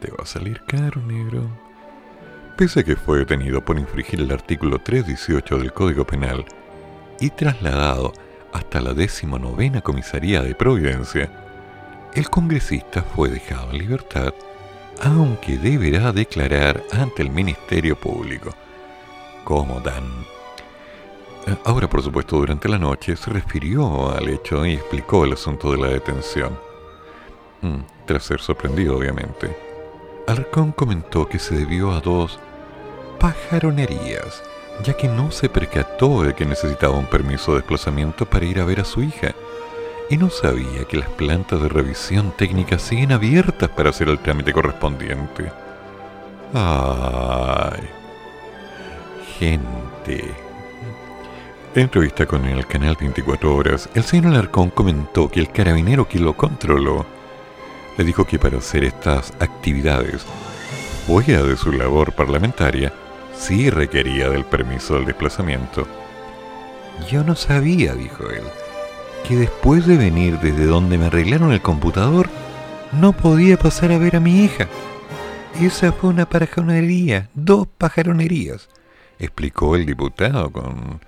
Te 0.00 0.10
va 0.10 0.18
a 0.22 0.26
salir 0.26 0.60
caro, 0.66 1.00
negro. 1.02 1.48
Pese 2.56 2.80
a 2.80 2.84
que 2.84 2.94
fue 2.94 3.18
detenido 3.18 3.64
por 3.64 3.78
infringir 3.78 4.20
el 4.20 4.30
artículo 4.30 4.78
318 4.78 5.58
del 5.58 5.72
Código 5.72 6.04
Penal 6.04 6.44
y 7.24 7.30
trasladado 7.30 8.12
hasta 8.52 8.82
la 8.82 8.92
19 8.92 9.80
Comisaría 9.82 10.42
de 10.42 10.54
Providencia, 10.54 11.30
el 12.14 12.28
congresista 12.28 13.02
fue 13.02 13.30
dejado 13.30 13.70
en 13.70 13.78
libertad, 13.78 14.34
aunque 15.02 15.56
deberá 15.56 16.12
declarar 16.12 16.82
ante 16.92 17.22
el 17.22 17.30
Ministerio 17.30 17.98
Público. 17.98 18.50
¿Cómo 19.42 19.80
dan? 19.80 20.04
Ahora, 21.64 21.88
por 21.88 22.02
supuesto, 22.02 22.36
durante 22.36 22.68
la 22.68 22.78
noche 22.78 23.16
se 23.16 23.30
refirió 23.30 24.10
al 24.10 24.28
hecho 24.28 24.66
y 24.66 24.74
explicó 24.74 25.24
el 25.24 25.32
asunto 25.32 25.72
de 25.72 25.78
la 25.78 25.88
detención. 25.88 26.58
Mm, 27.62 27.80
tras 28.04 28.24
ser 28.24 28.40
sorprendido, 28.40 28.98
obviamente. 28.98 29.56
Alarcón 30.26 30.72
comentó 30.72 31.26
que 31.26 31.38
se 31.38 31.56
debió 31.56 31.90
a 31.92 32.00
dos 32.00 32.38
pajaronerías, 33.18 34.42
ya 34.82 34.94
que 34.94 35.08
no 35.08 35.30
se 35.30 35.48
percató 35.48 36.22
de 36.22 36.34
que 36.34 36.44
necesitaba 36.44 36.98
un 36.98 37.06
permiso 37.06 37.52
de 37.52 37.58
desplazamiento 37.58 38.26
para 38.26 38.44
ir 38.44 38.60
a 38.60 38.64
ver 38.64 38.80
a 38.80 38.84
su 38.84 39.02
hija, 39.02 39.34
y 40.10 40.16
no 40.16 40.30
sabía 40.30 40.84
que 40.88 40.98
las 40.98 41.08
plantas 41.10 41.62
de 41.62 41.68
revisión 41.68 42.32
técnica 42.36 42.78
siguen 42.78 43.12
abiertas 43.12 43.70
para 43.70 43.90
hacer 43.90 44.08
el 44.08 44.18
trámite 44.18 44.52
correspondiente. 44.52 45.50
Ay, 46.52 47.80
gente. 49.38 50.44
En 51.74 51.82
entrevista 51.82 52.26
con 52.26 52.44
el 52.44 52.66
canal 52.66 52.96
24 53.00 53.56
Horas, 53.56 53.88
el 53.94 54.04
señor 54.04 54.28
Alarcón 54.28 54.70
comentó 54.70 55.28
que 55.28 55.40
el 55.40 55.50
carabinero 55.50 56.06
que 56.06 56.20
lo 56.20 56.36
controló 56.36 57.04
le 57.96 58.04
dijo 58.04 58.24
que 58.24 58.38
para 58.38 58.58
hacer 58.58 58.84
estas 58.84 59.32
actividades 59.40 60.24
fuera 61.06 61.42
de 61.42 61.56
su 61.56 61.72
labor 61.72 62.12
parlamentaria, 62.12 62.92
sí 63.36 63.70
requería 63.70 64.30
del 64.30 64.44
permiso 64.44 64.94
del 64.94 65.06
desplazamiento. 65.06 65.86
Yo 67.10 67.24
no 67.24 67.34
sabía, 67.34 67.94
dijo 67.94 68.28
él, 68.30 68.44
que 69.26 69.36
después 69.36 69.86
de 69.86 69.96
venir 69.96 70.38
desde 70.38 70.66
donde 70.66 70.98
me 70.98 71.06
arreglaron 71.06 71.52
el 71.52 71.60
computador, 71.60 72.28
no 72.92 73.12
podía 73.12 73.58
pasar 73.58 73.92
a 73.92 73.98
ver 73.98 74.16
a 74.16 74.20
mi 74.20 74.44
hija. 74.44 74.68
Esa 75.60 75.92
fue 75.92 76.10
una 76.10 76.28
pajaronería, 76.28 77.28
dos 77.34 77.66
pajaronerías, 77.78 78.68
explicó 79.18 79.76
el 79.76 79.86
diputado 79.86 80.50
con 80.50 81.00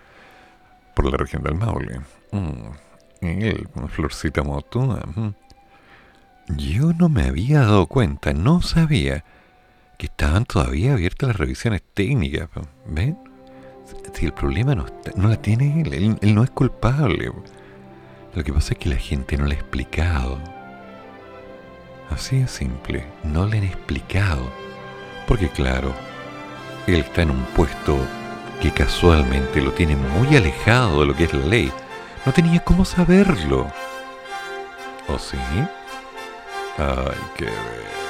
por 0.94 1.10
la 1.10 1.16
región 1.18 1.42
del 1.42 1.56
Maule. 1.56 2.00
Mm, 2.32 2.70
él, 3.20 3.68
con 3.68 3.88
Florcita 3.88 4.42
Motúa. 4.42 5.02
mm. 5.14 5.34
Yo 6.56 6.92
no 6.92 7.08
me 7.08 7.24
había 7.24 7.60
dado 7.60 7.86
cuenta, 7.86 8.32
no 8.32 8.62
sabía 8.62 9.24
que 9.97 10.07
estaban 10.07 10.44
todavía 10.44 10.92
abiertas 10.92 11.28
las 11.28 11.36
revisiones 11.36 11.82
técnicas. 11.94 12.49
¿Ven? 12.86 13.18
Si 14.12 14.26
el 14.26 14.32
problema 14.32 14.74
no, 14.74 14.86
no 15.14 15.28
la 15.28 15.36
tiene 15.36 15.82
él, 15.82 16.18
él, 16.20 16.34
no 16.34 16.42
es 16.42 16.51
culpable. 16.51 17.30
Lo 18.34 18.44
que 18.44 18.53
pasa 18.53 18.72
es 18.74 18.78
que 18.78 18.88
la 18.88 18.97
gente 18.97 19.36
no 19.36 19.47
le 19.47 19.55
ha 19.55 19.59
explicado. 19.59 20.38
Así 22.11 22.36
es 22.36 22.51
simple, 22.51 23.05
no 23.24 23.47
le 23.47 23.59
han 23.59 23.64
explicado. 23.64 24.51
Porque 25.26 25.49
claro, 25.49 25.92
él 26.86 26.97
está 26.97 27.22
en 27.22 27.30
un 27.30 27.44
puesto 27.55 27.99
que 28.61 28.70
casualmente 28.70 29.61
lo 29.61 29.72
tiene 29.72 29.97
muy 29.97 30.36
alejado 30.36 31.01
de 31.01 31.07
lo 31.07 31.14
que 31.14 31.24
es 31.24 31.32
la 31.32 31.47
ley. 31.47 31.72
No 32.24 32.32
tenía 32.32 32.61
cómo 32.61 32.84
saberlo. 32.84 33.70
¿O 35.09 35.18
sí? 35.18 35.38
Hay 36.78 37.36
que 37.36 37.44
ver. 37.44 38.05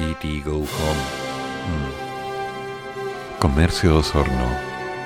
E.T. 0.00 0.42
Go 0.44 0.58
Home. 0.58 1.04
Mm. 1.68 3.40
Comercio 3.40 3.90
de 3.90 3.96
Osorno 3.96 4.48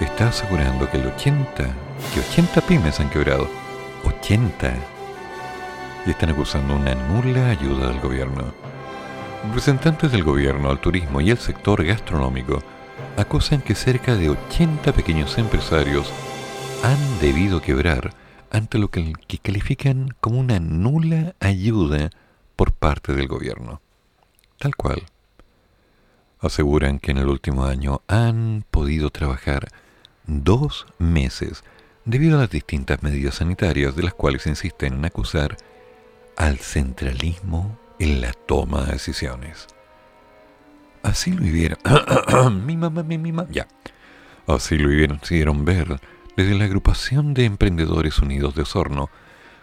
está 0.00 0.28
asegurando 0.28 0.90
que 0.90 0.98
el 0.98 1.06
80, 1.06 1.64
que 2.12 2.20
80 2.20 2.60
pymes 2.62 3.00
han 3.00 3.10
quebrado. 3.10 3.48
80. 4.04 4.74
Y 6.06 6.10
están 6.10 6.30
acusando 6.30 6.76
una 6.76 6.94
nula 6.94 7.48
ayuda 7.48 7.88
del 7.88 8.00
gobierno. 8.00 8.52
Representantes 9.46 10.12
del 10.12 10.24
gobierno, 10.24 10.70
al 10.70 10.80
turismo 10.80 11.20
y 11.20 11.30
el 11.30 11.38
sector 11.38 11.84
gastronómico 11.84 12.62
acusan 13.16 13.60
que 13.60 13.74
cerca 13.74 14.14
de 14.14 14.30
80 14.30 14.92
pequeños 14.92 15.36
empresarios 15.38 16.10
han 16.82 17.20
debido 17.20 17.60
quebrar 17.60 18.14
ante 18.50 18.78
lo 18.78 18.88
que 18.88 19.12
califican 19.42 20.14
como 20.20 20.38
una 20.38 20.60
nula 20.60 21.34
ayuda 21.40 22.10
por 22.56 22.72
parte 22.72 23.14
del 23.14 23.28
gobierno. 23.28 23.81
Tal 24.62 24.76
cual. 24.76 25.02
Aseguran 26.38 27.00
que 27.00 27.10
en 27.10 27.18
el 27.18 27.26
último 27.26 27.64
año 27.64 28.02
han 28.06 28.64
podido 28.70 29.10
trabajar 29.10 29.66
dos 30.24 30.86
meses 31.00 31.64
debido 32.04 32.38
a 32.38 32.42
las 32.42 32.50
distintas 32.50 33.02
medidas 33.02 33.34
sanitarias 33.34 33.96
de 33.96 34.04
las 34.04 34.14
cuales 34.14 34.46
insisten 34.46 34.94
en 34.94 35.04
acusar 35.04 35.56
al 36.36 36.58
centralismo 36.58 37.76
en 37.98 38.20
la 38.20 38.32
toma 38.32 38.84
de 38.84 38.92
decisiones. 38.92 39.66
Así 41.02 41.32
lo 41.32 41.42
vivieron. 41.42 41.80
mi 42.64 42.76
mamá, 42.76 43.02
mi, 43.02 43.18
mamá. 43.18 43.48
Ya. 43.50 43.66
Así 44.46 44.78
lo 44.78 44.92
hicieron 44.92 45.64
ver 45.64 45.98
desde 46.36 46.54
la 46.54 46.66
agrupación 46.66 47.34
de 47.34 47.46
Emprendedores 47.46 48.20
Unidos 48.20 48.54
de 48.54 48.62
Osorno, 48.62 49.10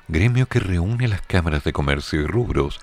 gremio 0.09 0.47
que 0.47 0.59
reúne 0.59 1.07
las 1.07 1.21
cámaras 1.21 1.63
de 1.63 1.71
comercio 1.71 2.19
y 2.19 2.25
rubros 2.25 2.81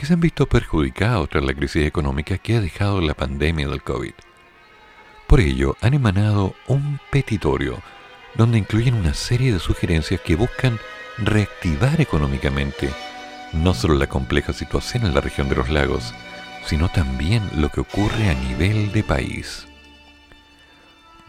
que 0.00 0.06
se 0.06 0.14
han 0.14 0.20
visto 0.20 0.46
perjudicados 0.46 1.28
tras 1.28 1.44
la 1.44 1.52
crisis 1.52 1.84
económica 1.84 2.38
que 2.38 2.56
ha 2.56 2.62
dejado 2.62 3.02
la 3.02 3.12
pandemia 3.12 3.68
del 3.68 3.82
COVID. 3.82 4.14
Por 5.26 5.40
ello, 5.40 5.76
han 5.82 5.92
emanado 5.92 6.54
un 6.68 6.98
petitorio 7.10 7.82
donde 8.34 8.56
incluyen 8.56 8.94
una 8.94 9.12
serie 9.12 9.52
de 9.52 9.58
sugerencias 9.58 10.22
que 10.22 10.36
buscan 10.36 10.78
reactivar 11.18 12.00
económicamente 12.00 12.88
no 13.52 13.74
solo 13.74 13.92
la 13.92 14.06
compleja 14.06 14.54
situación 14.54 15.04
en 15.04 15.12
la 15.12 15.20
región 15.20 15.50
de 15.50 15.56
los 15.56 15.68
lagos, 15.68 16.14
sino 16.64 16.88
también 16.88 17.42
lo 17.58 17.68
que 17.68 17.82
ocurre 17.82 18.30
a 18.30 18.34
nivel 18.34 18.92
de 18.92 19.04
país. 19.04 19.66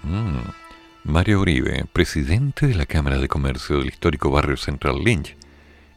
Mm. 0.04 0.50
Mario 1.04 1.42
Uribe, 1.42 1.84
presidente 1.92 2.68
de 2.68 2.76
la 2.76 2.86
Cámara 2.86 3.18
de 3.18 3.28
Comercio 3.28 3.80
del 3.80 3.90
histórico 3.90 4.32
barrio 4.32 4.56
Central 4.56 5.04
Lynch, 5.04 5.36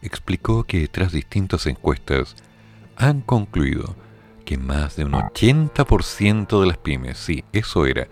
explicó 0.01 0.65
que 0.65 0.89
tras 0.89 1.13
distintas 1.13 1.67
encuestas 1.67 2.35
han 2.95 3.21
concluido 3.21 3.95
que 4.45 4.57
más 4.57 4.95
de 4.95 5.05
un 5.05 5.13
80% 5.13 6.59
de 6.59 6.67
las 6.67 6.77
pymes, 6.77 7.17
sí, 7.17 7.43
eso 7.51 7.85
era, 7.85 8.07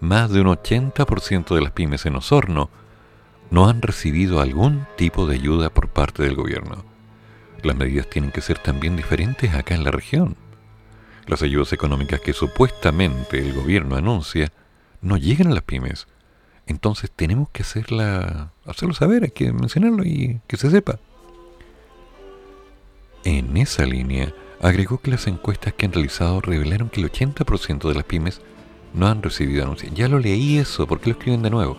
más 0.00 0.30
de 0.30 0.40
un 0.40 0.48
80% 0.48 1.54
de 1.54 1.60
las 1.60 1.72
pymes 1.72 2.06
en 2.06 2.16
Osorno 2.16 2.70
no 3.50 3.68
han 3.68 3.82
recibido 3.82 4.40
algún 4.40 4.86
tipo 4.96 5.26
de 5.26 5.36
ayuda 5.36 5.70
por 5.70 5.88
parte 5.88 6.22
del 6.22 6.34
gobierno. 6.34 6.84
Las 7.62 7.76
medidas 7.76 8.08
tienen 8.08 8.30
que 8.30 8.40
ser 8.40 8.58
también 8.58 8.96
diferentes 8.96 9.54
acá 9.54 9.74
en 9.74 9.84
la 9.84 9.90
región. 9.90 10.36
Las 11.26 11.42
ayudas 11.42 11.72
económicas 11.72 12.20
que 12.20 12.32
supuestamente 12.32 13.38
el 13.38 13.54
gobierno 13.54 13.96
anuncia 13.96 14.52
no 15.00 15.16
llegan 15.16 15.48
a 15.48 15.54
las 15.54 15.64
pymes. 15.64 16.06
Entonces 16.66 17.10
tenemos 17.10 17.48
que 17.50 17.62
hacerla, 17.62 18.52
hacerlo 18.66 18.94
saber, 18.94 19.24
hay 19.24 19.30
que 19.30 19.52
mencionarlo 19.52 20.04
y 20.04 20.40
que 20.46 20.56
se 20.56 20.70
sepa. 20.70 20.98
En 23.24 23.56
esa 23.56 23.84
línea 23.84 24.32
Agregó 24.60 24.98
que 24.98 25.12
las 25.12 25.28
encuestas 25.28 25.72
que 25.72 25.86
han 25.86 25.92
realizado 25.92 26.40
revelaron 26.40 26.88
que 26.88 27.00
el 27.00 27.10
80% 27.10 27.88
de 27.88 27.94
las 27.94 28.04
pymes 28.04 28.40
no 28.92 29.06
han 29.06 29.22
recibido 29.22 29.62
anuncios. 29.62 29.92
Ya 29.94 30.08
lo 30.08 30.18
leí 30.18 30.58
eso, 30.58 30.86
¿por 30.86 31.00
qué 31.00 31.10
lo 31.10 31.16
escriben 31.16 31.42
de 31.42 31.50
nuevo? 31.50 31.76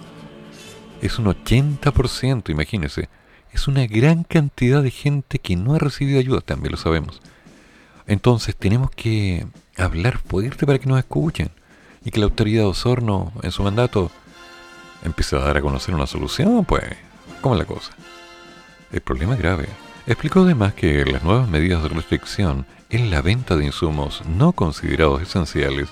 Es 1.02 1.20
un 1.20 1.26
80%, 1.26 2.50
imagínense. 2.50 3.10
Es 3.52 3.68
una 3.68 3.86
gran 3.86 4.24
cantidad 4.24 4.82
de 4.82 4.92
gente 4.92 5.40
que 5.40 5.58
no 5.58 5.74
ha 5.74 5.80
recibido 5.80 6.20
ayuda, 6.20 6.40
también 6.40 6.72
lo 6.72 6.78
sabemos. 6.78 7.22
Entonces 8.08 8.56
tenemos 8.56 8.92
que 8.92 9.46
hablar 9.78 10.18
fuerte 10.18 10.66
para 10.66 10.80
que 10.80 10.88
nos 10.88 11.00
escuchen 11.00 11.50
y 12.06 12.12
que 12.12 12.20
la 12.20 12.28
autoridad 12.28 12.64
de 12.64 12.70
Osorno 12.70 13.34
en 13.44 13.52
su 13.52 13.62
mandato 13.62 14.10
empiece 15.04 15.36
a 15.36 15.40
dar 15.40 15.58
a 15.58 15.62
conocer 15.62 15.94
una 15.94 16.08
solución, 16.08 16.64
pues, 16.64 16.84
¿cómo 17.42 17.56
es 17.56 17.60
la 17.60 17.66
cosa? 17.66 17.92
El 18.92 19.02
problema 19.02 19.34
es 19.34 19.40
grave. 19.40 19.68
Explicó 20.08 20.42
además 20.42 20.74
que 20.74 21.06
las 21.06 21.24
nuevas 21.24 21.48
medidas 21.48 21.84
de 21.84 21.90
restricción 21.90 22.66
en 22.90 23.12
la 23.12 23.22
venta 23.22 23.56
de 23.56 23.66
insumos 23.66 24.24
no 24.26 24.54
considerados 24.54 25.22
esenciales 25.22 25.90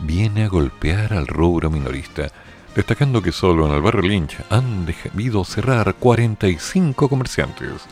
viene 0.00 0.44
a 0.44 0.48
golpear 0.48 1.14
al 1.14 1.26
rubro 1.26 1.70
minorista, 1.70 2.28
destacando 2.74 3.22
que 3.22 3.32
solo 3.32 3.66
en 3.66 3.74
el 3.74 3.80
barrio 3.80 4.02
Lynch 4.02 4.36
han 4.50 4.84
debido 4.84 5.44
cerrar 5.44 5.94
45 5.94 7.08
comerciantes. 7.08 7.86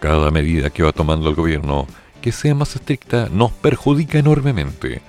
Cada 0.00 0.30
medida 0.30 0.70
que 0.70 0.82
va 0.82 0.92
tomando 0.92 1.28
el 1.28 1.34
gobierno 1.34 1.86
que 2.20 2.32
sea 2.32 2.54
más 2.54 2.76
estricta 2.76 3.28
nos 3.30 3.52
perjudica 3.52 4.18
enormemente, 4.18 5.02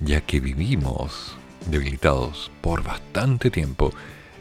ya 0.00 0.20
que 0.20 0.40
vivimos 0.40 1.36
debilitados 1.66 2.50
por 2.60 2.82
bastante 2.82 3.50
tiempo 3.50 3.92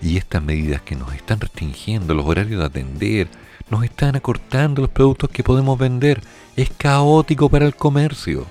y 0.02 0.18
estas 0.18 0.42
medidas 0.42 0.82
que 0.82 0.96
nos 0.96 1.14
están 1.14 1.40
restringiendo 1.40 2.14
los 2.14 2.26
horarios 2.26 2.60
de 2.60 2.66
atender, 2.66 3.28
nos 3.70 3.84
están 3.84 4.16
acortando 4.16 4.82
los 4.82 4.92
productos 4.92 5.30
que 5.30 5.44
podemos 5.44 5.78
vender, 5.78 6.22
es 6.56 6.70
caótico 6.72 7.50
para 7.50 7.66
el 7.66 7.76
comercio. 7.76 8.46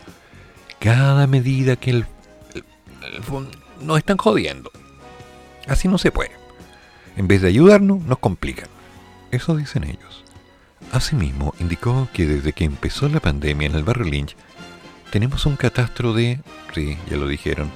Cada 0.78 1.26
medida 1.26 1.76
que 1.76 1.90
el, 1.90 2.06
nos 3.80 3.98
están 3.98 4.16
jodiendo. 4.16 4.70
Así 5.66 5.88
no 5.88 5.98
se 5.98 6.12
puede. 6.12 6.32
En 7.16 7.26
vez 7.28 7.42
de 7.42 7.48
ayudarnos, 7.48 8.02
nos 8.02 8.18
complican. 8.18 8.68
Eso 9.30 9.56
dicen 9.56 9.84
ellos. 9.84 10.24
Asimismo, 10.92 11.54
indicó 11.58 12.08
que 12.12 12.26
desde 12.26 12.52
que 12.52 12.64
empezó 12.64 13.08
la 13.08 13.20
pandemia 13.20 13.66
en 13.66 13.74
el 13.74 13.84
barrio 13.84 14.06
Lynch, 14.06 14.36
tenemos 15.10 15.44
un 15.46 15.56
catastro 15.56 16.14
de, 16.14 16.40
sí, 16.74 16.96
ya 17.10 17.16
lo 17.16 17.26
dijeron, 17.26 17.70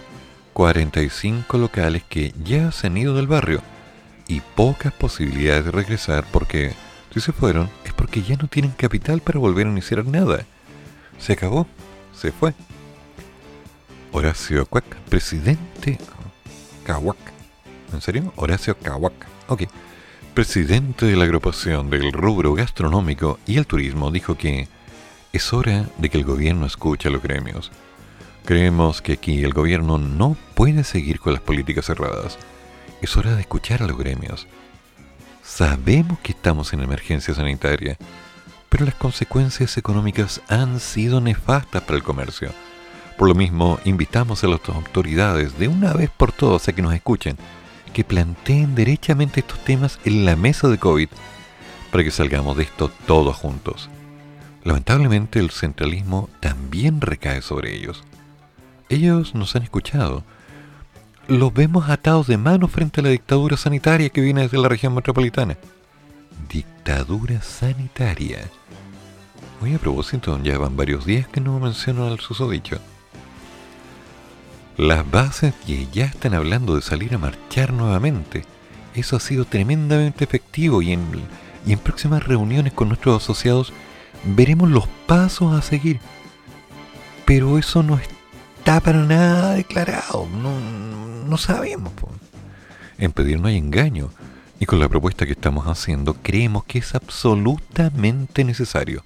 45 0.53 1.59
locales 1.59 2.03
que 2.09 2.35
ya 2.43 2.73
se 2.73 2.87
han 2.87 2.97
ido 2.97 3.15
del 3.15 3.27
barrio 3.27 3.63
y 4.29 4.41
pocas 4.41 4.93
posibilidades 4.93 5.65
de 5.65 5.71
regresar 5.71 6.25
porque 6.31 6.73
si 7.13 7.21
se 7.21 7.33
fueron 7.33 7.71
es 7.85 7.93
porque 7.93 8.23
ya 8.23 8.37
no 8.37 8.49
tienen 8.49 8.73
capital 8.73 9.21
para 9.21 9.39
volver 9.39 9.67
a 9.67 9.71
iniciar 9.71 10.05
nada. 10.05 10.45
Se 11.19 11.35
acabó, 11.35 11.67
se 12.15 12.33
fue. 12.33 12.55
Horacio 14.13 14.67
Cuac, 14.67 14.85
presidente 15.09 15.99
Cahuac. 16.85 17.19
¿En 17.93 18.01
serio? 18.01 18.33
Horacio 18.37 18.77
Cahuac. 18.79 19.15
Ok. 19.49 19.63
Presidente 20.35 21.07
de 21.07 21.17
la 21.17 21.25
agrupación 21.25 21.91
del 21.91 22.13
rubro 22.13 22.55
gastronómico 22.55 23.39
y 23.47 23.59
el 23.59 23.67
turismo 23.67 24.11
dijo 24.11 24.37
que 24.37 24.69
es 25.33 25.53
hora 25.53 25.89
de 25.99 26.09
que 26.09 26.19
el 26.19 26.25
gobierno 26.25 26.67
escuche 26.67 27.09
a 27.09 27.11
los 27.11 27.23
gremios 27.23 27.71
Creemos 28.45 29.03
que 29.03 29.13
aquí 29.13 29.45
el 29.45 29.53
gobierno 29.53 29.99
no 29.99 30.37
puede 30.55 30.83
seguir 30.83 31.21
con 31.21 31.33
las 31.33 31.43
políticas 31.43 31.87
cerradas. 31.87 32.39
Es 33.01 33.17
hora 33.17 33.37
de 33.37 33.43
escuchar 33.43 33.83
a 33.83 33.87
los 33.87 33.97
gremios. 33.97 34.49
Sabemos 35.43 36.19
que 36.21 36.33
estamos 36.33 36.73
en 36.73 36.83
emergencia 36.83 37.35
sanitaria, 37.35 37.99
pero 38.69 38.85
las 38.85 38.95
consecuencias 38.95 39.77
económicas 39.77 40.41
han 40.49 40.81
sido 40.81 41.21
nefastas 41.21 41.83
para 41.83 41.97
el 41.97 42.05
comercio. 42.05 42.51
Por 43.19 43.29
lo 43.29 43.35
mismo, 43.35 43.79
invitamos 43.85 44.43
a 44.45 44.47
las 44.47 44.61
autoridades 44.69 45.59
de 45.59 45.69
una 45.69 45.93
vez 45.93 46.11
por 46.11 46.33
todas 46.33 46.69
a 46.69 46.73
que 46.73 46.81
nos 46.83 46.95
escuchen, 46.95 47.37
que 47.93 48.05
planteen 48.05 48.75
derechamente 48.75 49.41
estos 49.41 49.63
temas 49.65 49.99
en 50.05 50.25
la 50.25 50.37
mesa 50.37 50.69
de 50.69 50.79
COVID, 50.79 51.09
para 51.91 52.05
que 52.05 52.11
salgamos 52.11 52.57
de 52.57 52.63
esto 52.63 52.91
todos 53.07 53.37
juntos. 53.37 53.91
Lamentablemente 54.65 55.41
el 55.41 55.51
centralismo 55.51 56.31
también 56.41 57.01
recae 57.01 57.43
sobre 57.43 57.75
ellos. 57.75 58.05
Ellos 58.89 59.35
nos 59.35 59.55
han 59.57 59.65
escuchado. 59.65 60.25
Los 61.29 61.55
vemos 61.55 61.89
atados 61.89 62.27
de 62.27 62.37
mano 62.37 62.67
frente 62.67 63.01
a 63.01 63.05
la 63.05 63.11
dictadura 63.11 63.57
sanitaria 63.57 64.09
que 64.09 64.21
viene 64.21 64.43
desde 64.43 64.59
la 64.59 64.69
región 64.69 64.93
metropolitana. 64.95 65.57
Dictadura 66.49 67.41
sanitaria. 67.41 68.51
Hoy 69.61 69.75
a 69.75 69.79
propósito, 69.79 70.41
ya 70.43 70.59
van 70.59 70.77
varios 70.77 71.07
días 71.07 71.29
que 71.29 71.41
no 71.41 71.61
menciono 71.61 72.09
al 72.09 72.19
susodicho. 72.19 72.79
Las 74.77 75.09
bases 75.09 75.55
que 75.65 75.87
ya 75.93 76.07
están 76.07 76.35
hablando 76.35 76.75
de 76.75 76.83
salir 76.83 77.15
a 77.15 77.19
marchar 77.19 77.73
nuevamente. 77.73 78.45
Eso 78.95 79.15
ha 79.15 79.21
sido 79.21 79.45
tremendamente 79.45 80.25
efectivo 80.25 80.83
y 80.83 80.93
en, 80.93 81.07
y 81.65 81.73
en 81.73 81.79
próximas 81.79 82.25
reuniones 82.25 82.73
con 82.73 82.89
nuestros 82.89 83.23
asociados 83.23 83.73
veremos 84.25 84.71
los 84.71 84.89
pasos 85.07 85.55
a 85.55 85.63
seguir. 85.63 86.01
Pero 87.25 87.59
eso 87.59 87.85
no 87.85 87.97
está 87.97 88.22
está 88.63 88.79
para 88.79 89.03
nada 89.03 89.55
declarado. 89.55 90.29
No, 91.29 91.37
sabemos. 91.37 91.93
En 92.97 93.11
pedir 93.11 93.41
no 93.41 93.49
hay 93.49 93.57
engaño. 93.57 94.11
Y 94.61 94.67
con 94.67 94.79
la 94.79 94.89
propuesta 94.89 95.27
que 95.27 95.33
estamos 95.33 95.67
haciendo 95.67 96.15
creemos 96.15 96.63
que 96.63 96.79
es 96.79 96.95
absolutamente 96.95 98.45
necesario. 98.45 99.03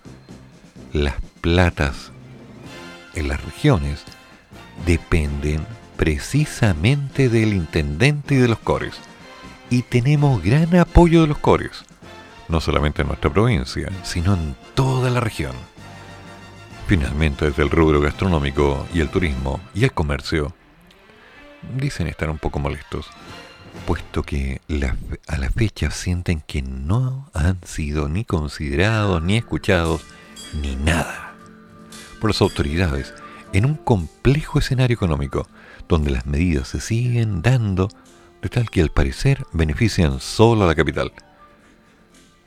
Las 0.93 1.15
platas 1.41 2.13
en 3.15 3.29
las 3.29 3.43
regiones 3.43 4.05
dependen 4.85 5.67
precisamente 5.97 7.31
del 7.31 7.55
intendente 7.55 8.35
y 8.35 8.39
de 8.39 8.49
los 8.49 8.59
cores. 8.59 8.97
Y 9.71 9.81
tenemos 9.83 10.43
gran 10.43 10.77
apoyo 10.77 11.23
de 11.23 11.29
los 11.29 11.39
cores. 11.39 11.87
No 12.49 12.61
solamente 12.61 13.01
en 13.01 13.09
nuestra 13.09 13.33
provincia, 13.33 13.89
sino 14.03 14.35
en 14.35 14.55
toda 14.75 15.09
la 15.09 15.21
región. 15.21 15.57
Finalmente, 16.87 17.47
desde 17.47 17.65
el 17.65 17.71
rubro 17.71 18.01
gastronómico 18.01 18.87
y 18.95 19.01
el 19.01 19.09
turismo 19.09 19.61
y 19.75 19.83
el 19.83 19.93
comercio, 19.93 20.55
dicen 21.77 22.07
estar 22.07 22.31
un 22.31 22.39
poco 22.39 22.61
molestos, 22.61 23.09
puesto 23.87 24.23
que 24.23 24.61
a 25.27 25.37
la 25.37 25.51
fecha 25.51 25.91
sienten 25.91 26.41
que 26.41 26.63
no 26.63 27.29
han 27.35 27.59
sido 27.65 28.09
ni 28.09 28.25
considerados, 28.25 29.21
ni 29.21 29.37
escuchados, 29.37 30.03
ni 30.63 30.77
nada 30.77 31.35
por 32.21 32.31
las 32.31 32.41
autoridades 32.41 33.13
en 33.53 33.65
un 33.65 33.75
complejo 33.75 34.59
escenario 34.59 34.95
económico 34.95 35.49
donde 35.89 36.11
las 36.11 36.27
medidas 36.27 36.69
se 36.69 36.81
siguen 36.81 37.43
dando 37.43 37.89
de 38.43 38.49
tal 38.49 38.71
que 38.71 38.81
al 38.81 38.91
parecer 38.91 39.45
benefician 39.53 40.21
solo 40.21 40.65
a 40.65 40.67
la 40.69 40.75
capital. 40.75 41.13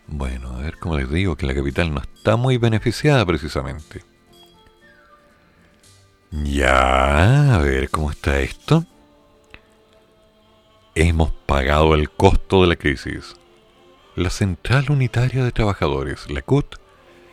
Bueno, 0.07 0.55
a 0.55 0.61
ver 0.61 0.77
cómo 0.79 0.97
les 0.97 1.09
digo 1.09 1.35
que 1.35 1.45
la 1.45 1.53
capital 1.53 1.93
no 1.93 2.01
está 2.01 2.35
muy 2.35 2.57
beneficiada 2.57 3.25
precisamente. 3.25 4.03
Ya, 6.31 7.55
a 7.55 7.57
ver 7.59 7.89
cómo 7.89 8.11
está 8.11 8.39
esto. 8.39 8.85
Hemos 10.93 11.31
pagado 11.31 11.95
el 11.95 12.09
costo 12.09 12.61
de 12.61 12.67
la 12.67 12.75
crisis. 12.75 13.35
La 14.15 14.29
Central 14.29 14.91
Unitaria 14.91 15.43
de 15.43 15.51
Trabajadores, 15.51 16.29
la 16.29 16.41
CUT, 16.41 16.75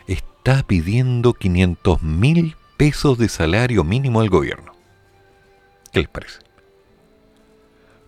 está 0.07 0.63
pidiendo 0.63 1.33
500 1.33 2.01
mil 2.01 2.55
pesos 2.77 3.17
de 3.17 3.29
salario 3.29 3.83
mínimo 3.83 4.21
al 4.21 4.29
gobierno. 4.29 4.73
¿Qué 5.91 5.99
les 5.99 6.09
parece? 6.09 6.39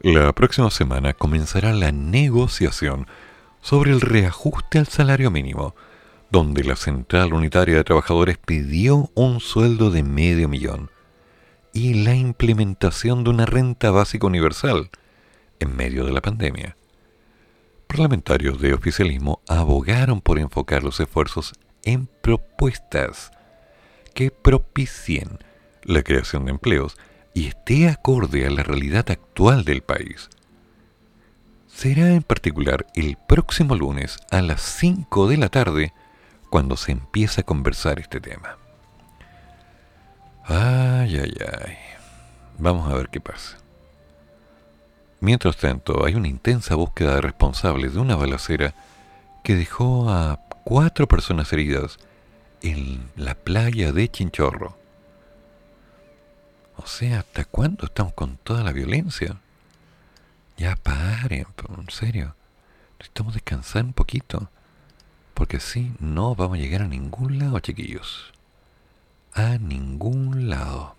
La 0.01 0.33
próxima 0.33 0.71
semana 0.71 1.13
comenzará 1.13 1.73
la 1.73 1.91
negociación 1.91 3.05
sobre 3.61 3.91
el 3.91 4.01
reajuste 4.01 4.79
al 4.79 4.87
salario 4.87 5.29
mínimo 5.29 5.75
donde 6.31 6.63
la 6.63 6.75
Central 6.75 7.33
Unitaria 7.33 7.75
de 7.75 7.83
Trabajadores 7.83 8.37
pidió 8.37 9.09
un 9.15 9.39
sueldo 9.39 9.89
de 9.89 10.03
medio 10.03 10.47
millón 10.47 10.91
y 11.73 12.03
la 12.03 12.15
implementación 12.15 13.23
de 13.23 13.31
una 13.31 13.45
renta 13.45 13.91
básica 13.91 14.27
universal 14.27 14.89
en 15.59 15.75
medio 15.75 16.05
de 16.05 16.11
la 16.11 16.21
pandemia. 16.21 16.75
Parlamentarios 17.87 18.61
de 18.61 18.73
oficialismo 18.73 19.41
abogaron 19.47 20.21
por 20.21 20.39
enfocar 20.39 20.83
los 20.83 20.99
esfuerzos 20.99 21.53
en 21.83 22.07
propuestas 22.21 23.31
que 24.13 24.29
propicien 24.29 25.39
la 25.83 26.03
creación 26.03 26.45
de 26.45 26.51
empleos 26.51 26.97
y 27.33 27.47
esté 27.47 27.87
acorde 27.87 28.45
a 28.45 28.49
la 28.51 28.63
realidad 28.63 29.09
actual 29.09 29.63
del 29.63 29.81
país. 29.81 30.29
Será 31.67 32.13
en 32.13 32.21
particular 32.21 32.85
el 32.95 33.17
próximo 33.27 33.75
lunes 33.75 34.17
a 34.29 34.41
las 34.41 34.61
5 34.61 35.27
de 35.27 35.37
la 35.37 35.49
tarde 35.49 35.93
cuando 36.49 36.77
se 36.77 36.91
empieza 36.91 37.41
a 37.41 37.45
conversar 37.45 37.99
este 37.99 38.19
tema. 38.19 38.57
Ay, 40.45 41.17
ay, 41.17 41.33
ay. 41.65 41.77
Vamos 42.57 42.91
a 42.91 42.95
ver 42.95 43.09
qué 43.09 43.21
pasa. 43.21 43.57
Mientras 45.21 45.57
tanto, 45.57 46.05
hay 46.05 46.15
una 46.15 46.27
intensa 46.27 46.75
búsqueda 46.75 47.15
de 47.15 47.21
responsables 47.21 47.93
de 47.93 47.99
una 47.99 48.15
balacera 48.15 48.73
que 49.43 49.55
dejó 49.55 50.09
a 50.09 50.39
cuatro 50.63 51.07
personas 51.07 51.51
heridas 51.53 51.99
en 52.61 53.09
la 53.15 53.35
playa 53.35 53.91
de 53.91 54.09
Chinchorro. 54.09 54.77
O 56.77 56.87
sea, 56.87 57.19
¿hasta 57.19 57.45
cuándo 57.45 57.85
estamos 57.85 58.13
con 58.13 58.37
toda 58.37 58.63
la 58.63 58.71
violencia? 58.71 59.37
Ya 60.57 60.75
paren, 60.77 61.45
en 61.77 61.89
serio. 61.89 62.35
Necesitamos 62.97 63.33
descansar 63.33 63.83
un 63.83 63.93
poquito. 63.93 64.49
Porque 65.39 65.55
así 65.55 65.93
no 66.01 66.35
vamos 66.35 66.57
a 66.57 66.61
llegar 66.61 66.81
a 66.81 66.87
ningún 66.89 67.39
lado, 67.39 67.61
chiquillos. 67.61 68.33
A 69.33 69.57
ningún 69.57 70.49
lado. 70.49 70.97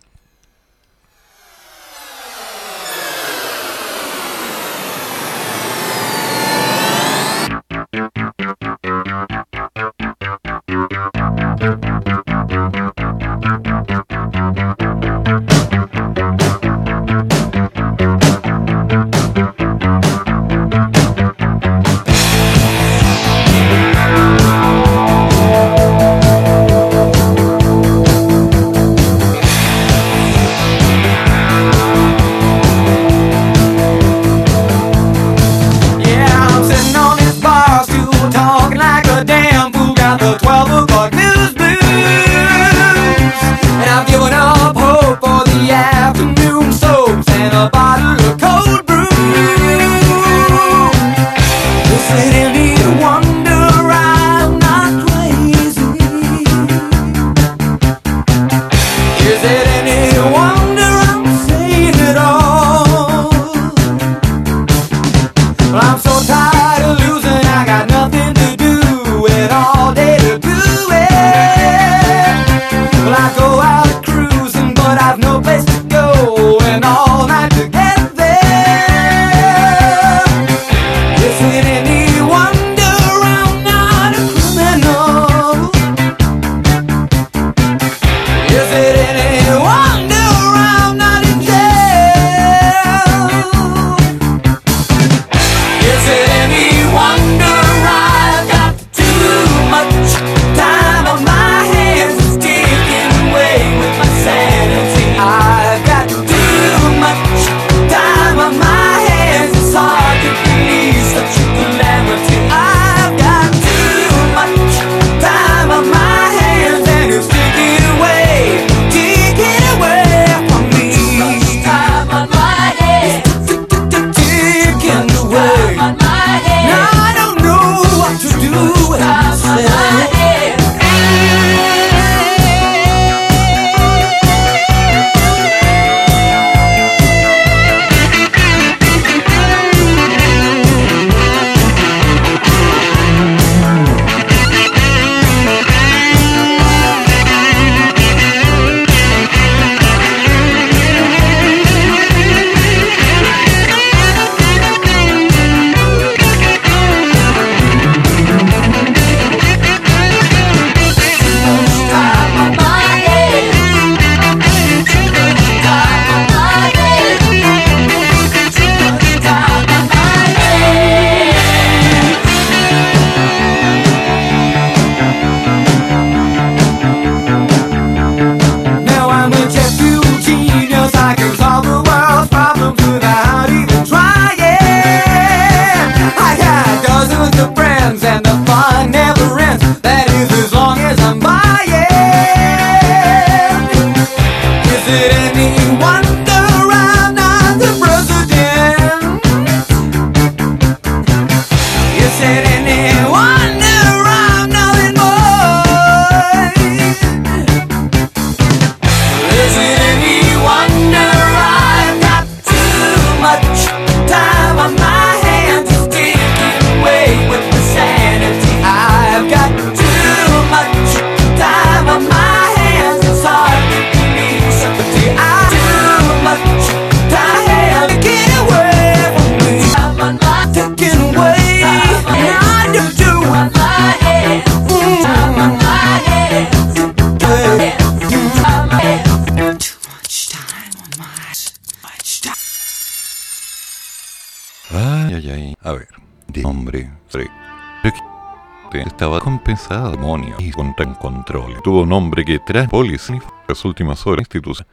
tuvo 251.25 251.87
nombre 251.87 252.25
que 252.25 252.39
tras 252.39 252.69
Polis 252.69 253.13
las 253.49 253.65
últimas 253.65 254.07
horas 254.07 254.23
instituciones 254.23 254.67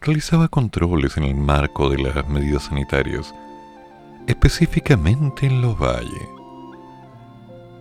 realizaba 0.00 0.48
controles 0.48 1.16
en 1.16 1.24
el 1.24 1.34
marco 1.34 1.88
de 1.88 1.98
las 1.98 2.28
medidas 2.28 2.64
sanitarias, 2.64 3.34
específicamente 4.26 5.46
en 5.46 5.62
los 5.62 5.78
valles. 5.78 6.28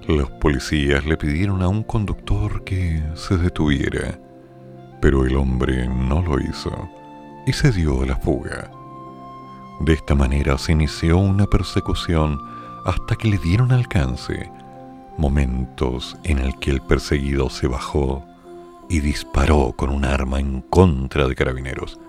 Los 0.07 0.29
policías 0.31 1.05
le 1.05 1.17
pidieron 1.17 1.61
a 1.61 1.67
un 1.67 1.83
conductor 1.83 2.63
que 2.63 3.01
se 3.15 3.37
detuviera, 3.37 4.19
pero 5.01 5.25
el 5.25 5.35
hombre 5.35 5.87
no 5.87 6.21
lo 6.21 6.39
hizo 6.39 6.89
y 7.47 7.53
se 7.53 7.71
dio 7.71 8.01
a 8.01 8.05
la 8.05 8.15
fuga. 8.15 8.71
De 9.81 9.93
esta 9.93 10.15
manera 10.15 10.57
se 10.57 10.71
inició 10.71 11.17
una 11.17 11.45
persecución 11.45 12.39
hasta 12.85 13.15
que 13.15 13.29
le 13.29 13.37
dieron 13.37 13.71
alcance 13.71 14.49
momentos 15.17 16.17
en 16.23 16.39
el 16.39 16.57
que 16.59 16.71
el 16.71 16.81
perseguido 16.81 17.49
se 17.49 17.67
bajó 17.67 18.25
y 18.89 18.99
disparó 18.99 19.73
con 19.75 19.89
un 19.89 20.05
arma 20.05 20.39
en 20.39 20.61
contra 20.61 21.27
de 21.27 21.35
carabineros. 21.35 21.99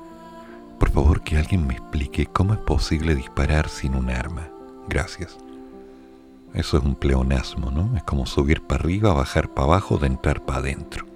Por 0.79 0.91
favor, 0.91 1.23
que 1.23 1.39
alguien 1.39 1.67
me 1.67 1.75
explique 1.75 2.27
cómo 2.27 2.53
es 2.53 2.61
posible 2.61 3.15
disparar 3.15 3.69
sin 3.69 3.95
un 3.95 4.11
arma. 4.11 4.49
Gracias. 4.89 5.39
Eso 6.53 6.79
es 6.79 6.85
un 6.85 6.95
pleonasmo, 6.95 7.71
¿no? 7.71 7.97
Es 7.97 8.03
como 8.03 8.27
subir 8.27 8.63
para 8.63 8.83
arriba, 8.83 9.13
bajar 9.13 9.49
para 9.49 9.67
abajo, 9.69 9.99
de 9.99 10.07
entrar 10.07 10.45
para 10.45 10.61
adentro. 10.61 11.07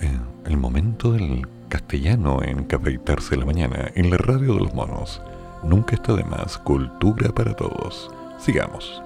Eh, 0.00 0.18
el 0.46 0.56
momento 0.56 1.12
del 1.12 1.46
castellano 1.68 2.42
en 2.42 2.64
Cafeitarse 2.64 3.36
la 3.36 3.46
Mañana, 3.46 3.90
en 3.94 4.10
la 4.10 4.18
radio 4.18 4.54
de 4.54 4.60
los 4.60 4.74
monos. 4.74 5.20
Nunca 5.62 5.94
está 5.94 6.14
de 6.14 6.24
más 6.24 6.58
cultura 6.58 7.30
para 7.30 7.54
todos. 7.54 8.10
Sigamos. 8.38 9.02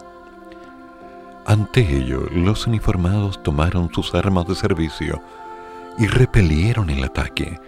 Ante 1.50 1.80
ello, 1.80 2.28
los 2.30 2.68
uniformados 2.68 3.42
tomaron 3.42 3.92
sus 3.92 4.14
armas 4.14 4.46
de 4.46 4.54
servicio 4.54 5.20
y 5.98 6.06
repelieron 6.06 6.90
el 6.90 7.02
ataque 7.02 7.58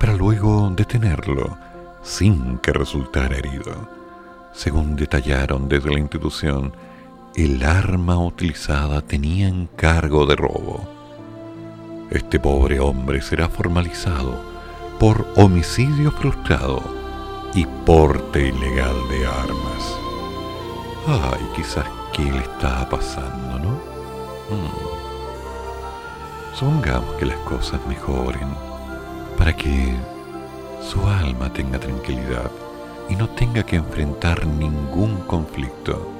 para 0.00 0.14
luego 0.14 0.72
detenerlo 0.74 1.56
sin 2.02 2.58
que 2.58 2.72
resultara 2.72 3.36
herido. 3.36 3.88
Según 4.52 4.96
detallaron 4.96 5.68
desde 5.68 5.88
la 5.92 6.00
institución, 6.00 6.72
el 7.36 7.62
arma 7.62 8.18
utilizada 8.18 9.02
tenía 9.02 9.46
encargo 9.46 10.26
de 10.26 10.34
robo. 10.34 10.88
Este 12.10 12.40
pobre 12.40 12.80
hombre 12.80 13.22
será 13.22 13.48
formalizado 13.48 14.34
por 14.98 15.24
homicidio 15.36 16.10
frustrado 16.10 16.82
y 17.54 17.64
porte 17.86 18.48
ilegal 18.48 18.96
de 19.08 19.26
armas. 19.28 20.07
Ay, 21.10 21.40
quizás 21.56 21.86
qué 22.12 22.22
le 22.22 22.40
estaba 22.40 22.86
pasando, 22.86 23.58
¿no? 23.58 23.70
Hmm. 24.50 24.68
Supongamos 26.54 27.14
que 27.14 27.24
las 27.24 27.38
cosas 27.38 27.80
mejoren 27.88 28.50
para 29.38 29.56
que 29.56 29.94
su 30.82 31.00
alma 31.06 31.50
tenga 31.50 31.78
tranquilidad 31.78 32.50
y 33.08 33.16
no 33.16 33.26
tenga 33.26 33.62
que 33.62 33.76
enfrentar 33.76 34.46
ningún 34.46 35.16
conflicto. 35.26 36.10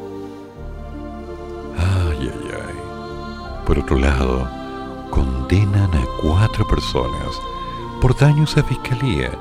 Ay, 1.76 2.32
ay, 2.32 2.50
ay. 2.54 3.64
Por 3.66 3.80
otro 3.80 3.98
lado, 3.98 4.48
condenan 5.10 5.94
a 5.94 6.04
cuatro 6.22 6.66
personas 6.66 7.38
por 8.00 8.16
daños 8.16 8.56
a 8.56 8.62
Fiscalía 8.62 9.32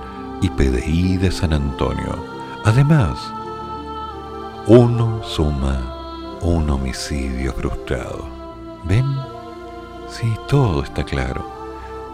y 0.42 0.50
PDI 0.50 1.16
de 1.16 1.32
San 1.32 1.54
Antonio. 1.54 2.18
Además, 2.66 3.18
uno 4.68 5.24
suma 5.24 6.40
un 6.42 6.70
homicidio 6.70 7.54
frustrado. 7.54 8.28
¿Ven? 8.84 9.06
Sí, 10.10 10.30
todo 10.50 10.84
está 10.84 11.06
claro. 11.06 11.50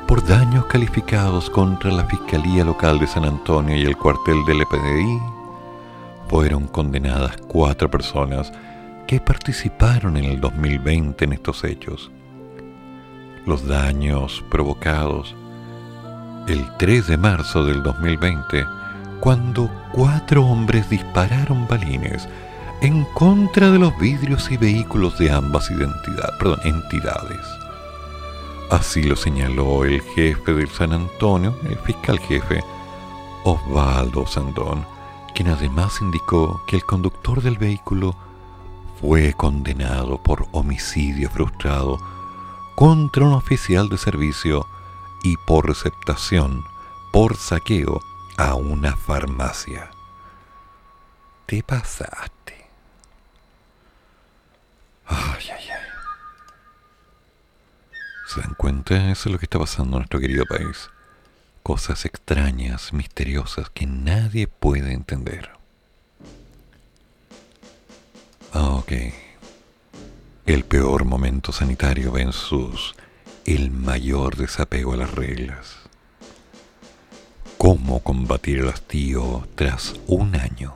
Por 0.07 0.23
daños 0.25 0.67
calificados 0.67 1.49
contra 1.49 1.91
la 1.91 2.05
Fiscalía 2.05 2.63
Local 2.63 2.99
de 2.99 3.07
San 3.07 3.25
Antonio 3.25 3.75
y 3.75 3.81
el 3.81 3.97
cuartel 3.97 4.45
del 4.45 4.61
EPDI, 4.61 5.19
fueron 6.29 6.67
condenadas 6.67 7.37
cuatro 7.47 7.89
personas 7.89 8.53
que 9.07 9.19
participaron 9.19 10.15
en 10.17 10.25
el 10.25 10.39
2020 10.39 11.25
en 11.25 11.33
estos 11.33 11.63
hechos. 11.63 12.11
Los 13.47 13.67
daños 13.67 14.43
provocados 14.51 15.35
el 16.47 16.65
3 16.77 17.07
de 17.07 17.17
marzo 17.17 17.65
del 17.65 17.81
2020, 17.81 18.63
cuando 19.23 19.69
cuatro 19.93 20.45
hombres 20.45 20.89
dispararon 20.89 21.65
balines 21.65 22.27
en 22.81 23.05
contra 23.13 23.71
de 23.71 23.79
los 23.79 23.97
vidrios 23.97 24.51
y 24.51 24.57
vehículos 24.57 25.17
de 25.17 25.31
ambas 25.31 25.69
entidades. 25.69 27.39
Así 28.69 29.01
lo 29.03 29.15
señaló 29.15 29.85
el 29.85 30.01
jefe 30.01 30.53
del 30.53 30.67
San 30.67 30.91
Antonio, 30.91 31.55
el 31.63 31.77
fiscal 31.77 32.19
jefe, 32.19 32.61
Osvaldo 33.45 34.27
Sandón, 34.27 34.85
quien 35.33 35.47
además 35.47 36.01
indicó 36.01 36.61
que 36.67 36.75
el 36.75 36.83
conductor 36.83 37.41
del 37.41 37.57
vehículo 37.57 38.17
fue 38.99 39.31
condenado 39.35 40.17
por 40.17 40.47
homicidio 40.51 41.29
frustrado 41.29 41.97
contra 42.75 43.23
un 43.23 43.31
oficial 43.31 43.87
de 43.87 43.97
servicio 43.97 44.67
y 45.23 45.37
por 45.37 45.69
receptación, 45.69 46.65
por 47.13 47.37
saqueo 47.37 48.01
a 48.37 48.55
una 48.55 48.95
farmacia. 48.95 49.89
Te 51.45 51.61
pasaste. 51.63 52.67
Ay, 55.05 55.45
ay, 55.51 55.69
ay. 55.69 55.83
¿Se 58.27 58.41
dan 58.41 58.55
cuenta? 58.55 59.11
Eso 59.11 59.29
es 59.29 59.33
lo 59.33 59.37
que 59.37 59.45
está 59.45 59.59
pasando 59.59 59.97
en 59.97 59.99
nuestro 59.99 60.19
querido 60.19 60.45
país. 60.45 60.89
Cosas 61.61 62.05
extrañas, 62.05 62.93
misteriosas 62.93 63.69
que 63.69 63.85
nadie 63.85 64.47
puede 64.47 64.93
entender. 64.93 65.51
Ah, 68.51 68.69
ok. 68.69 68.91
El 70.45 70.65
peor 70.65 71.05
momento 71.05 71.51
sanitario 71.51 72.11
ven 72.11 72.33
sus 72.33 72.95
el 73.45 73.71
mayor 73.71 74.35
desapego 74.35 74.93
a 74.93 74.97
las 74.97 75.11
reglas. 75.11 75.82
¿Cómo 77.73 78.01
combatir 78.01 78.59
el 78.59 78.69
hastío 78.69 79.47
tras 79.55 79.95
un 80.05 80.35
año? 80.35 80.75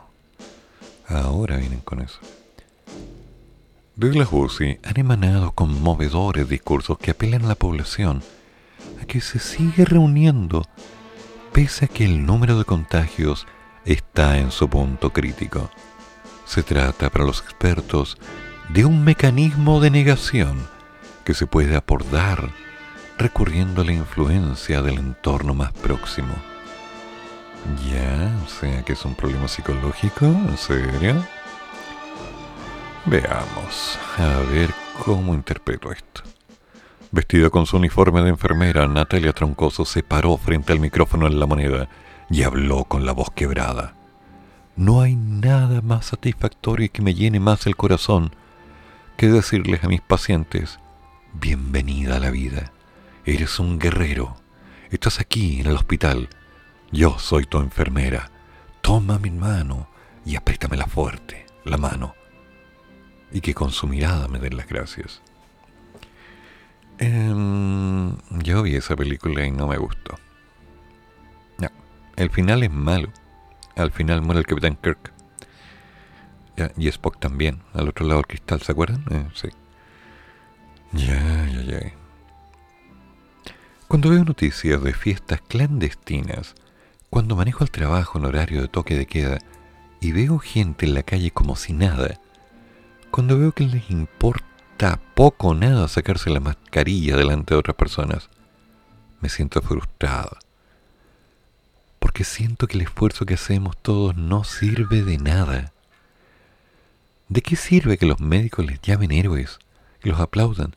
Ahora 1.07 1.57
vienen 1.57 1.81
con 1.81 2.01
eso. 2.01 2.17
La 3.95 4.27
UCI 4.27 4.79
han 4.83 4.99
emanado 4.99 5.51
conmovedores 5.51 6.49
discursos 6.49 6.97
que 6.97 7.11
apelan 7.11 7.45
a 7.45 7.49
la 7.49 7.55
población 7.55 8.23
a 8.99 9.05
que 9.05 9.21
se 9.21 9.37
sigue 9.37 9.85
reuniendo 9.85 10.65
pese 11.53 11.85
a 11.85 11.87
que 11.87 12.03
el 12.03 12.25
número 12.25 12.57
de 12.57 12.65
contagios 12.65 13.45
está 13.85 14.39
en 14.39 14.49
su 14.49 14.67
punto 14.67 15.13
crítico. 15.13 15.69
Se 16.47 16.63
trata 16.63 17.11
para 17.11 17.25
los 17.25 17.41
expertos 17.41 18.17
de 18.69 18.85
un 18.85 19.03
mecanismo 19.03 19.81
de 19.81 19.91
negación 19.91 20.67
que 21.23 21.35
se 21.35 21.45
puede 21.45 21.75
aportar 21.75 22.49
recurriendo 23.19 23.83
a 23.83 23.85
la 23.85 23.93
influencia 23.93 24.81
del 24.81 24.97
entorno 24.97 25.53
más 25.53 25.71
próximo. 25.73 26.33
Ya, 27.89 28.39
o 28.45 28.49
sea 28.49 28.83
que 28.83 28.93
es 28.93 29.05
un 29.05 29.15
problema 29.15 29.47
psicológico, 29.47 30.25
¿en 30.25 30.57
serio? 30.57 31.15
Veamos, 33.05 33.99
a 34.17 34.39
ver 34.51 34.73
cómo 35.03 35.33
interpreto 35.33 35.91
esto. 35.91 36.23
Vestida 37.11 37.49
con 37.49 37.65
su 37.65 37.77
uniforme 37.77 38.21
de 38.21 38.29
enfermera, 38.29 38.87
Natalia 38.87 39.33
Troncoso 39.33 39.85
se 39.85 40.03
paró 40.03 40.37
frente 40.37 40.73
al 40.73 40.79
micrófono 40.79 41.27
en 41.27 41.39
la 41.39 41.45
moneda 41.45 41.89
y 42.29 42.43
habló 42.43 42.83
con 42.83 43.05
la 43.05 43.13
voz 43.13 43.29
quebrada. 43.31 43.93
No 44.75 45.01
hay 45.01 45.15
nada 45.15 45.81
más 45.81 46.07
satisfactorio 46.07 46.85
y 46.85 46.89
que 46.89 47.01
me 47.01 47.13
llene 47.13 47.39
más 47.39 47.65
el 47.65 47.75
corazón 47.75 48.35
que 49.15 49.27
decirles 49.27 49.83
a 49.83 49.87
mis 49.87 50.01
pacientes 50.01 50.79
Bienvenida 51.33 52.15
a 52.15 52.19
la 52.19 52.31
vida. 52.31 52.71
Eres 53.23 53.59
un 53.59 53.77
guerrero. 53.77 54.37
Estás 54.89 55.19
aquí 55.19 55.59
en 55.59 55.67
el 55.67 55.75
hospital. 55.75 56.29
Yo 56.91 57.17
soy 57.19 57.45
tu 57.45 57.59
enfermera. 57.59 58.31
Toma 58.81 59.19
mi 59.19 59.31
mano 59.31 59.87
y 60.25 60.35
apriétamela 60.35 60.85
fuerte, 60.85 61.45
la 61.65 61.77
mano. 61.77 62.15
Y 63.31 63.41
que 63.41 63.53
con 63.53 63.71
su 63.71 63.87
mirada 63.87 64.27
me 64.27 64.39
den 64.39 64.55
las 64.55 64.67
gracias. 64.67 65.21
Em, 66.97 68.15
yo 68.41 68.63
vi 68.63 68.75
esa 68.75 68.95
película 68.95 69.45
y 69.45 69.51
no 69.51 69.67
me 69.67 69.77
gustó. 69.77 70.17
El 72.17 72.31
final 72.31 72.63
es 72.63 72.71
malo. 72.71 73.09
Al 73.75 73.91
final 73.91 74.23
muere 74.23 74.39
el 74.39 74.47
Capitán 74.47 74.75
Kirk. 74.75 75.13
y 76.75 76.87
Spock 76.87 77.19
también, 77.19 77.61
al 77.73 77.87
otro 77.87 78.07
lado 78.07 78.17
del 78.17 78.27
cristal, 78.27 78.59
¿se 78.63 78.71
acuerdan? 78.71 79.05
Eh, 79.11 79.27
sí. 79.35 79.49
Ya, 80.93 81.47
ya, 81.47 81.61
ya. 81.61 81.93
Cuando 83.87 84.09
veo 84.09 84.25
noticias 84.25 84.81
de 84.81 84.93
fiestas 84.93 85.41
clandestinas, 85.47 86.55
cuando 87.09 87.35
manejo 87.35 87.63
el 87.63 87.71
trabajo 87.71 88.17
en 88.17 88.25
horario 88.25 88.61
de 88.61 88.67
toque 88.67 88.95
de 88.95 89.05
queda 89.05 89.39
y 89.99 90.11
veo 90.11 90.39
gente 90.39 90.85
en 90.85 90.93
la 90.93 91.03
calle 91.03 91.31
como 91.31 91.55
si 91.55 91.73
nada, 91.73 92.19
cuando 93.11 93.37
veo 93.37 93.51
que 93.51 93.65
les 93.65 93.89
importa 93.89 94.99
poco 95.15 95.49
o 95.49 95.53
nada 95.53 95.87
sacarse 95.87 96.29
la 96.29 96.39
mascarilla 96.39 97.15
delante 97.15 97.53
de 97.53 97.59
otras 97.59 97.75
personas, 97.75 98.29
me 99.21 99.29
siento 99.29 99.61
frustrado. 99.61 100.37
Porque 101.99 102.23
siento 102.23 102.67
que 102.67 102.77
el 102.77 102.83
esfuerzo 102.83 103.25
que 103.25 103.33
hacemos 103.33 103.75
todos 103.77 104.15
no 104.15 104.43
sirve 104.43 105.01
de 105.03 105.17
nada. 105.17 105.73
¿De 107.27 107.41
qué 107.41 107.55
sirve 107.55 107.97
que 107.97 108.05
los 108.05 108.19
médicos 108.19 108.65
les 108.65 108.79
llamen 108.81 109.11
héroes? 109.11 109.59
que 109.99 110.09
los 110.09 110.19
aplaudan. 110.19 110.73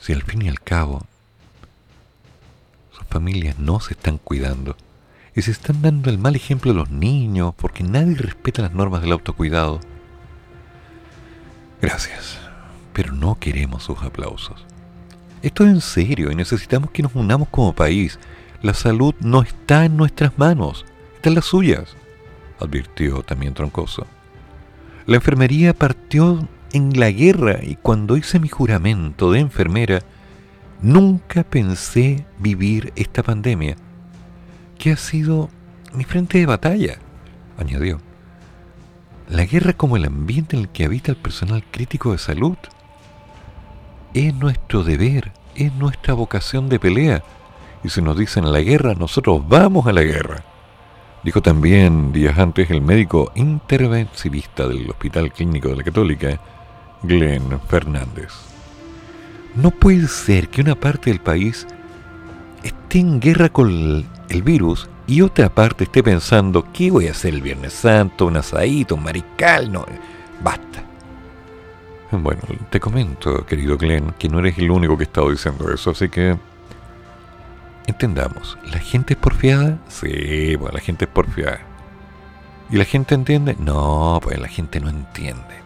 Si 0.00 0.12
al 0.12 0.22
fin 0.22 0.42
y 0.42 0.48
al 0.48 0.60
cabo 0.60 1.06
familias 3.12 3.58
no 3.58 3.78
se 3.78 3.94
están 3.94 4.18
cuidando 4.18 4.76
y 5.34 5.42
se 5.42 5.50
están 5.50 5.82
dando 5.82 6.10
el 6.10 6.18
mal 6.18 6.34
ejemplo 6.34 6.72
a 6.72 6.74
los 6.74 6.90
niños 6.90 7.54
porque 7.56 7.84
nadie 7.84 8.14
respeta 8.16 8.62
las 8.62 8.72
normas 8.72 9.02
del 9.02 9.12
autocuidado. 9.12 9.80
Gracias, 11.80 12.38
pero 12.92 13.12
no 13.12 13.38
queremos 13.38 13.82
sus 13.82 14.02
aplausos. 14.02 14.64
Esto 15.42 15.64
es 15.64 15.70
en 15.70 15.80
serio 15.80 16.30
y 16.30 16.34
necesitamos 16.34 16.90
que 16.90 17.02
nos 17.02 17.14
unamos 17.14 17.48
como 17.48 17.74
país. 17.74 18.18
La 18.62 18.74
salud 18.74 19.14
no 19.20 19.42
está 19.42 19.84
en 19.84 19.96
nuestras 19.96 20.38
manos, 20.38 20.86
está 21.16 21.28
en 21.28 21.34
las 21.34 21.46
suyas, 21.46 21.96
advirtió 22.60 23.22
también 23.22 23.54
Troncoso. 23.54 24.06
La 25.06 25.16
enfermería 25.16 25.74
partió 25.74 26.48
en 26.72 26.98
la 26.98 27.10
guerra 27.10 27.58
y 27.62 27.76
cuando 27.76 28.16
hice 28.16 28.38
mi 28.38 28.48
juramento 28.48 29.32
de 29.32 29.40
enfermera, 29.40 30.02
nunca 30.82 31.44
pensé 31.44 32.26
vivir 32.38 32.92
esta 32.96 33.22
pandemia, 33.22 33.76
que 34.78 34.92
ha 34.92 34.96
sido 34.96 35.48
mi 35.94 36.04
frente 36.04 36.38
de 36.38 36.46
batalla, 36.46 36.98
añadió. 37.56 38.00
La 39.28 39.44
guerra 39.44 39.72
como 39.72 39.96
el 39.96 40.04
ambiente 40.04 40.56
en 40.56 40.62
el 40.62 40.68
que 40.68 40.84
habita 40.84 41.12
el 41.12 41.16
personal 41.16 41.64
crítico 41.70 42.12
de 42.12 42.18
salud. 42.18 42.56
Es 44.12 44.34
nuestro 44.34 44.82
deber, 44.82 45.32
es 45.54 45.72
nuestra 45.74 46.14
vocación 46.14 46.68
de 46.68 46.78
pelea. 46.78 47.22
Y 47.84 47.88
si 47.88 48.02
nos 48.02 48.18
dicen 48.18 48.52
la 48.52 48.60
guerra, 48.60 48.94
nosotros 48.94 49.42
vamos 49.48 49.86
a 49.86 49.92
la 49.92 50.02
guerra. 50.02 50.44
Dijo 51.24 51.40
también 51.40 52.12
días 52.12 52.38
antes 52.38 52.70
el 52.70 52.82
médico 52.82 53.30
intervencionista 53.36 54.66
del 54.66 54.90
Hospital 54.90 55.32
Clínico 55.32 55.68
de 55.68 55.76
la 55.76 55.84
Católica, 55.84 56.40
Glenn 57.02 57.60
Fernández. 57.68 58.51
No 59.54 59.70
puede 59.70 60.08
ser 60.08 60.48
que 60.48 60.62
una 60.62 60.74
parte 60.74 61.10
del 61.10 61.20
país 61.20 61.66
esté 62.62 63.00
en 63.00 63.20
guerra 63.20 63.50
con 63.50 64.06
el, 64.28 64.42
virus 64.42 64.88
y 65.06 65.20
otra 65.20 65.54
parte 65.54 65.84
esté 65.84 66.02
pensando, 66.02 66.66
¿qué 66.72 66.90
voy 66.90 67.08
a 67.08 67.10
hacer 67.10 67.34
el 67.34 67.42
Viernes 67.42 67.74
Santo? 67.74 68.26
Un 68.26 68.38
asadito, 68.38 68.94
un 68.94 69.02
mariscal, 69.02 69.70
no, 69.70 69.84
basta. 70.42 70.82
Bueno, 72.10 72.40
te 72.70 72.80
comento, 72.80 73.44
querido 73.44 73.76
Glenn, 73.76 74.14
que 74.18 74.28
no 74.28 74.38
eres 74.38 74.56
el 74.58 74.70
único 74.70 74.96
que 74.96 75.04
ha 75.04 75.06
estado 75.06 75.30
diciendo 75.30 75.72
eso, 75.72 75.90
así 75.90 76.08
que 76.08 76.36
entendamos, 77.86 78.58
¿la 78.70 78.78
gente 78.78 79.14
es 79.14 79.18
porfiada? 79.18 79.78
Sí, 79.88 80.56
bueno, 80.56 80.74
la 80.76 80.80
gente 80.80 81.04
es 81.04 81.10
porfiada. 81.10 81.60
¿Y 82.70 82.76
la 82.76 82.84
gente 82.84 83.14
entiende? 83.14 83.56
No, 83.58 84.18
pues 84.22 84.38
la 84.38 84.48
gente 84.48 84.80
no 84.80 84.88
entiende. 84.88 85.61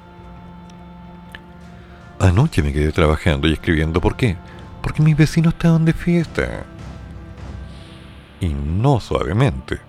Anoche 2.18 2.62
me 2.62 2.72
quedé 2.72 2.92
trabajando 2.92 3.46
y 3.48 3.52
escribiendo, 3.52 4.00
¿por 4.00 4.16
qué? 4.16 4.36
Porque 4.82 5.02
mis 5.02 5.16
vecinos 5.16 5.54
estaban 5.54 5.84
de 5.84 5.92
fiesta 5.92 6.64
y 8.40 8.48
no 8.48 9.00
suavemente. 9.00 9.80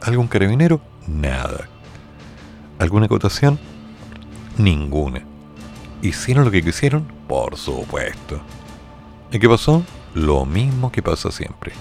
¿Algún 0.00 0.26
carabinero? 0.26 0.80
Nada. 1.06 1.68
¿Alguna 2.78 3.06
acotación? 3.06 3.58
Ninguna. 4.58 5.22
¿Hicieron 6.02 6.44
lo 6.44 6.50
que 6.50 6.62
quisieron? 6.62 7.06
Por 7.28 7.56
supuesto. 7.56 8.40
¿Y 9.30 9.38
qué 9.38 9.48
pasó? 9.48 9.84
Lo 10.14 10.44
mismo 10.44 10.90
que 10.90 11.02
pasa 11.02 11.30
siempre. 11.30 11.72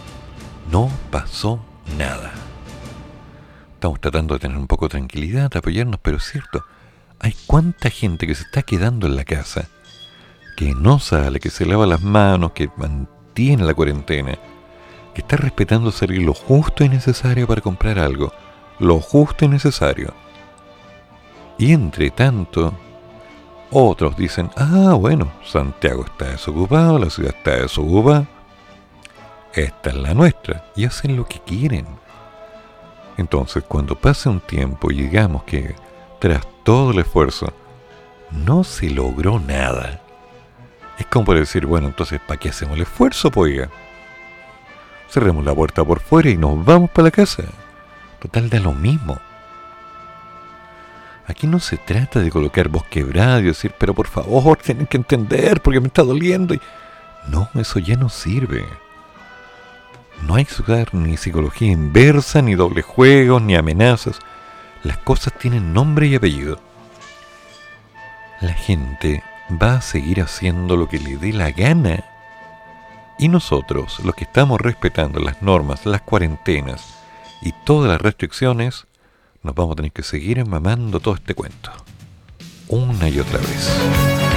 No 0.71 0.89
pasó 1.09 1.59
nada. 1.97 2.31
Estamos 3.73 3.99
tratando 3.99 4.35
de 4.35 4.39
tener 4.39 4.57
un 4.57 4.67
poco 4.67 4.85
de 4.85 4.91
tranquilidad, 4.91 5.49
de 5.49 5.59
apoyarnos, 5.59 5.99
pero 6.01 6.17
es 6.17 6.23
cierto, 6.23 6.63
hay 7.23 7.35
cuánta 7.45 7.91
gente 7.91 8.25
que 8.25 8.33
se 8.33 8.43
está 8.43 8.63
quedando 8.63 9.05
en 9.05 9.15
la 9.15 9.23
casa, 9.23 9.67
que 10.57 10.73
no 10.73 10.97
sale, 10.97 11.39
que 11.39 11.51
se 11.51 11.67
lava 11.67 11.85
las 11.85 12.01
manos, 12.01 12.53
que 12.53 12.69
mantiene 12.77 13.63
la 13.63 13.75
cuarentena, 13.75 14.39
que 15.13 15.21
está 15.21 15.37
respetando 15.37 15.91
salir 15.91 16.23
lo 16.23 16.33
justo 16.33 16.83
y 16.83 16.89
necesario 16.89 17.45
para 17.45 17.61
comprar 17.61 17.99
algo, 17.99 18.33
lo 18.79 18.99
justo 18.99 19.45
y 19.45 19.49
necesario. 19.49 20.15
Y 21.59 21.73
entre 21.73 22.09
tanto, 22.09 22.73
otros 23.69 24.17
dicen, 24.17 24.49
ah, 24.57 24.95
bueno, 24.99 25.31
Santiago 25.45 26.05
está 26.05 26.31
desocupado, 26.31 26.97
la 26.97 27.11
ciudad 27.11 27.35
está 27.37 27.51
desocupada, 27.57 28.27
esta 29.53 29.91
es 29.91 29.95
la 29.95 30.15
nuestra, 30.15 30.65
y 30.75 30.85
hacen 30.85 31.15
lo 31.15 31.25
que 31.27 31.39
quieren. 31.41 31.85
Entonces, 33.17 33.63
cuando 33.67 33.95
pase 33.95 34.27
un 34.27 34.39
tiempo 34.39 34.89
y 34.89 35.03
digamos 35.03 35.43
que, 35.43 35.75
tras 36.21 36.47
todo 36.63 36.91
el 36.91 36.99
esfuerzo, 36.99 37.51
no 38.31 38.63
se 38.63 38.89
logró 38.89 39.39
nada, 39.39 40.01
es 40.97 41.05
como 41.07 41.33
decir, 41.33 41.65
bueno, 41.65 41.87
entonces, 41.87 42.21
¿para 42.25 42.39
qué 42.39 42.49
hacemos 42.49 42.75
el 42.75 42.83
esfuerzo, 42.83 43.29
poiga? 43.31 43.69
cerremos 45.11 45.43
la 45.43 45.53
puerta 45.53 45.83
por 45.83 45.99
fuera 45.99 46.29
y 46.29 46.37
nos 46.37 46.63
vamos 46.63 46.89
para 46.89 47.05
la 47.05 47.11
casa. 47.11 47.43
Total 48.19 48.49
da 48.49 48.59
lo 48.59 48.71
mismo. 48.71 49.19
Aquí 51.27 51.47
no 51.47 51.59
se 51.59 51.77
trata 51.77 52.19
de 52.19 52.31
colocar 52.31 52.69
voz 52.69 52.85
quebrada 52.85 53.39
y 53.39 53.43
decir, 53.43 53.73
pero 53.77 53.93
por 53.93 54.07
favor, 54.07 54.57
tienen 54.57 54.87
que 54.87 54.97
entender 54.97 55.61
porque 55.61 55.79
me 55.81 55.87
está 55.87 56.03
doliendo. 56.03 56.55
No, 57.27 57.49
eso 57.55 57.79
ya 57.79 57.97
no 57.97 58.09
sirve. 58.09 58.65
No 60.25 60.35
hay 60.35 60.45
que 60.45 60.61
usar 60.61 60.93
ni 60.93 61.17
psicología 61.17 61.71
inversa, 61.71 62.41
ni 62.41 62.55
doble 62.55 62.81
juegos, 62.81 63.41
ni 63.41 63.55
amenazas. 63.55 64.19
Las 64.83 64.97
cosas 64.97 65.33
tienen 65.37 65.73
nombre 65.73 66.07
y 66.07 66.15
apellido. 66.15 66.59
La 68.39 68.53
gente 68.53 69.23
va 69.61 69.75
a 69.75 69.81
seguir 69.81 70.21
haciendo 70.21 70.75
lo 70.75 70.89
que 70.89 70.99
le 70.99 71.17
dé 71.17 71.33
la 71.33 71.51
gana 71.51 72.03
y 73.19 73.27
nosotros, 73.27 73.99
los 74.03 74.15
que 74.15 74.23
estamos 74.23 74.59
respetando 74.59 75.19
las 75.19 75.43
normas, 75.43 75.85
las 75.85 76.01
cuarentenas 76.01 76.95
y 77.41 77.53
todas 77.65 77.91
las 77.91 78.01
restricciones, 78.01 78.87
nos 79.43 79.53
vamos 79.53 79.73
a 79.73 79.75
tener 79.75 79.91
que 79.91 80.01
seguir 80.01 80.43
mamando 80.45 80.99
todo 80.99 81.13
este 81.13 81.35
cuento. 81.35 81.71
Una 82.67 83.09
y 83.09 83.19
otra 83.19 83.37
vez. 83.37 84.30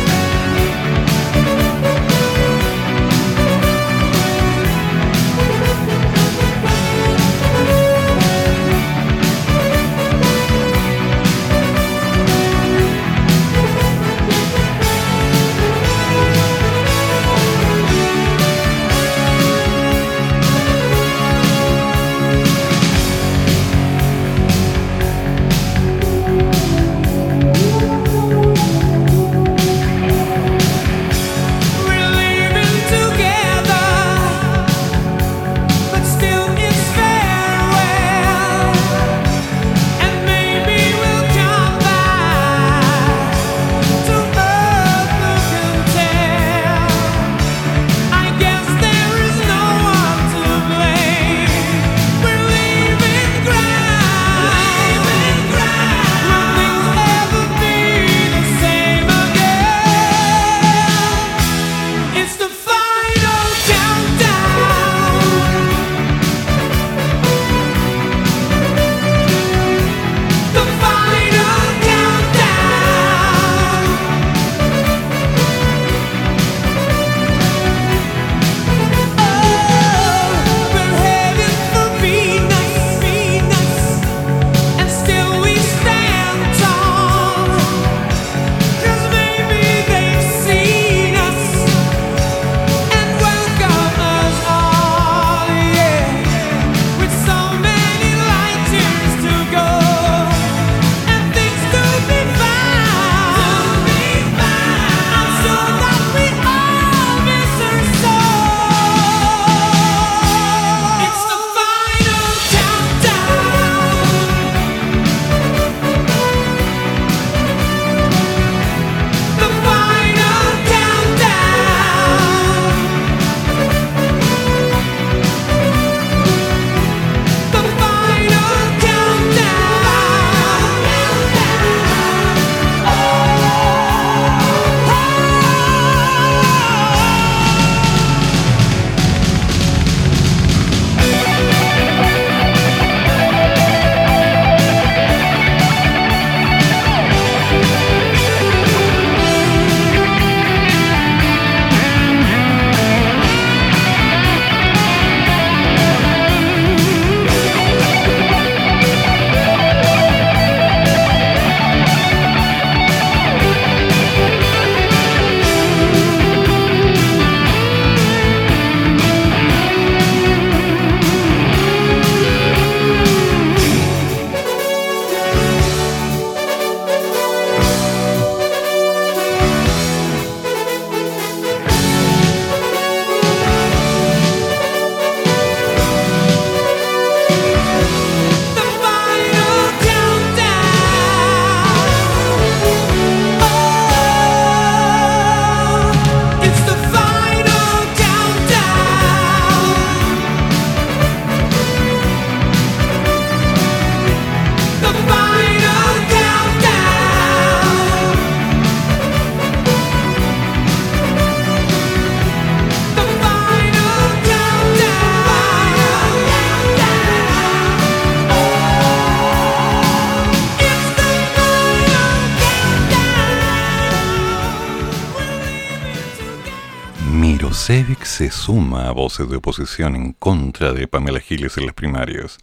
Se 228.05 228.31
suma 228.31 228.89
a 228.89 228.93
voces 228.93 229.31
de 229.31 229.37
oposición 229.37 229.97
en 229.97 230.13
contra 230.13 230.73
de 230.73 230.87
Pamela 230.87 231.21
Giles 231.21 231.57
en 231.57 231.65
las 231.65 231.75
primarias. 231.75 232.37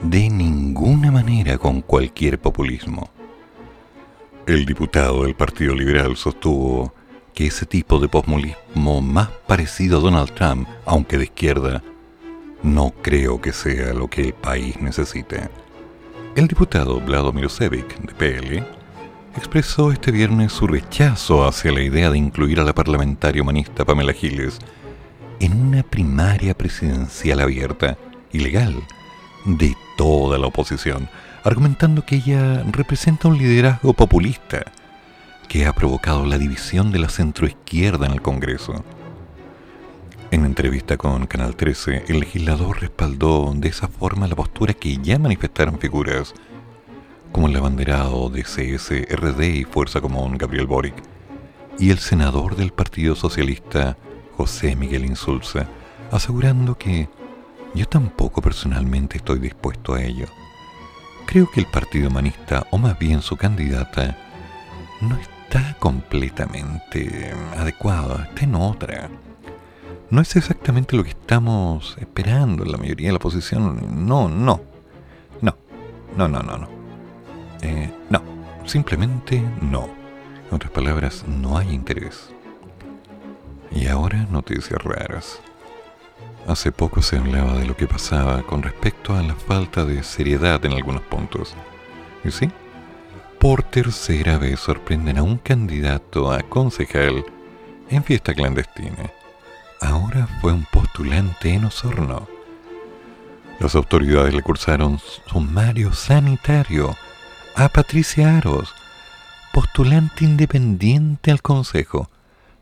De 0.00 0.30
ninguna 0.30 1.10
manera 1.10 1.58
con 1.58 1.82
cualquier 1.82 2.38
populismo. 2.38 3.10
El 4.46 4.64
diputado 4.64 5.24
del 5.24 5.34
Partido 5.34 5.74
Liberal 5.74 6.16
sostuvo 6.16 6.94
que 7.34 7.48
ese 7.48 7.66
tipo 7.66 7.98
de 7.98 8.08
populismo 8.08 9.02
más 9.02 9.30
parecido 9.48 9.98
a 9.98 10.00
Donald 10.00 10.32
Trump, 10.32 10.68
aunque 10.86 11.18
de 11.18 11.24
izquierda, 11.24 11.82
no 12.62 12.94
creo 13.02 13.40
que 13.40 13.52
sea 13.52 13.92
lo 13.92 14.08
que 14.08 14.22
el 14.22 14.32
país 14.32 14.80
necesita. 14.80 15.50
El 16.36 16.46
diputado 16.46 17.00
Vlado 17.00 17.32
Milosevic, 17.32 17.98
de 17.98 18.14
PL, 18.14 18.64
expresó 19.36 19.92
este 19.92 20.10
viernes 20.10 20.52
su 20.52 20.66
rechazo 20.66 21.46
hacia 21.46 21.72
la 21.72 21.82
idea 21.82 22.10
de 22.10 22.18
incluir 22.18 22.60
a 22.60 22.64
la 22.64 22.74
parlamentaria 22.74 23.42
humanista 23.42 23.84
Pamela 23.84 24.12
Giles 24.12 24.58
en 25.40 25.60
una 25.60 25.82
primaria 25.82 26.54
presidencial 26.54 27.40
abierta 27.40 27.96
y 28.30 28.40
legal 28.40 28.74
de 29.44 29.74
toda 29.96 30.38
la 30.38 30.46
oposición, 30.46 31.08
argumentando 31.44 32.04
que 32.04 32.16
ella 32.16 32.62
representa 32.70 33.28
un 33.28 33.38
liderazgo 33.38 33.92
populista 33.92 34.64
que 35.48 35.66
ha 35.66 35.72
provocado 35.72 36.24
la 36.26 36.38
división 36.38 36.92
de 36.92 36.98
la 36.98 37.08
centroizquierda 37.08 38.06
en 38.06 38.12
el 38.12 38.22
Congreso. 38.22 38.84
En 40.30 40.44
entrevista 40.46 40.96
con 40.96 41.26
Canal 41.26 41.56
13, 41.56 42.04
el 42.08 42.20
legislador 42.20 42.80
respaldó 42.80 43.52
de 43.54 43.68
esa 43.68 43.88
forma 43.88 44.28
la 44.28 44.36
postura 44.36 44.72
que 44.72 44.96
ya 44.98 45.18
manifestaron 45.18 45.78
figuras 45.78 46.32
como 47.32 47.48
el 47.48 47.56
abanderado 47.56 48.28
de 48.28 48.42
CSRD 48.42 49.42
y 49.42 49.64
Fuerza 49.64 50.00
Común 50.00 50.36
Gabriel 50.36 50.66
Boric 50.66 50.94
y 51.78 51.90
el 51.90 51.98
senador 51.98 52.56
del 52.56 52.72
Partido 52.72 53.14
Socialista 53.16 53.96
José 54.36 54.76
Miguel 54.76 55.06
Insulza, 55.06 55.66
asegurando 56.10 56.76
que 56.76 57.08
yo 57.74 57.86
tampoco 57.88 58.42
personalmente 58.42 59.16
estoy 59.16 59.38
dispuesto 59.38 59.94
a 59.94 60.02
ello. 60.02 60.26
Creo 61.26 61.50
que 61.50 61.60
el 61.60 61.66
Partido 61.66 62.08
Humanista, 62.08 62.66
o 62.70 62.78
más 62.78 62.98
bien 62.98 63.22
su 63.22 63.36
candidata, 63.36 64.18
no 65.00 65.16
está 65.16 65.76
completamente 65.78 67.32
adecuada, 67.56 68.24
está 68.24 68.44
en 68.44 68.54
otra. 68.54 69.10
No 70.10 70.20
es 70.20 70.36
exactamente 70.36 70.94
lo 70.94 71.04
que 71.04 71.10
estamos 71.10 71.96
esperando 71.98 72.64
en 72.64 72.72
la 72.72 72.78
mayoría 72.78 73.08
de 73.08 73.12
la 73.12 73.16
oposición. 73.16 74.06
No, 74.06 74.28
no. 74.28 74.60
No, 75.40 75.56
no, 76.16 76.28
no, 76.28 76.42
no, 76.42 76.58
no. 76.58 76.81
Eh, 77.62 77.90
no, 78.10 78.22
simplemente 78.66 79.42
no. 79.60 79.88
En 80.48 80.56
otras 80.56 80.72
palabras, 80.72 81.24
no 81.26 81.56
hay 81.56 81.70
interés. 81.70 82.30
Y 83.70 83.86
ahora 83.86 84.26
noticias 84.30 84.82
raras. 84.82 85.40
Hace 86.46 86.72
poco 86.72 87.02
se 87.02 87.16
hablaba 87.16 87.54
de 87.54 87.66
lo 87.66 87.76
que 87.76 87.86
pasaba 87.86 88.42
con 88.42 88.62
respecto 88.62 89.14
a 89.14 89.22
la 89.22 89.34
falta 89.34 89.84
de 89.84 90.02
seriedad 90.02 90.64
en 90.66 90.72
algunos 90.72 91.02
puntos. 91.02 91.54
¿Y 92.24 92.30
sí? 92.30 92.50
Por 93.38 93.62
tercera 93.62 94.38
vez 94.38 94.60
sorprenden 94.60 95.18
a 95.18 95.22
un 95.22 95.38
candidato 95.38 96.32
a 96.32 96.42
concejal 96.42 97.24
en 97.88 98.04
fiesta 98.04 98.34
clandestina. 98.34 99.10
Ahora 99.80 100.28
fue 100.40 100.52
un 100.52 100.64
postulante 100.64 101.52
en 101.52 101.64
Osorno. 101.64 102.28
Las 103.58 103.74
autoridades 103.74 104.34
le 104.34 104.42
cursaron 104.42 104.98
sumario 105.26 105.92
sanitario 105.92 106.96
a 107.54 107.68
Patricia 107.68 108.38
Aros, 108.38 108.74
postulante 109.52 110.24
independiente 110.24 111.30
al 111.30 111.42
Consejo, 111.42 112.08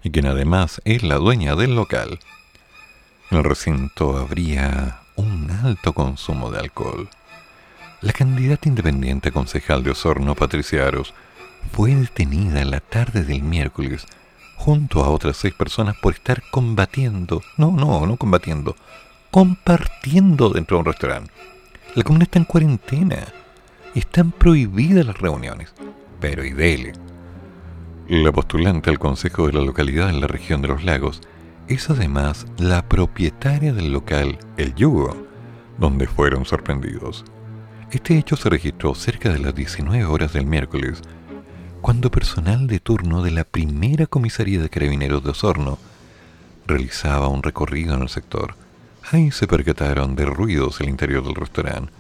y 0.03 0.11
quien 0.11 0.27
además 0.27 0.81
es 0.85 1.03
la 1.03 1.17
dueña 1.17 1.55
del 1.55 1.75
local. 1.75 2.19
En 3.31 3.39
el 3.39 3.45
recinto 3.45 4.17
habría 4.17 5.01
un 5.17 5.51
alto 5.51 5.93
consumo 5.93 6.51
de 6.51 6.59
alcohol. 6.59 7.09
La 8.01 8.13
candidata 8.13 8.69
independiente 8.69 9.29
a 9.29 9.33
concejal 9.33 9.85
de 9.85 9.91
Osorno, 9.91 10.35
Patricia 10.35 10.87
Aros, 10.87 11.15
fue 11.73 11.95
detenida 11.95 12.61
en 12.61 12.71
la 12.71 12.81
tarde 12.81 13.23
del 13.23 13.43
miércoles 13.43 14.07
junto 14.57 15.05
a 15.05 15.11
otras 15.11 15.37
seis 15.37 15.55
personas 15.55 15.97
por 15.97 16.15
estar 16.15 16.43
combatiendo, 16.51 17.43
no, 17.57 17.71
no, 17.71 18.07
no 18.07 18.17
combatiendo, 18.17 18.75
compartiendo 19.31 20.51
dentro 20.51 20.77
de 20.77 20.81
un 20.81 20.87
restaurante. 20.87 21.33
La 21.95 22.03
comuna 22.03 22.25
está 22.25 22.39
en 22.39 22.45
cuarentena 22.45 23.27
están 23.95 24.33
prohibidas 24.33 25.07
las 25.07 25.19
reuniones. 25.19 25.73
Pero 26.21 26.45
y. 26.45 26.93
La 28.09 28.33
postulante 28.33 28.91
al 28.91 28.99
consejo 28.99 29.47
de 29.47 29.55
la 29.55 29.61
localidad 29.61 30.11
en 30.11 30.21
la 30.21 30.27
región 30.27 30.63
de 30.63 30.69
los 30.69 30.85
lagos 30.85 31.21
es 31.69 31.89
además 31.91 32.47
la 32.59 32.89
propietaria 32.89 33.73
del 33.73 33.93
local 33.93 34.39
El 34.57 34.75
Yugo, 34.75 35.17
donde 35.79 36.07
fueron 36.07 36.45
sorprendidos. 36.45 37.25
Este 37.91 38.19
hecho 38.19 38.37
se 38.37 38.51
registró 38.51 38.95
cerca 38.95 39.31
de 39.33 39.39
las 39.39 39.55
19 39.55 40.05
horas 40.05 40.33
del 40.33 40.47
miércoles, 40.47 41.01
cuando 41.81 42.11
personal 42.11 42.67
de 42.67 42.81
turno 42.81 43.23
de 43.23 43.31
la 43.31 43.45
primera 43.45 44.07
comisaría 44.07 44.61
de 44.61 44.69
carabineros 44.69 45.25
de 45.25 45.31
Osorno 45.31 45.79
realizaba 46.67 47.29
un 47.29 47.43
recorrido 47.43 47.95
en 47.95 48.03
el 48.03 48.09
sector. 48.09 48.55
Ahí 49.11 49.31
se 49.31 49.47
percataron 49.47 50.15
de 50.15 50.27
ruidos 50.27 50.81
el 50.81 50.89
interior 50.89 51.25
del 51.25 51.35
restaurante 51.35 52.00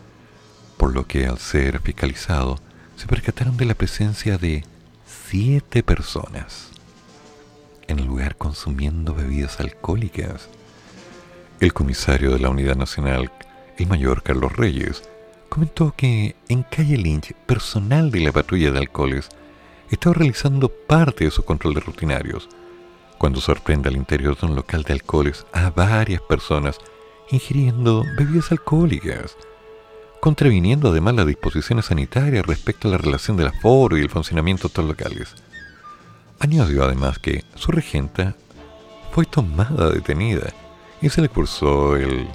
por 0.80 0.94
lo 0.94 1.06
que 1.06 1.26
al 1.26 1.38
ser 1.38 1.78
fiscalizado 1.82 2.58
se 2.96 3.06
percataron 3.06 3.58
de 3.58 3.66
la 3.66 3.74
presencia 3.74 4.38
de 4.38 4.64
siete 5.04 5.82
personas 5.82 6.70
en 7.86 7.98
el 7.98 8.06
lugar 8.06 8.36
consumiendo 8.36 9.14
bebidas 9.14 9.60
alcohólicas. 9.60 10.48
El 11.60 11.74
comisario 11.74 12.32
de 12.32 12.38
la 12.38 12.48
Unidad 12.48 12.76
Nacional, 12.76 13.30
el 13.76 13.88
mayor 13.88 14.22
Carlos 14.22 14.56
Reyes, 14.56 15.02
comentó 15.50 15.92
que 15.94 16.34
en 16.48 16.62
calle 16.62 16.96
Lynch, 16.96 17.34
personal 17.44 18.10
de 18.10 18.20
la 18.20 18.32
patrulla 18.32 18.70
de 18.70 18.78
alcoholes 18.78 19.28
estaba 19.90 20.14
realizando 20.14 20.70
parte 20.70 21.24
de 21.24 21.30
sus 21.30 21.44
controles 21.44 21.84
rutinarios 21.84 22.48
cuando 23.18 23.42
sorprende 23.42 23.90
al 23.90 23.96
interior 23.96 24.34
de 24.40 24.46
un 24.46 24.54
local 24.54 24.84
de 24.84 24.94
alcoholes 24.94 25.44
a 25.52 25.68
varias 25.68 26.22
personas 26.22 26.78
ingiriendo 27.30 28.02
bebidas 28.16 28.50
alcohólicas 28.50 29.36
contraviniendo 30.20 30.90
además 30.90 31.14
las 31.14 31.26
disposiciones 31.26 31.86
sanitarias 31.86 32.44
respecto 32.44 32.88
a 32.88 32.90
la 32.92 32.98
relación 32.98 33.36
del 33.36 33.48
aforo 33.48 33.96
y 33.96 34.02
el 34.02 34.10
funcionamiento 34.10 34.64
de 34.64 34.68
estos 34.68 34.84
locales. 34.84 35.34
Añadió 36.38 36.84
además 36.84 37.18
que 37.18 37.44
su 37.54 37.72
regenta 37.72 38.34
fue 39.12 39.24
tomada 39.24 39.90
detenida 39.90 40.52
y 41.00 41.08
se 41.08 41.22
le 41.22 41.30
cursó 41.30 41.96
el 41.96 42.28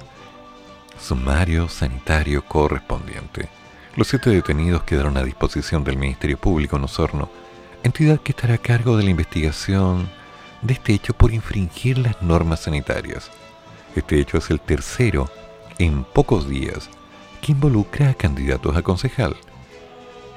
sumario 1.00 1.68
sanitario 1.68 2.44
correspondiente. 2.44 3.48
Los 3.94 4.08
siete 4.08 4.30
detenidos 4.30 4.82
quedaron 4.82 5.16
a 5.16 5.24
disposición 5.24 5.84
del 5.84 5.96
Ministerio 5.96 6.38
Público 6.38 6.76
en 6.76 6.84
Osorno, 6.84 7.30
entidad 7.82 8.20
que 8.20 8.32
estará 8.32 8.54
a 8.54 8.58
cargo 8.58 8.96
de 8.96 9.04
la 9.04 9.10
investigación 9.10 10.08
de 10.62 10.74
este 10.74 10.92
hecho 10.92 11.14
por 11.14 11.32
infringir 11.32 11.98
las 11.98 12.20
normas 12.20 12.60
sanitarias. 12.60 13.30
Este 13.94 14.20
hecho 14.20 14.38
es 14.38 14.50
el 14.50 14.60
tercero 14.60 15.30
en 15.78 16.04
pocos 16.04 16.48
días 16.48 16.90
involucra 17.52 18.10
a 18.10 18.14
candidatos 18.14 18.76
a 18.76 18.82
concejal. 18.82 19.36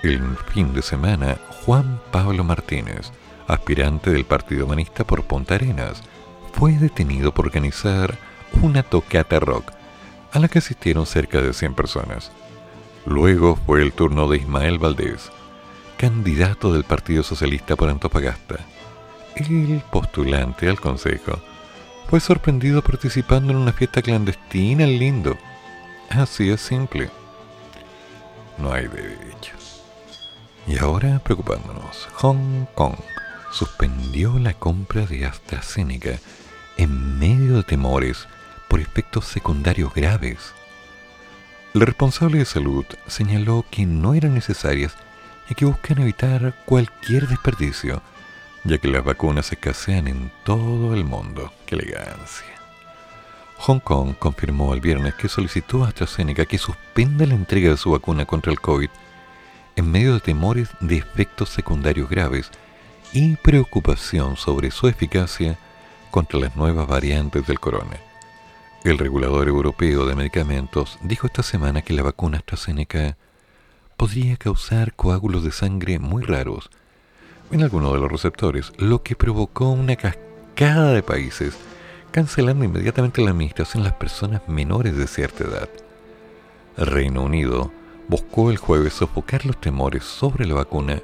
El 0.03 0.37
fin 0.53 0.73
de 0.73 0.81
semana, 0.81 1.37
Juan 1.65 1.99
Pablo 2.11 2.43
Martínez, 2.43 3.11
aspirante 3.47 4.11
del 4.11 4.25
Partido 4.25 4.65
Humanista 4.65 5.03
por 5.03 5.23
Punta 5.23 5.55
Arenas, 5.55 6.01
fue 6.53 6.73
detenido 6.73 7.33
por 7.33 7.47
organizar 7.47 8.17
una 8.61 8.83
tocata 8.83 9.39
rock 9.39 9.71
a 10.31 10.39
la 10.39 10.47
que 10.47 10.59
asistieron 10.59 11.05
cerca 11.05 11.41
de 11.41 11.53
100 11.53 11.75
personas. 11.75 12.31
Luego 13.05 13.55
fue 13.55 13.81
el 13.81 13.91
turno 13.93 14.27
de 14.27 14.37
Ismael 14.37 14.77
Valdés, 14.77 15.31
candidato 15.97 16.71
del 16.73 16.83
Partido 16.83 17.23
Socialista 17.23 17.75
por 17.75 17.89
Antofagasta. 17.89 18.59
El 19.35 19.81
postulante 19.91 20.69
al 20.69 20.79
consejo 20.79 21.39
fue 22.09 22.19
sorprendido 22.19 22.81
participando 22.81 23.51
en 23.51 23.57
una 23.57 23.73
fiesta 23.73 24.01
clandestina 24.01 24.83
en 24.83 24.99
Lindo 24.99 25.37
Así 26.09 26.49
es 26.49 26.61
simple. 26.61 27.09
No 28.57 28.73
hay 28.73 28.87
derecho. 28.87 29.53
Y 30.67 30.77
ahora 30.77 31.19
preocupándonos, 31.19 32.07
Hong 32.15 32.65
Kong 32.75 32.95
suspendió 33.51 34.37
la 34.39 34.53
compra 34.53 35.05
de 35.05 35.25
AstraZeneca 35.25 36.19
en 36.77 37.19
medio 37.19 37.57
de 37.57 37.63
temores 37.63 38.27
por 38.67 38.79
efectos 38.79 39.25
secundarios 39.25 39.93
graves. 39.93 40.53
El 41.73 41.81
responsable 41.81 42.39
de 42.39 42.45
salud 42.45 42.85
señaló 43.07 43.63
que 43.69 43.85
no 43.85 44.13
eran 44.15 44.33
necesarias 44.33 44.95
y 45.49 45.55
que 45.55 45.65
buscan 45.65 46.01
evitar 46.01 46.55
cualquier 46.65 47.27
desperdicio, 47.27 48.01
ya 48.63 48.77
que 48.79 48.87
las 48.87 49.03
vacunas 49.03 49.51
escasean 49.51 50.07
en 50.07 50.31
todo 50.43 50.93
el 50.95 51.03
mundo. 51.03 51.53
¡Qué 51.65 51.75
elegancia! 51.75 52.58
Hong 53.59 53.79
Kong 53.79 54.15
confirmó 54.17 54.73
el 54.73 54.79
viernes 54.79 55.15
que 55.15 55.27
solicitó 55.27 55.83
a 55.83 55.89
AstraZeneca 55.89 56.45
que 56.45 56.57
suspenda 56.57 57.25
la 57.25 57.33
entrega 57.33 57.69
de 57.69 57.77
su 57.77 57.91
vacuna 57.91 58.25
contra 58.25 58.53
el 58.53 58.61
COVID 58.61 58.89
en 59.75 59.91
medio 59.91 60.13
de 60.13 60.21
temores 60.21 60.69
de 60.79 60.97
efectos 60.97 61.49
secundarios 61.49 62.09
graves 62.09 62.49
y 63.11 63.35
preocupación 63.35 64.37
sobre 64.37 64.71
su 64.71 64.87
eficacia 64.87 65.59
contra 66.09 66.39
las 66.39 66.55
nuevas 66.55 66.87
variantes 66.87 67.45
del 67.47 67.59
corona. 67.59 67.97
El 68.85 68.97
regulador 68.97 69.49
europeo 69.49 70.05
de 70.05 70.15
medicamentos 70.15 70.97
dijo 71.01 71.27
esta 71.27 71.43
semana 71.43 71.81
que 71.81 71.93
la 71.93 72.03
vacuna 72.03 72.37
AstraZeneca 72.37 73.17
podría 73.97 74.37
causar 74.37 74.93
coágulos 74.93 75.43
de 75.43 75.51
sangre 75.51 75.99
muy 75.99 76.23
raros 76.23 76.69
en 77.51 77.61
algunos 77.61 77.91
de 77.91 77.99
los 77.99 78.11
receptores, 78.11 78.71
lo 78.77 79.03
que 79.03 79.17
provocó 79.17 79.69
una 79.69 79.97
cascada 79.97 80.93
de 80.93 81.03
países 81.03 81.57
cancelando 82.11 82.65
inmediatamente 82.65 83.21
la 83.21 83.31
administración 83.31 83.81
en 83.81 83.89
las 83.89 83.97
personas 83.97 84.41
menores 84.47 84.97
de 84.97 85.07
cierta 85.07 85.43
edad. 85.43 85.69
El 86.77 86.85
Reino 86.87 87.23
Unido 87.23 87.71
buscó 88.07 88.51
el 88.51 88.57
jueves 88.57 88.93
sofocar 88.93 89.45
los 89.45 89.59
temores 89.59 90.03
sobre 90.03 90.45
la 90.45 90.55
vacuna, 90.55 91.01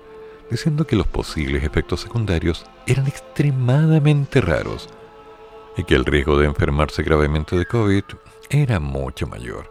diciendo 0.49 0.87
que 0.87 0.95
los 0.95 1.07
posibles 1.07 1.63
efectos 1.63 2.01
secundarios 2.01 2.65
eran 2.87 3.07
extremadamente 3.07 4.41
raros 4.41 4.89
y 5.77 5.83
que 5.83 5.95
el 5.95 6.05
riesgo 6.05 6.37
de 6.37 6.45
enfermarse 6.45 7.03
gravemente 7.03 7.55
de 7.57 7.65
COVID 7.65 8.03
era 8.49 8.79
mucho 8.79 9.27
mayor. 9.27 9.69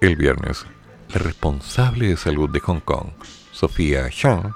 El 0.00 0.16
viernes, 0.16 0.66
la 1.12 1.18
responsable 1.20 2.08
de 2.08 2.16
salud 2.16 2.50
de 2.50 2.60
Hong 2.60 2.80
Kong, 2.80 3.08
Sofía 3.52 4.08
Chang, 4.10 4.52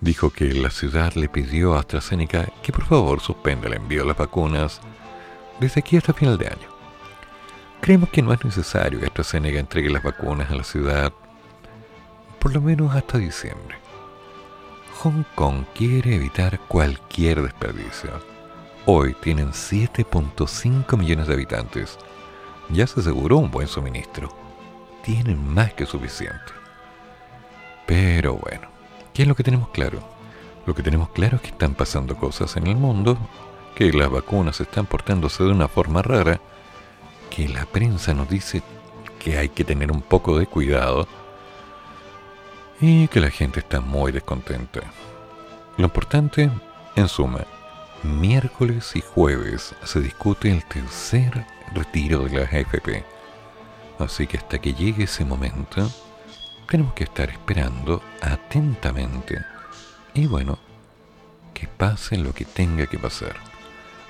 dijo 0.00 0.30
que 0.30 0.52
la 0.54 0.70
ciudad 0.70 1.14
le 1.14 1.28
pidió 1.28 1.74
a 1.74 1.80
AstraZeneca 1.80 2.50
que 2.62 2.72
por 2.72 2.84
favor 2.84 3.20
suspenda 3.20 3.66
el 3.66 3.74
envío 3.74 4.02
de 4.02 4.08
las 4.08 4.16
vacunas 4.16 4.80
desde 5.60 5.80
aquí 5.80 5.96
hasta 5.96 6.12
final 6.12 6.38
de 6.38 6.48
año. 6.48 6.68
Creemos 7.80 8.08
que 8.10 8.22
no 8.22 8.32
es 8.32 8.44
necesario 8.44 9.00
que 9.00 9.06
AstraZeneca 9.06 9.58
entregue 9.58 9.90
las 9.90 10.02
vacunas 10.02 10.50
a 10.50 10.54
la 10.54 10.64
ciudad 10.64 11.12
por 12.38 12.54
lo 12.54 12.60
menos 12.60 12.94
hasta 12.94 13.18
diciembre. 13.18 13.76
Hong 15.00 15.24
Kong 15.34 15.64
quiere 15.74 16.16
evitar 16.16 16.58
cualquier 16.60 17.42
desperdicio. 17.42 18.10
Hoy 18.86 19.14
tienen 19.20 19.50
7.5 19.50 20.96
millones 20.96 21.26
de 21.26 21.34
habitantes. 21.34 21.98
Ya 22.70 22.86
se 22.86 23.00
aseguró 23.00 23.38
un 23.38 23.50
buen 23.50 23.68
suministro. 23.68 24.28
Tienen 25.02 25.52
más 25.52 25.72
que 25.74 25.86
suficiente. 25.86 26.52
Pero 27.86 28.36
bueno, 28.36 28.68
¿qué 29.14 29.22
es 29.22 29.28
lo 29.28 29.34
que 29.34 29.44
tenemos 29.44 29.68
claro? 29.70 30.00
Lo 30.66 30.74
que 30.74 30.82
tenemos 30.82 31.08
claro 31.10 31.36
es 31.36 31.42
que 31.42 31.48
están 31.48 31.74
pasando 31.74 32.16
cosas 32.16 32.56
en 32.56 32.66
el 32.66 32.76
mundo, 32.76 33.18
que 33.78 33.92
las 33.92 34.10
vacunas 34.10 34.60
están 34.60 34.86
portándose 34.86 35.44
de 35.44 35.52
una 35.52 35.68
forma 35.68 36.02
rara, 36.02 36.40
que 37.30 37.48
la 37.48 37.64
prensa 37.64 38.12
nos 38.12 38.28
dice 38.28 38.60
que 39.20 39.38
hay 39.38 39.50
que 39.50 39.62
tener 39.62 39.92
un 39.92 40.02
poco 40.02 40.36
de 40.36 40.48
cuidado 40.48 41.06
y 42.80 43.06
que 43.06 43.20
la 43.20 43.30
gente 43.30 43.60
está 43.60 43.80
muy 43.80 44.10
descontenta. 44.10 44.80
Lo 45.76 45.84
importante, 45.84 46.50
en 46.96 47.06
suma, 47.06 47.46
miércoles 48.02 48.96
y 48.96 49.00
jueves 49.00 49.76
se 49.84 50.00
discute 50.00 50.50
el 50.50 50.64
tercer 50.64 51.46
retiro 51.72 52.24
de 52.24 52.36
la 52.36 52.46
AFP. 52.46 53.04
Así 54.00 54.26
que 54.26 54.38
hasta 54.38 54.58
que 54.58 54.74
llegue 54.74 55.04
ese 55.04 55.24
momento, 55.24 55.88
tenemos 56.68 56.94
que 56.94 57.04
estar 57.04 57.30
esperando 57.30 58.02
atentamente. 58.22 59.38
Y 60.14 60.26
bueno, 60.26 60.58
que 61.54 61.68
pase 61.68 62.16
lo 62.16 62.32
que 62.32 62.44
tenga 62.44 62.88
que 62.88 62.98
pasar. 62.98 63.36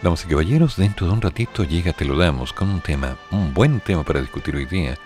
Damas 0.01 0.25
y 0.25 0.29
caballeros, 0.29 0.77
dentro 0.77 1.09
de 1.09 1.13
un 1.13 1.21
ratito 1.21 1.65
llega 1.65 1.93
Te 1.93 2.05
lo 2.05 2.17
damos 2.17 2.53
con 2.53 2.71
un 2.71 2.81
tema, 2.81 3.17
un 3.33 3.53
buen 3.53 3.81
tema 3.81 4.05
para 4.05 4.21
discutir 4.21 4.55
hoy 4.55 4.65
día. 4.65 4.97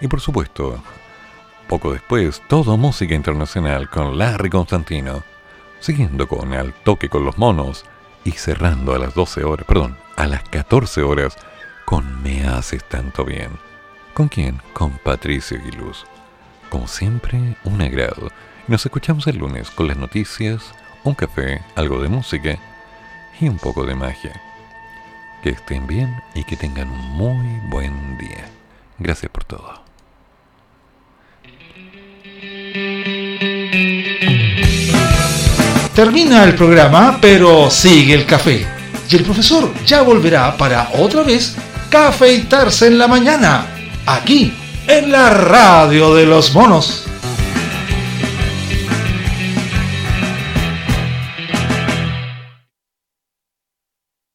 Y 0.00 0.08
por 0.08 0.20
supuesto, 0.20 0.82
poco 1.68 1.92
después, 1.92 2.42
todo 2.48 2.76
música 2.76 3.14
internacional 3.14 3.88
con 3.88 4.18
Larry 4.18 4.50
Constantino, 4.50 5.22
siguiendo 5.78 6.26
con 6.26 6.52
Al 6.52 6.74
Toque 6.74 7.08
con 7.08 7.24
los 7.24 7.38
Monos 7.38 7.84
y 8.24 8.32
cerrando 8.32 8.92
a 8.92 8.98
las 8.98 9.14
12 9.14 9.44
horas, 9.44 9.66
perdón, 9.66 9.96
a 10.16 10.26
las 10.26 10.42
14 10.48 11.02
horas 11.02 11.36
con 11.84 12.20
Me 12.20 12.44
Haces 12.44 12.82
Tanto 12.88 13.24
Bien. 13.24 13.50
¿Con 14.14 14.26
quién? 14.26 14.60
Con 14.72 14.98
Patricio 14.98 15.60
Aguiluz. 15.60 16.06
Como 16.70 16.88
siempre, 16.88 17.56
un 17.62 17.82
agrado. 17.82 18.32
Nos 18.66 18.84
escuchamos 18.84 19.28
el 19.28 19.38
lunes 19.38 19.70
con 19.70 19.86
las 19.86 19.96
noticias, 19.96 20.74
un 21.04 21.14
café, 21.14 21.62
algo 21.76 22.02
de 22.02 22.08
música 22.08 22.58
y 23.40 23.48
un 23.48 23.58
poco 23.58 23.84
de 23.84 23.94
magia. 23.94 24.40
Que 25.42 25.50
estén 25.50 25.86
bien 25.86 26.22
y 26.34 26.44
que 26.44 26.56
tengan 26.56 26.90
un 26.90 27.10
muy 27.10 27.60
buen 27.68 28.18
día. 28.18 28.44
Gracias 28.98 29.30
por 29.30 29.44
todo. 29.44 29.80
Termina 35.94 36.44
el 36.44 36.54
programa, 36.54 37.18
pero 37.20 37.70
sigue 37.70 38.14
el 38.14 38.26
café. 38.26 38.66
Y 39.10 39.16
el 39.16 39.24
profesor 39.24 39.72
ya 39.84 40.02
volverá 40.02 40.56
para 40.56 40.90
otra 40.98 41.22
vez 41.22 41.56
cafeitarse 41.88 42.86
en 42.86 42.98
la 42.98 43.08
mañana, 43.08 43.66
aquí, 44.06 44.54
en 44.86 45.10
la 45.10 45.30
radio 45.30 46.14
de 46.14 46.26
los 46.26 46.54
monos. 46.54 47.06